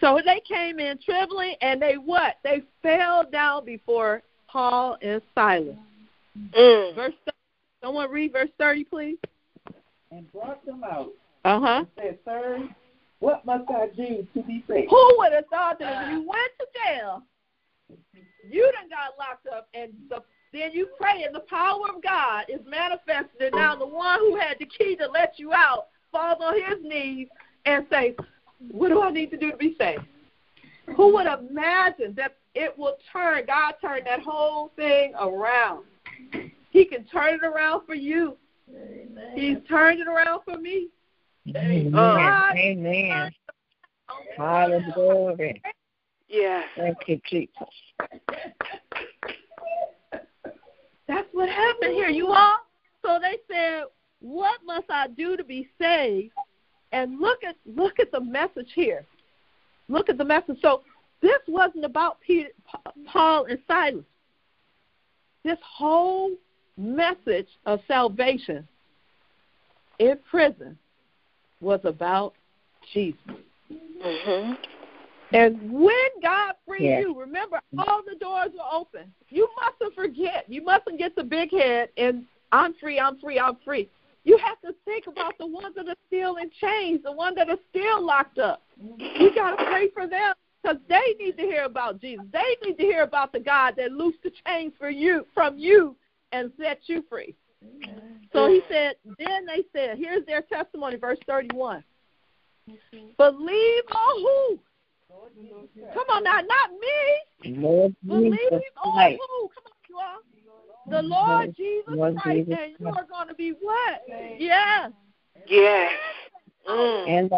so 0.00 0.20
they 0.24 0.40
came 0.40 0.80
in 0.80 0.98
trembling 1.04 1.54
and 1.60 1.80
they 1.80 1.94
what? 1.94 2.36
They 2.42 2.62
fell 2.82 3.24
down 3.30 3.64
before 3.64 4.22
Paul 4.48 4.96
and 5.00 5.22
Silas. 5.34 5.76
Mm. 6.56 6.94
Verse 6.94 7.14
Someone 7.82 8.10
read 8.10 8.32
verse 8.32 8.50
30, 8.58 8.84
please. 8.84 9.18
And 10.10 10.30
brought 10.32 10.64
them 10.64 10.82
out. 10.84 11.10
Uh 11.44 11.60
huh. 11.60 11.84
Said, 11.96 12.18
Sir, 12.24 12.68
what 13.20 13.44
must 13.44 13.70
I 13.70 13.88
do 13.96 14.26
to 14.34 14.42
be 14.42 14.64
saved? 14.68 14.90
Who 14.90 15.14
would 15.18 15.32
have 15.32 15.46
thought 15.46 15.78
that 15.78 16.04
if 16.04 16.12
you 16.12 16.28
went 16.28 16.50
to 16.58 16.66
jail, 16.84 17.22
you 18.50 18.72
done 18.72 18.88
got 18.88 19.18
locked 19.18 19.46
up, 19.46 19.68
and 19.74 19.92
the 20.08 20.22
then 20.52 20.72
you 20.72 20.88
pray, 20.98 21.24
and 21.24 21.34
the 21.34 21.40
power 21.40 21.90
of 21.94 22.02
God 22.02 22.44
is 22.48 22.60
manifested. 22.66 23.52
And 23.52 23.54
now 23.54 23.76
the 23.76 23.86
one 23.86 24.18
who 24.18 24.36
had 24.36 24.56
the 24.58 24.66
key 24.66 24.96
to 24.96 25.06
let 25.06 25.38
you 25.38 25.52
out 25.52 25.88
falls 26.10 26.38
on 26.42 26.54
his 26.54 26.82
knees 26.82 27.28
and 27.66 27.86
says, 27.90 28.14
What 28.70 28.88
do 28.88 29.02
I 29.02 29.10
need 29.10 29.30
to 29.30 29.36
do 29.36 29.50
to 29.50 29.56
be 29.56 29.76
saved? 29.78 30.02
Who 30.96 31.12
would 31.14 31.26
imagine 31.26 32.14
that 32.16 32.36
it 32.54 32.76
will 32.78 32.96
turn, 33.12 33.44
God 33.46 33.74
turn 33.80 34.00
that 34.04 34.20
whole 34.20 34.72
thing 34.74 35.12
around? 35.20 35.84
He 36.78 36.84
can 36.84 37.04
turn 37.06 37.34
it 37.34 37.42
around 37.42 37.86
for 37.86 37.96
you. 37.96 38.36
Amen. 38.70 39.32
He's 39.34 39.56
turned 39.68 39.98
it 39.98 40.06
around 40.06 40.42
for 40.44 40.56
me. 40.56 40.90
Amen. 41.48 41.90
God 41.92 42.56
Amen. 42.56 43.30
Hallelujah. 44.36 45.54
Yes. 46.28 46.64
Thank 46.76 46.98
you, 47.08 47.20
Jesus. 47.28 47.52
That's 51.08 51.26
what 51.32 51.48
happened 51.48 51.94
here, 51.94 52.10
you 52.10 52.28
all. 52.28 52.58
So 53.04 53.18
they 53.20 53.38
said, 53.52 53.86
"What 54.20 54.60
must 54.64 54.88
I 54.88 55.08
do 55.08 55.36
to 55.36 55.42
be 55.42 55.68
saved?" 55.80 56.32
And 56.92 57.18
look 57.18 57.42
at 57.42 57.56
look 57.66 57.98
at 57.98 58.12
the 58.12 58.20
message 58.20 58.72
here. 58.72 59.04
Look 59.88 60.08
at 60.08 60.16
the 60.16 60.24
message. 60.24 60.60
So 60.62 60.84
this 61.22 61.40
wasn't 61.48 61.84
about 61.84 62.20
Peter, 62.20 62.50
Paul 63.06 63.46
and 63.46 63.58
Silas. 63.66 64.04
This 65.42 65.58
whole 65.62 66.36
message 66.78 67.48
of 67.66 67.80
salvation 67.88 68.66
in 69.98 70.18
prison 70.30 70.78
was 71.60 71.80
about 71.84 72.34
Jesus. 72.92 73.20
Mm-hmm. 73.70 74.52
And 75.32 75.72
when 75.72 76.08
God 76.22 76.54
frees 76.66 76.82
yes. 76.82 77.02
you, 77.02 77.18
remember 77.18 77.60
all 77.76 78.02
the 78.08 78.16
doors 78.18 78.50
were 78.54 78.64
open. 78.72 79.12
You 79.28 79.48
mustn't 79.60 79.94
forget. 79.94 80.44
You 80.48 80.62
mustn't 80.64 80.98
get 80.98 81.14
the 81.16 81.24
big 81.24 81.50
head 81.50 81.90
and 81.96 82.24
I'm 82.52 82.74
free, 82.74 82.98
I'm 82.98 83.18
free, 83.18 83.38
I'm 83.38 83.56
free. 83.64 83.90
You 84.24 84.38
have 84.38 84.60
to 84.62 84.74
think 84.84 85.06
about 85.06 85.36
the 85.38 85.46
ones 85.46 85.74
that 85.76 85.88
are 85.88 85.96
still 86.06 86.36
in 86.36 86.50
chains, 86.60 87.00
the 87.02 87.12
ones 87.12 87.36
that 87.36 87.50
are 87.50 87.58
still 87.70 88.04
locked 88.04 88.38
up. 88.38 88.62
You 88.98 89.34
got 89.34 89.56
to 89.56 89.64
pray 89.66 89.90
for 89.90 90.06
them 90.06 90.34
because 90.62 90.78
they 90.88 91.14
need 91.18 91.36
to 91.36 91.42
hear 91.42 91.64
about 91.64 92.00
Jesus. 92.00 92.24
They 92.32 92.56
need 92.64 92.76
to 92.78 92.82
hear 92.82 93.02
about 93.02 93.32
the 93.32 93.40
God 93.40 93.74
that 93.76 93.92
loosed 93.92 94.22
the 94.22 94.30
chains 94.46 94.72
for 94.78 94.90
you 94.90 95.26
from 95.34 95.58
you 95.58 95.96
and 96.32 96.52
set 96.60 96.80
you 96.86 97.04
free. 97.08 97.34
So 98.32 98.48
he 98.48 98.62
said, 98.68 98.96
then 99.18 99.46
they 99.46 99.64
said, 99.74 99.98
here's 99.98 100.24
their 100.26 100.42
testimony, 100.42 100.96
verse 100.96 101.18
31. 101.26 101.82
Believe 103.16 103.82
on 103.94 104.20
who? 104.22 104.60
Come 105.94 106.06
on 106.10 106.24
now, 106.24 106.40
not 106.40 106.70
me. 106.72 107.56
Lord 107.56 107.96
Believe 108.06 108.32
Jesus 108.32 108.60
on 108.84 108.92
Christ. 108.92 109.20
who? 109.26 109.48
Come 109.48 109.64
on, 109.66 109.72
you 109.88 109.98
all. 109.98 110.20
The 110.90 111.02
Lord 111.02 111.56
Jesus 111.56 111.84
Lord 111.88 112.16
Christ, 112.16 112.38
Jesus 112.38 112.58
and 112.60 112.72
you 112.78 112.86
are 112.86 113.06
going 113.10 113.28
to 113.28 113.34
be 113.34 113.52
what? 113.60 114.02
Yes. 114.38 114.92
Yes. 115.46 115.92
Mm. 116.68 117.08
And 117.08 117.30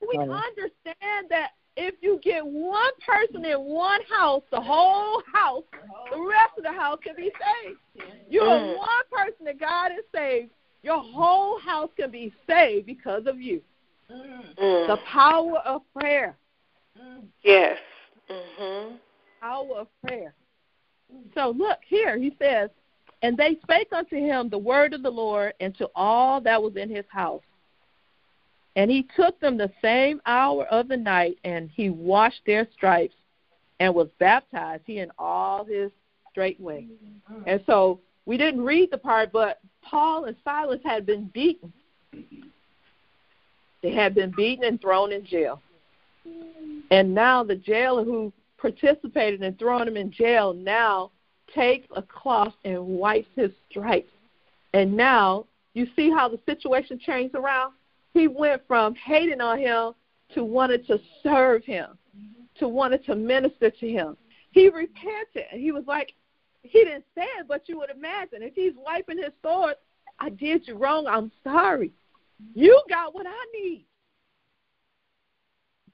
We 0.00 0.18
understand 0.18 1.26
that 1.30 1.50
if 1.78 1.94
you 2.00 2.18
get 2.24 2.44
one 2.44 2.90
person 3.06 3.44
in 3.44 3.60
one 3.60 4.00
house, 4.10 4.42
the 4.50 4.60
whole 4.60 5.22
house, 5.32 5.62
the 6.10 6.20
rest 6.20 6.52
of 6.58 6.64
the 6.64 6.72
house 6.72 6.98
can 7.02 7.14
be 7.14 7.30
saved. 7.30 7.78
You're 8.28 8.44
Mm. 8.44 8.76
one 8.76 9.04
person 9.10 9.44
that 9.44 9.58
God 9.58 9.92
has 9.92 10.04
saved, 10.12 10.50
your 10.82 10.98
whole 10.98 11.58
house 11.60 11.90
can 11.96 12.10
be 12.10 12.32
saved 12.48 12.86
because 12.86 13.26
of 13.26 13.40
you. 13.40 13.62
Mm. 14.10 14.86
The 14.88 14.96
power 15.04 15.58
of 15.58 15.82
prayer. 15.92 16.36
Yes. 17.42 17.78
Mhm. 18.28 18.98
Power 19.40 19.76
of 19.76 19.88
prayer. 20.02 20.34
So 21.34 21.50
look 21.50 21.78
here, 21.84 22.18
he 22.18 22.34
says, 22.40 22.70
and 23.22 23.36
they 23.36 23.56
spake 23.62 23.92
unto 23.92 24.16
him 24.16 24.48
the 24.48 24.58
word 24.58 24.94
of 24.94 25.02
the 25.02 25.10
Lord 25.10 25.54
and 25.60 25.76
to 25.76 25.88
all 25.94 26.40
that 26.40 26.60
was 26.60 26.76
in 26.76 26.90
his 26.90 27.06
house. 27.08 27.42
And 28.78 28.92
he 28.92 29.08
took 29.16 29.40
them 29.40 29.56
the 29.58 29.72
same 29.82 30.22
hour 30.24 30.64
of 30.66 30.86
the 30.86 30.96
night, 30.96 31.36
and 31.42 31.68
he 31.74 31.90
washed 31.90 32.42
their 32.46 32.64
stripes 32.72 33.16
and 33.80 33.92
was 33.92 34.06
baptized, 34.20 34.84
he 34.86 35.00
and 35.00 35.10
all 35.18 35.64
his 35.64 35.90
straightway. 36.30 36.86
And 37.48 37.60
so 37.66 37.98
we 38.24 38.36
didn't 38.36 38.60
read 38.60 38.92
the 38.92 38.98
part, 38.98 39.32
but 39.32 39.58
Paul 39.82 40.26
and 40.26 40.36
Silas 40.44 40.78
had 40.84 41.06
been 41.06 41.24
beaten. 41.34 41.72
They 43.82 43.92
had 43.92 44.14
been 44.14 44.30
beaten 44.30 44.62
and 44.62 44.80
thrown 44.80 45.10
in 45.10 45.26
jail. 45.26 45.60
And 46.92 47.12
now 47.12 47.42
the 47.42 47.56
jailer 47.56 48.04
who 48.04 48.32
participated 48.58 49.42
in 49.42 49.54
throwing 49.56 49.86
them 49.86 49.96
in 49.96 50.12
jail 50.12 50.52
now 50.52 51.10
takes 51.52 51.88
a 51.96 52.02
cloth 52.02 52.54
and 52.64 52.86
wipes 52.86 53.28
his 53.34 53.50
stripes. 53.68 54.12
And 54.72 54.96
now 54.96 55.46
you 55.74 55.88
see 55.96 56.10
how 56.10 56.28
the 56.28 56.38
situation 56.46 57.00
changed 57.00 57.34
around? 57.34 57.72
He 58.18 58.26
went 58.26 58.62
from 58.66 58.96
hating 58.96 59.40
on 59.40 59.58
him 59.58 59.92
to 60.34 60.42
wanting 60.42 60.84
to 60.86 60.98
serve 61.22 61.64
him, 61.64 61.96
to 62.58 62.66
wanting 62.66 63.02
to 63.04 63.14
minister 63.14 63.70
to 63.70 63.88
him. 63.88 64.16
He 64.50 64.68
repented. 64.68 65.44
and 65.52 65.60
He 65.60 65.70
was 65.70 65.84
like, 65.86 66.14
he 66.62 66.80
didn't 66.84 67.04
say 67.14 67.26
it, 67.38 67.46
but 67.46 67.68
you 67.68 67.78
would 67.78 67.90
imagine 67.90 68.42
if 68.42 68.54
he's 68.54 68.72
wiping 68.76 69.18
his 69.18 69.32
sword, 69.40 69.76
I 70.18 70.30
did 70.30 70.66
you 70.66 70.76
wrong. 70.76 71.06
I'm 71.06 71.30
sorry. 71.44 71.92
You 72.54 72.82
got 72.88 73.14
what 73.14 73.26
I 73.26 73.44
need. 73.54 73.86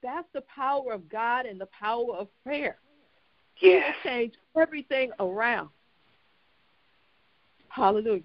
That's 0.01 0.27
the 0.33 0.41
power 0.41 0.93
of 0.93 1.07
God 1.07 1.45
and 1.45 1.61
the 1.61 1.67
power 1.67 2.15
of 2.15 2.27
prayer. 2.43 2.79
Yes. 3.61 3.95
Will 4.03 4.11
change 4.11 4.33
everything 4.59 5.11
around. 5.19 5.69
Hallelujah. 7.69 8.23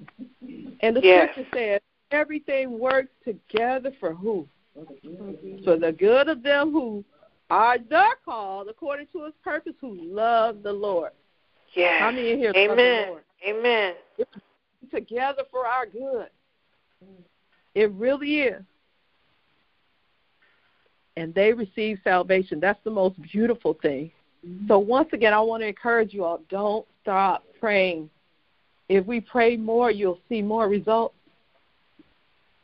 And 0.81 0.97
the 0.97 1.03
Yes. 1.03 1.31
scripture 1.33 1.51
says, 1.55 1.81
everything 2.11 2.79
works 2.79 3.11
together 3.25 3.93
for 4.01 4.15
who? 4.15 4.47
For 5.65 5.77
the 5.77 5.93
good 5.93 6.29
of 6.29 6.43
them 6.43 6.73
who 6.73 7.05
are 7.51 7.79
the 7.79 8.07
called 8.25 8.69
according 8.69 9.09
to 9.13 9.25
his 9.25 9.35
purpose, 9.43 9.75
who 9.81 9.97
love 10.01 10.63
the 10.63 10.73
Lord. 10.73 11.13
Yes. 11.75 12.01
How 12.01 12.11
many 12.11 12.33
in 12.33 12.39
here 12.39 12.53
Amen. 12.57 13.19
Amen. 13.47 13.95
Together 14.91 15.43
for 15.51 15.67
our 15.67 15.87
good. 15.87 16.29
It 17.75 17.91
really 17.93 18.41
is. 18.41 18.63
And 21.17 21.35
they 21.35 21.53
receive 21.53 21.99
salvation. 22.03 22.61
That's 22.61 22.83
the 22.85 22.91
most 22.91 23.21
beautiful 23.23 23.77
thing. 23.83 24.11
Mm-hmm. 24.47 24.69
So 24.69 24.79
once 24.79 25.09
again, 25.13 25.33
I 25.35 25.41
want 25.41 25.63
to 25.63 25.67
encourage 25.67 26.15
you 26.15 26.25
all, 26.25 26.41
don't 26.49 26.87
stop 27.03 27.45
praying. 27.59 28.11
If 28.89 29.07
we 29.07 29.21
pray 29.21 29.57
more, 29.57 29.91
you'll 29.91 30.19
see 30.29 30.43
more 30.43 30.69
results. 30.69 31.15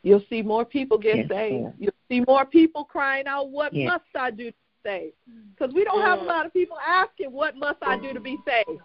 You'll 0.07 0.23
see 0.29 0.41
more 0.41 0.63
people 0.63 0.97
get 0.97 1.17
Yes, 1.17 1.27
saved. 1.29 1.63
Lord. 1.63 1.73
You'll 1.77 1.91
see 2.09 2.23
more 2.25 2.45
people 2.45 2.85
crying 2.85 3.27
out, 3.27 3.49
"What 3.49 3.73
Yes. 3.73 3.87
must 3.91 4.15
I 4.15 4.31
do 4.31 4.51
to 4.51 4.57
be 4.57 4.89
saved?" 4.89 5.15
Because 5.53 5.73
we 5.73 5.83
don't 5.83 6.01
have 6.01 6.21
a 6.21 6.23
Mm. 6.23 6.27
lot 6.27 6.45
of 6.45 6.53
people 6.53 6.79
asking, 6.79 7.31
"What 7.31 7.57
must 7.57 7.83
I 7.83 7.97
do 7.97 8.13
to 8.13 8.19
be 8.21 8.41
saved?" 8.45 8.81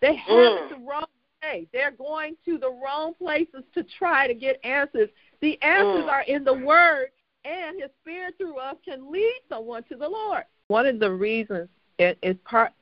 They 0.00 0.14
have 0.14 0.52
Mm. 0.54 0.56
it 0.56 0.68
the 0.70 0.76
wrong 0.76 1.06
way. 1.42 1.68
They're 1.72 1.90
going 1.90 2.36
to 2.46 2.56
the 2.56 2.70
wrong 2.70 3.12
places 3.14 3.64
to 3.74 3.82
try 3.82 4.26
to 4.26 4.34
get 4.34 4.58
answers. 4.64 5.10
The 5.40 5.60
answers 5.62 6.06
Mm. 6.06 6.12
are 6.12 6.22
in 6.22 6.44
the 6.44 6.54
Word, 6.54 7.12
and 7.44 7.78
His 7.78 7.90
Spirit 8.00 8.38
through 8.38 8.56
us 8.56 8.78
can 8.82 9.10
lead 9.10 9.40
someone 9.50 9.82
to 9.84 9.96
the 9.96 10.08
Lord. 10.08 10.46
One 10.68 10.86
of 10.86 10.98
the 10.98 11.12
reasons 11.12 11.68
it 11.98 12.18
is 12.22 12.38
part. 12.38 12.72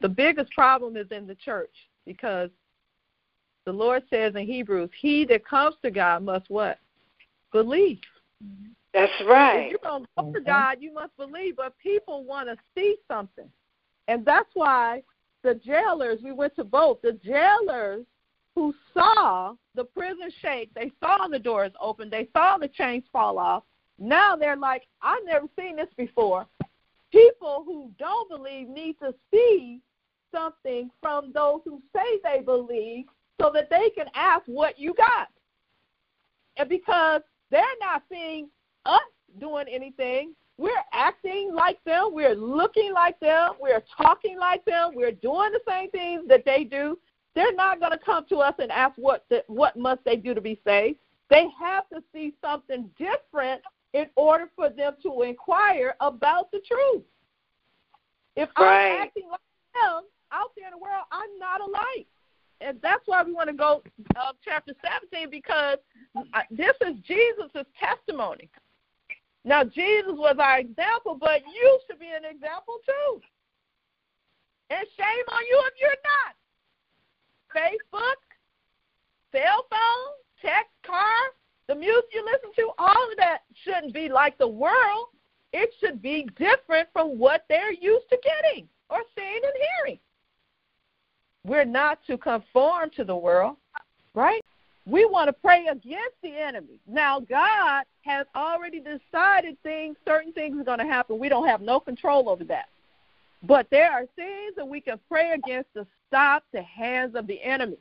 The 0.00 0.08
biggest 0.08 0.52
problem 0.52 0.96
is 0.96 1.12
in 1.12 1.28
the 1.28 1.36
church 1.36 1.88
because 2.04 2.50
the 3.64 3.72
Lord 3.72 4.02
says 4.08 4.34
in 4.34 4.44
Hebrews, 4.44 4.90
"He 4.92 5.24
that 5.26 5.44
comes 5.44 5.76
to 5.82 5.90
God 5.92 6.24
must 6.24 6.50
what? 6.50 6.80
Believe." 7.52 8.00
That's 8.92 9.12
right. 9.20 9.20
If 9.20 9.28
right. 9.28 9.70
you're 9.70 9.78
going 9.78 10.04
to 10.04 10.08
go 10.18 10.32
to 10.32 10.40
Mhm. 10.40 10.46
God, 10.46 10.82
you 10.82 10.92
must 10.92 11.16
believe. 11.16 11.56
But 11.56 11.76
people 11.78 12.24
want 12.24 12.48
to 12.48 12.58
see 12.74 12.98
something. 13.08 13.50
And 14.08 14.24
that's 14.24 14.54
why 14.54 15.02
the 15.42 15.54
jailers, 15.54 16.20
we 16.22 16.32
went 16.32 16.54
to 16.56 16.64
both, 16.64 17.00
the 17.02 17.12
jailers 17.12 18.04
who 18.54 18.74
saw 18.92 19.54
the 19.74 19.84
prison 19.84 20.30
shake, 20.40 20.72
they 20.74 20.90
saw 21.00 21.26
the 21.28 21.38
doors 21.38 21.72
open, 21.80 22.10
they 22.10 22.28
saw 22.32 22.58
the 22.58 22.68
chains 22.68 23.04
fall 23.12 23.38
off. 23.38 23.64
Now 23.98 24.36
they're 24.36 24.56
like, 24.56 24.86
I've 25.00 25.24
never 25.24 25.46
seen 25.58 25.76
this 25.76 25.92
before. 25.96 26.46
People 27.10 27.62
who 27.64 27.90
don't 27.98 28.28
believe 28.28 28.68
need 28.68 28.98
to 28.98 29.14
see 29.32 29.80
something 30.30 30.90
from 31.00 31.32
those 31.32 31.60
who 31.64 31.80
say 31.94 32.20
they 32.22 32.40
believe 32.40 33.06
so 33.40 33.50
that 33.52 33.70
they 33.70 33.90
can 33.90 34.08
ask 34.14 34.42
what 34.46 34.78
you 34.78 34.94
got. 34.94 35.28
And 36.56 36.68
because 36.68 37.22
they're 37.52 37.62
not 37.80 38.02
seeing 38.10 38.48
us 38.86 39.00
doing 39.38 39.66
anything, 39.70 40.34
we're 40.58 40.72
acting 40.92 41.52
like 41.54 41.82
them, 41.84 42.10
we're 42.12 42.34
looking 42.34 42.92
like 42.92 43.18
them, 43.20 43.52
we're 43.60 43.82
talking 43.96 44.38
like 44.38 44.64
them, 44.64 44.90
we're 44.94 45.12
doing 45.12 45.52
the 45.52 45.60
same 45.68 45.90
things 45.90 46.22
that 46.28 46.44
they 46.44 46.64
do. 46.64 46.98
They're 47.34 47.54
not 47.54 47.78
going 47.78 47.92
to 47.92 47.98
come 47.98 48.26
to 48.28 48.38
us 48.38 48.54
and 48.58 48.70
ask 48.70 48.94
what 48.96 49.24
the, 49.30 49.44
what 49.46 49.76
must 49.76 50.04
they 50.04 50.16
do 50.16 50.34
to 50.34 50.40
be 50.40 50.60
saved. 50.64 50.98
They 51.30 51.46
have 51.58 51.88
to 51.90 52.02
see 52.12 52.34
something 52.42 52.90
different 52.98 53.62
in 53.94 54.06
order 54.16 54.50
for 54.54 54.68
them 54.68 54.94
to 55.02 55.22
inquire 55.22 55.94
about 56.00 56.50
the 56.52 56.60
truth. 56.60 57.02
If 58.36 58.48
Right. 58.58 58.92
I'm 58.92 59.02
acting 59.02 59.28
like 59.30 59.40
them 59.74 60.04
out 60.30 60.50
there 60.56 60.66
in 60.66 60.72
the 60.72 60.78
world, 60.78 61.04
I'm 61.10 61.38
not 61.38 61.60
alike. 61.60 62.06
And 62.62 62.78
that's 62.82 63.02
why 63.06 63.22
we 63.22 63.32
want 63.32 63.48
to 63.48 63.56
go 63.56 63.82
uh, 64.16 64.32
chapter 64.44 64.72
17 65.12 65.30
because 65.30 65.78
this 66.50 66.76
is 66.86 66.96
Jesus' 67.04 67.66
testimony. 67.78 68.48
Now, 69.44 69.64
Jesus 69.64 70.14
was 70.14 70.36
our 70.38 70.60
example, 70.60 71.16
but 71.18 71.42
you 71.42 71.80
should 71.86 71.98
be 71.98 72.06
an 72.06 72.24
example 72.24 72.78
too. 72.86 73.20
And 74.70 74.86
shame 74.96 75.24
on 75.28 75.42
you 75.50 75.62
if 75.66 75.74
you're 75.80 75.90
not. 76.06 76.34
Facebook, 77.52 78.20
cell 79.32 79.66
phone, 79.68 80.12
text, 80.40 80.70
car, 80.86 81.34
the 81.68 81.74
music 81.74 82.04
you 82.12 82.24
listen 82.24 82.50
to, 82.56 82.70
all 82.78 83.10
of 83.10 83.16
that 83.18 83.40
shouldn't 83.64 83.92
be 83.92 84.08
like 84.08 84.38
the 84.38 84.48
world. 84.48 85.08
It 85.52 85.70
should 85.80 86.00
be 86.00 86.28
different 86.38 86.88
from 86.92 87.18
what 87.18 87.44
they're 87.48 87.72
used 87.72 88.08
to 88.10 88.18
getting 88.22 88.68
or 88.88 88.98
seeing 89.14 89.40
and 89.42 89.52
hearing. 89.76 89.98
We're 91.44 91.64
not 91.64 91.98
to 92.06 92.16
conform 92.16 92.90
to 92.96 93.04
the 93.04 93.16
world, 93.16 93.56
right? 94.14 94.40
We 94.86 95.04
want 95.04 95.28
to 95.28 95.32
pray 95.32 95.66
against 95.66 96.16
the 96.22 96.36
enemy. 96.36 96.80
Now, 96.88 97.20
God 97.20 97.84
has 98.02 98.26
already 98.34 98.80
decided 98.80 99.56
things, 99.62 99.96
certain 100.06 100.32
things 100.32 100.60
are 100.60 100.64
going 100.64 100.78
to 100.78 100.84
happen. 100.84 101.18
We 101.18 101.28
don't 101.28 101.46
have 101.46 101.60
no 101.60 101.78
control 101.78 102.28
over 102.28 102.44
that. 102.44 102.68
But 103.44 103.66
there 103.70 103.90
are 103.90 104.06
things 104.16 104.54
that 104.56 104.66
we 104.66 104.80
can 104.80 104.98
pray 105.08 105.32
against 105.32 105.72
to 105.74 105.86
stop 106.08 106.44
the 106.52 106.62
hands 106.62 107.14
of 107.14 107.26
the 107.26 107.40
enemy. 107.42 107.78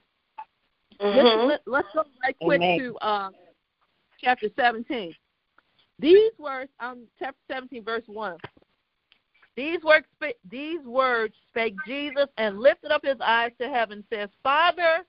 Mm-hmm. 0.99 1.49
Let's, 1.49 1.63
let, 1.65 1.85
us 1.85 1.91
go 1.93 2.03
right 2.23 2.35
quick 2.41 2.61
Amen. 2.61 2.79
to 2.79 2.95
uh, 2.97 3.29
chapter 4.19 4.47
17. 4.55 5.13
These 5.99 6.31
words, 6.39 6.69
um, 6.79 7.03
chapter 7.19 7.39
17, 7.51 7.83
verse 7.83 8.03
1. 8.07 8.37
These 9.55 9.83
words, 9.83 10.05
these 10.49 10.81
words 10.85 11.33
spake 11.49 11.75
Jesus 11.85 12.27
and 12.37 12.59
lifted 12.59 12.91
up 12.91 13.03
his 13.03 13.19
eyes 13.21 13.51
to 13.59 13.67
heaven, 13.67 14.03
says, 14.09 14.29
Father, 14.43 15.05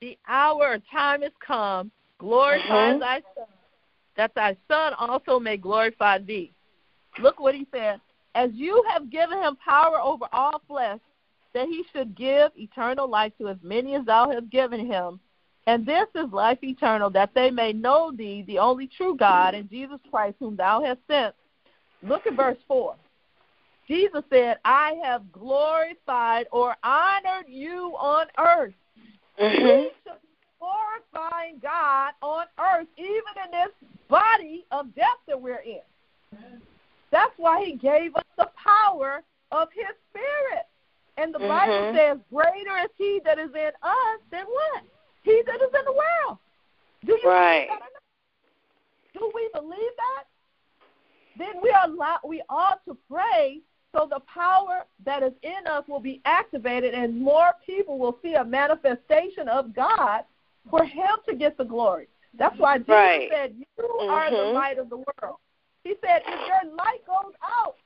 the 0.00 0.18
hour 0.28 0.72
or 0.72 0.78
time 0.92 1.22
is 1.22 1.32
come. 1.40 1.90
Glorify 2.18 2.92
Mhm. 2.92 3.00
thy 3.00 3.22
Son, 3.34 3.46
that 4.16 4.34
thy 4.34 4.56
Son 4.68 4.92
also 4.94 5.38
may 5.40 5.56
glorify 5.56 6.18
thee. 6.18 6.52
Look 7.18 7.40
what 7.40 7.54
he 7.54 7.66
said. 7.72 8.00
As 8.34 8.52
you 8.54 8.82
have 8.88 9.10
given 9.10 9.42
him 9.42 9.56
power 9.56 10.00
over 10.00 10.26
all 10.32 10.60
flesh, 10.66 11.00
that 11.54 11.68
he 11.68 11.84
should 11.92 12.14
give 12.14 12.52
eternal 12.56 13.08
life 13.08 13.32
to 13.38 13.48
as 13.48 13.56
many 13.62 13.94
as 13.94 14.04
thou 14.04 14.30
hast 14.30 14.50
given 14.50 14.86
him. 14.86 15.18
And 15.66 15.84
this 15.84 16.08
is 16.14 16.32
life 16.32 16.62
eternal, 16.62 17.10
that 17.10 17.34
they 17.34 17.50
may 17.50 17.72
know 17.72 18.10
thee, 18.10 18.42
the 18.42 18.58
only 18.58 18.86
true 18.86 19.14
God, 19.16 19.54
and 19.54 19.68
Jesus 19.68 20.00
Christ, 20.10 20.36
whom 20.38 20.56
thou 20.56 20.82
hast 20.82 21.00
sent. 21.06 21.34
Look 22.02 22.26
at 22.26 22.34
verse 22.34 22.58
4. 22.66 22.96
Jesus 23.88 24.22
said, 24.30 24.58
I 24.64 25.00
have 25.02 25.32
glorified 25.32 26.46
or 26.52 26.76
honored 26.84 27.46
you 27.48 27.96
on 27.98 28.26
earth. 28.38 28.74
Mm-hmm. 29.40 29.64
We 29.64 29.90
should 30.04 30.20
be 30.22 30.28
glorifying 30.60 31.58
God 31.62 32.12
on 32.20 32.44
earth, 32.60 32.86
even 32.98 33.34
in 33.44 33.50
this 33.50 33.70
body 34.08 34.66
of 34.70 34.94
death 34.94 35.06
that 35.26 35.40
we're 35.40 35.62
in. 35.64 35.80
That's 37.10 37.32
why 37.38 37.64
He 37.64 37.76
gave 37.76 38.14
us 38.14 38.24
the 38.36 38.50
power 38.62 39.22
of 39.52 39.68
His 39.72 39.86
Spirit. 40.10 40.66
And 41.16 41.34
the 41.34 41.38
Bible 41.38 41.72
Mhm. 41.72 41.96
says, 41.96 42.18
Greater 42.30 42.76
is 42.78 42.90
He 42.96 43.20
that 43.24 43.38
is 43.38 43.54
in 43.54 43.72
us 43.82 44.20
than 44.30 44.44
what? 44.44 44.82
He 45.22 45.42
that 45.46 45.62
is 45.62 45.74
in 45.74 45.84
the 45.84 45.92
world. 45.92 46.38
Do 47.06 47.18
you 47.22 47.28
Right. 47.28 47.68
believe 47.68 47.80
that? 47.80 47.92
Do 49.14 49.32
we 49.34 49.48
believe 49.54 49.96
that? 49.96 50.24
Then 51.36 51.60
we 51.62 51.70
are 51.70 51.88
li- 51.88 52.20
we 52.24 52.42
ought 52.48 52.84
to 52.84 52.94
pray 53.08 53.62
so 53.94 54.06
the 54.10 54.20
power 54.20 54.84
that 55.04 55.22
is 55.22 55.32
in 55.42 55.66
us 55.66 55.84
will 55.88 56.00
be 56.00 56.20
activated 56.24 56.94
and 56.94 57.20
more 57.20 57.52
people 57.64 57.98
will 57.98 58.18
see 58.22 58.34
a 58.34 58.44
manifestation 58.44 59.48
of 59.48 59.74
God 59.74 60.24
for 60.70 60.84
him 60.84 61.08
to 61.28 61.34
get 61.34 61.56
the 61.56 61.64
glory. 61.64 62.08
That's 62.34 62.58
why 62.58 62.78
Jesus 62.78 62.92
Right. 62.94 63.28
said, 63.30 63.56
You 63.78 63.88
are 64.00 64.30
the 64.30 64.36
Mhm. 64.36 64.52
light 64.52 64.78
of 64.78 64.90
the 64.90 64.98
world. 64.98 65.38
He 65.84 65.96
said, 66.02 66.22
If 66.26 66.46
your 66.46 66.74
light 66.74 67.04
goes 67.06 67.34
out, 67.42 67.76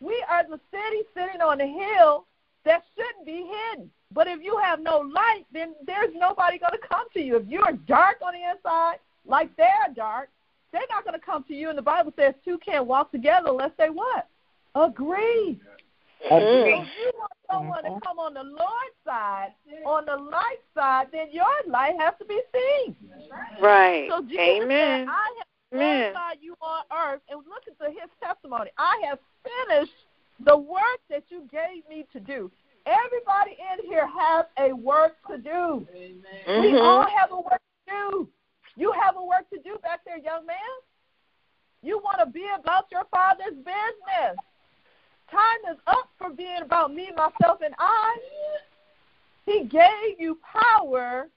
we 0.00 0.22
are 0.28 0.44
the 0.44 0.60
city 0.70 1.04
sitting 1.14 1.40
on 1.40 1.60
a 1.60 1.66
hill 1.66 2.26
that 2.64 2.84
shouldn't 2.94 3.26
be 3.26 3.44
hidden. 3.44 3.90
But 4.12 4.28
if 4.28 4.40
you 4.42 4.56
have 4.58 4.80
no 4.80 5.00
light, 5.00 5.44
then 5.50 5.74
there's 5.82 6.14
nobody 6.14 6.58
going 6.58 6.72
to 6.72 6.88
come 6.88 7.08
to 7.10 7.20
you. 7.20 7.36
If 7.36 7.48
you're 7.48 7.72
dark 7.72 8.18
on 8.22 8.34
the 8.34 8.50
inside, 8.50 9.00
like 9.24 9.54
they're 9.56 9.92
dark, 9.94 10.30
they're 10.70 10.86
not 10.88 11.04
going 11.04 11.18
to 11.18 11.24
come 11.24 11.44
to 11.44 11.54
you. 11.54 11.68
And 11.68 11.76
the 11.76 11.82
Bible 11.82 12.12
says 12.16 12.34
two 12.44 12.58
can't 12.58 12.86
walk 12.86 13.10
together 13.10 13.48
unless 13.48 13.72
they 13.76 13.90
what? 13.90 14.28
Agree. 14.74 15.60
Agree. 16.30 16.72
if 16.72 16.88
you 16.98 17.10
want 17.14 17.32
someone 17.50 17.84
to 17.84 18.00
come 18.04 18.18
on 18.18 18.34
the 18.34 18.42
Lord's 18.42 18.98
side, 19.04 19.52
on 19.86 20.04
the 20.04 20.16
light 20.16 20.60
side, 20.74 21.06
then 21.12 21.28
your 21.30 21.46
light 21.66 21.94
has 21.98 22.14
to 22.18 22.24
be 22.24 22.40
seen. 22.52 22.96
Right. 23.60 24.08
So 24.10 24.22
Jesus 24.22 24.38
Amen. 24.40 24.68
said, 24.68 25.08
I 25.08 25.34
have 25.38 25.48
Amen. 25.72 26.12
glorified 26.12 26.38
you 26.40 26.54
on 26.60 26.82
earth. 26.92 27.20
And 27.28 27.40
look 27.48 27.62
at 27.66 27.78
the, 27.78 27.86
his 27.86 28.10
testimony. 28.22 28.70
I 28.78 29.02
have 29.06 29.18
finished 29.42 29.92
the 30.44 30.56
work 30.56 31.00
that 31.08 31.24
you 31.28 31.48
gave 31.50 31.88
me 31.88 32.06
to 32.12 32.20
do. 32.20 32.50
Everybody 32.86 33.56
in 33.72 33.86
here 33.86 34.06
has 34.06 34.46
a 34.58 34.72
work 34.72 35.16
to 35.28 35.38
do. 35.38 35.86
We 36.58 36.72
Mhm. 36.72 36.80
all 36.82 37.06
have 37.06 37.32
a 37.32 37.40
work 37.40 37.60
to 37.86 37.92
do. 37.92 38.28
You 38.76 38.92
have 38.92 39.16
a 39.16 39.24
work 39.24 39.48
to 39.50 39.58
do 39.58 39.78
back 39.78 40.04
there, 40.04 40.18
young 40.18 40.46
man. 40.46 40.56
You 41.82 41.98
want 41.98 42.18
to 42.20 42.26
be 42.26 42.46
about 42.48 42.90
your 42.90 43.04
father's 43.04 43.54
business. 43.54 44.38
Time 45.30 45.72
is 45.72 45.78
up 45.86 46.08
for 46.16 46.30
being 46.30 46.62
about 46.62 46.94
me, 46.94 47.10
myself, 47.16 47.60
and 47.64 47.74
I. 47.78 48.16
He 49.44 49.64
gave 49.64 50.18
you 50.18 50.38
power 50.42 51.28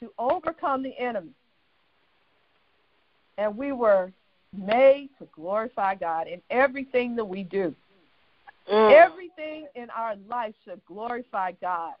to 0.00 0.12
overcome 0.18 0.82
the 0.82 0.98
enemy. 0.98 1.32
And 3.38 3.56
we 3.56 3.72
were 3.72 4.12
made 4.56 5.10
to 5.18 5.28
glorify 5.32 5.94
God 5.94 6.26
in 6.26 6.40
everything 6.50 7.16
that 7.16 7.24
we 7.24 7.44
do. 7.44 7.74
Mm. 8.70 8.92
Everything 8.92 9.66
in 9.74 9.88
our 9.90 10.16
life 10.28 10.54
should 10.64 10.84
glorify 10.86 11.52
God. 11.60 11.94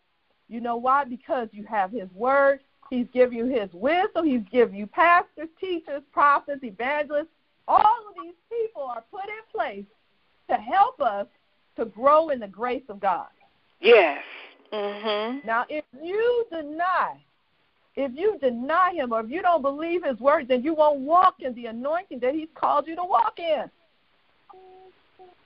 You 0.48 0.60
know 0.60 0.76
why? 0.76 1.04
Because 1.04 1.48
you 1.52 1.64
have 1.64 1.90
His 1.90 2.08
Word. 2.14 2.60
He's 2.90 3.06
given 3.12 3.36
you 3.36 3.46
His 3.46 3.68
wisdom. 3.72 4.26
He's 4.26 4.42
given 4.50 4.74
you 4.74 4.86
pastors, 4.86 5.48
teachers, 5.60 6.02
prophets, 6.12 6.64
evangelists. 6.64 7.28
All 7.66 7.98
of 8.08 8.14
these 8.22 8.34
people 8.50 8.82
are 8.82 9.04
put 9.10 9.24
in 9.24 9.42
place 9.52 9.84
to 10.48 10.56
help 10.56 11.00
us 11.00 11.26
to 11.76 11.84
grow 11.84 12.30
in 12.30 12.40
the 12.40 12.48
grace 12.48 12.82
of 12.88 13.00
God. 13.00 13.28
Yes. 13.80 14.22
Mhm. 14.72 15.44
Now, 15.44 15.64
if 15.68 15.84
you 16.02 16.46
deny, 16.50 17.16
if 17.94 18.12
you 18.14 18.38
deny 18.38 18.92
Him 18.92 19.12
or 19.12 19.20
if 19.20 19.30
you 19.30 19.42
don't 19.42 19.62
believe 19.62 20.02
His 20.04 20.18
Word, 20.20 20.48
then 20.48 20.62
you 20.62 20.74
won't 20.74 21.00
walk 21.00 21.40
in 21.40 21.54
the 21.54 21.66
anointing 21.66 22.18
that 22.20 22.34
He's 22.34 22.50
called 22.54 22.86
you 22.86 22.96
to 22.96 23.04
walk 23.04 23.38
in. 23.38 23.70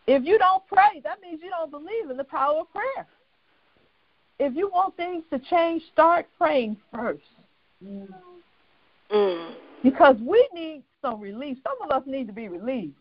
If 0.06 0.24
you 0.24 0.38
don't 0.38 0.66
pray, 0.66 1.00
that 1.04 1.20
means 1.22 1.40
you 1.42 1.50
don't 1.50 1.70
believe 1.70 2.10
in 2.10 2.16
the 2.16 2.24
power 2.24 2.60
of 2.60 2.72
prayer. 2.72 3.06
If 4.38 4.56
you 4.56 4.68
want 4.68 4.96
things 4.96 5.22
to 5.30 5.38
change, 5.38 5.82
start 5.92 6.26
praying 6.36 6.76
first. 6.92 7.22
Mm. 7.84 9.54
Because 9.82 10.16
we 10.20 10.48
need 10.52 10.82
some 11.00 11.20
relief. 11.20 11.58
Some 11.62 11.80
of 11.82 11.90
us 11.90 12.02
need 12.06 12.26
to 12.26 12.32
be 12.32 12.48
relieved. 12.48 12.94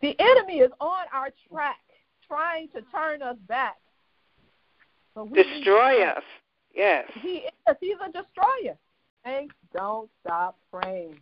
The 0.00 0.14
enemy 0.18 0.58
is 0.58 0.70
on 0.80 1.06
our 1.12 1.30
track, 1.50 1.80
trying 2.26 2.68
to 2.68 2.82
turn 2.92 3.22
us 3.22 3.36
back. 3.48 3.76
Destroy 5.32 6.02
us. 6.04 6.22
Yes. 6.74 7.10
He 7.22 7.44
is. 7.68 7.76
He's 7.80 7.96
a 8.04 8.12
destroyer. 8.12 8.76
Saints, 9.24 9.54
don't 9.74 10.10
stop 10.24 10.58
praying. 10.70 11.18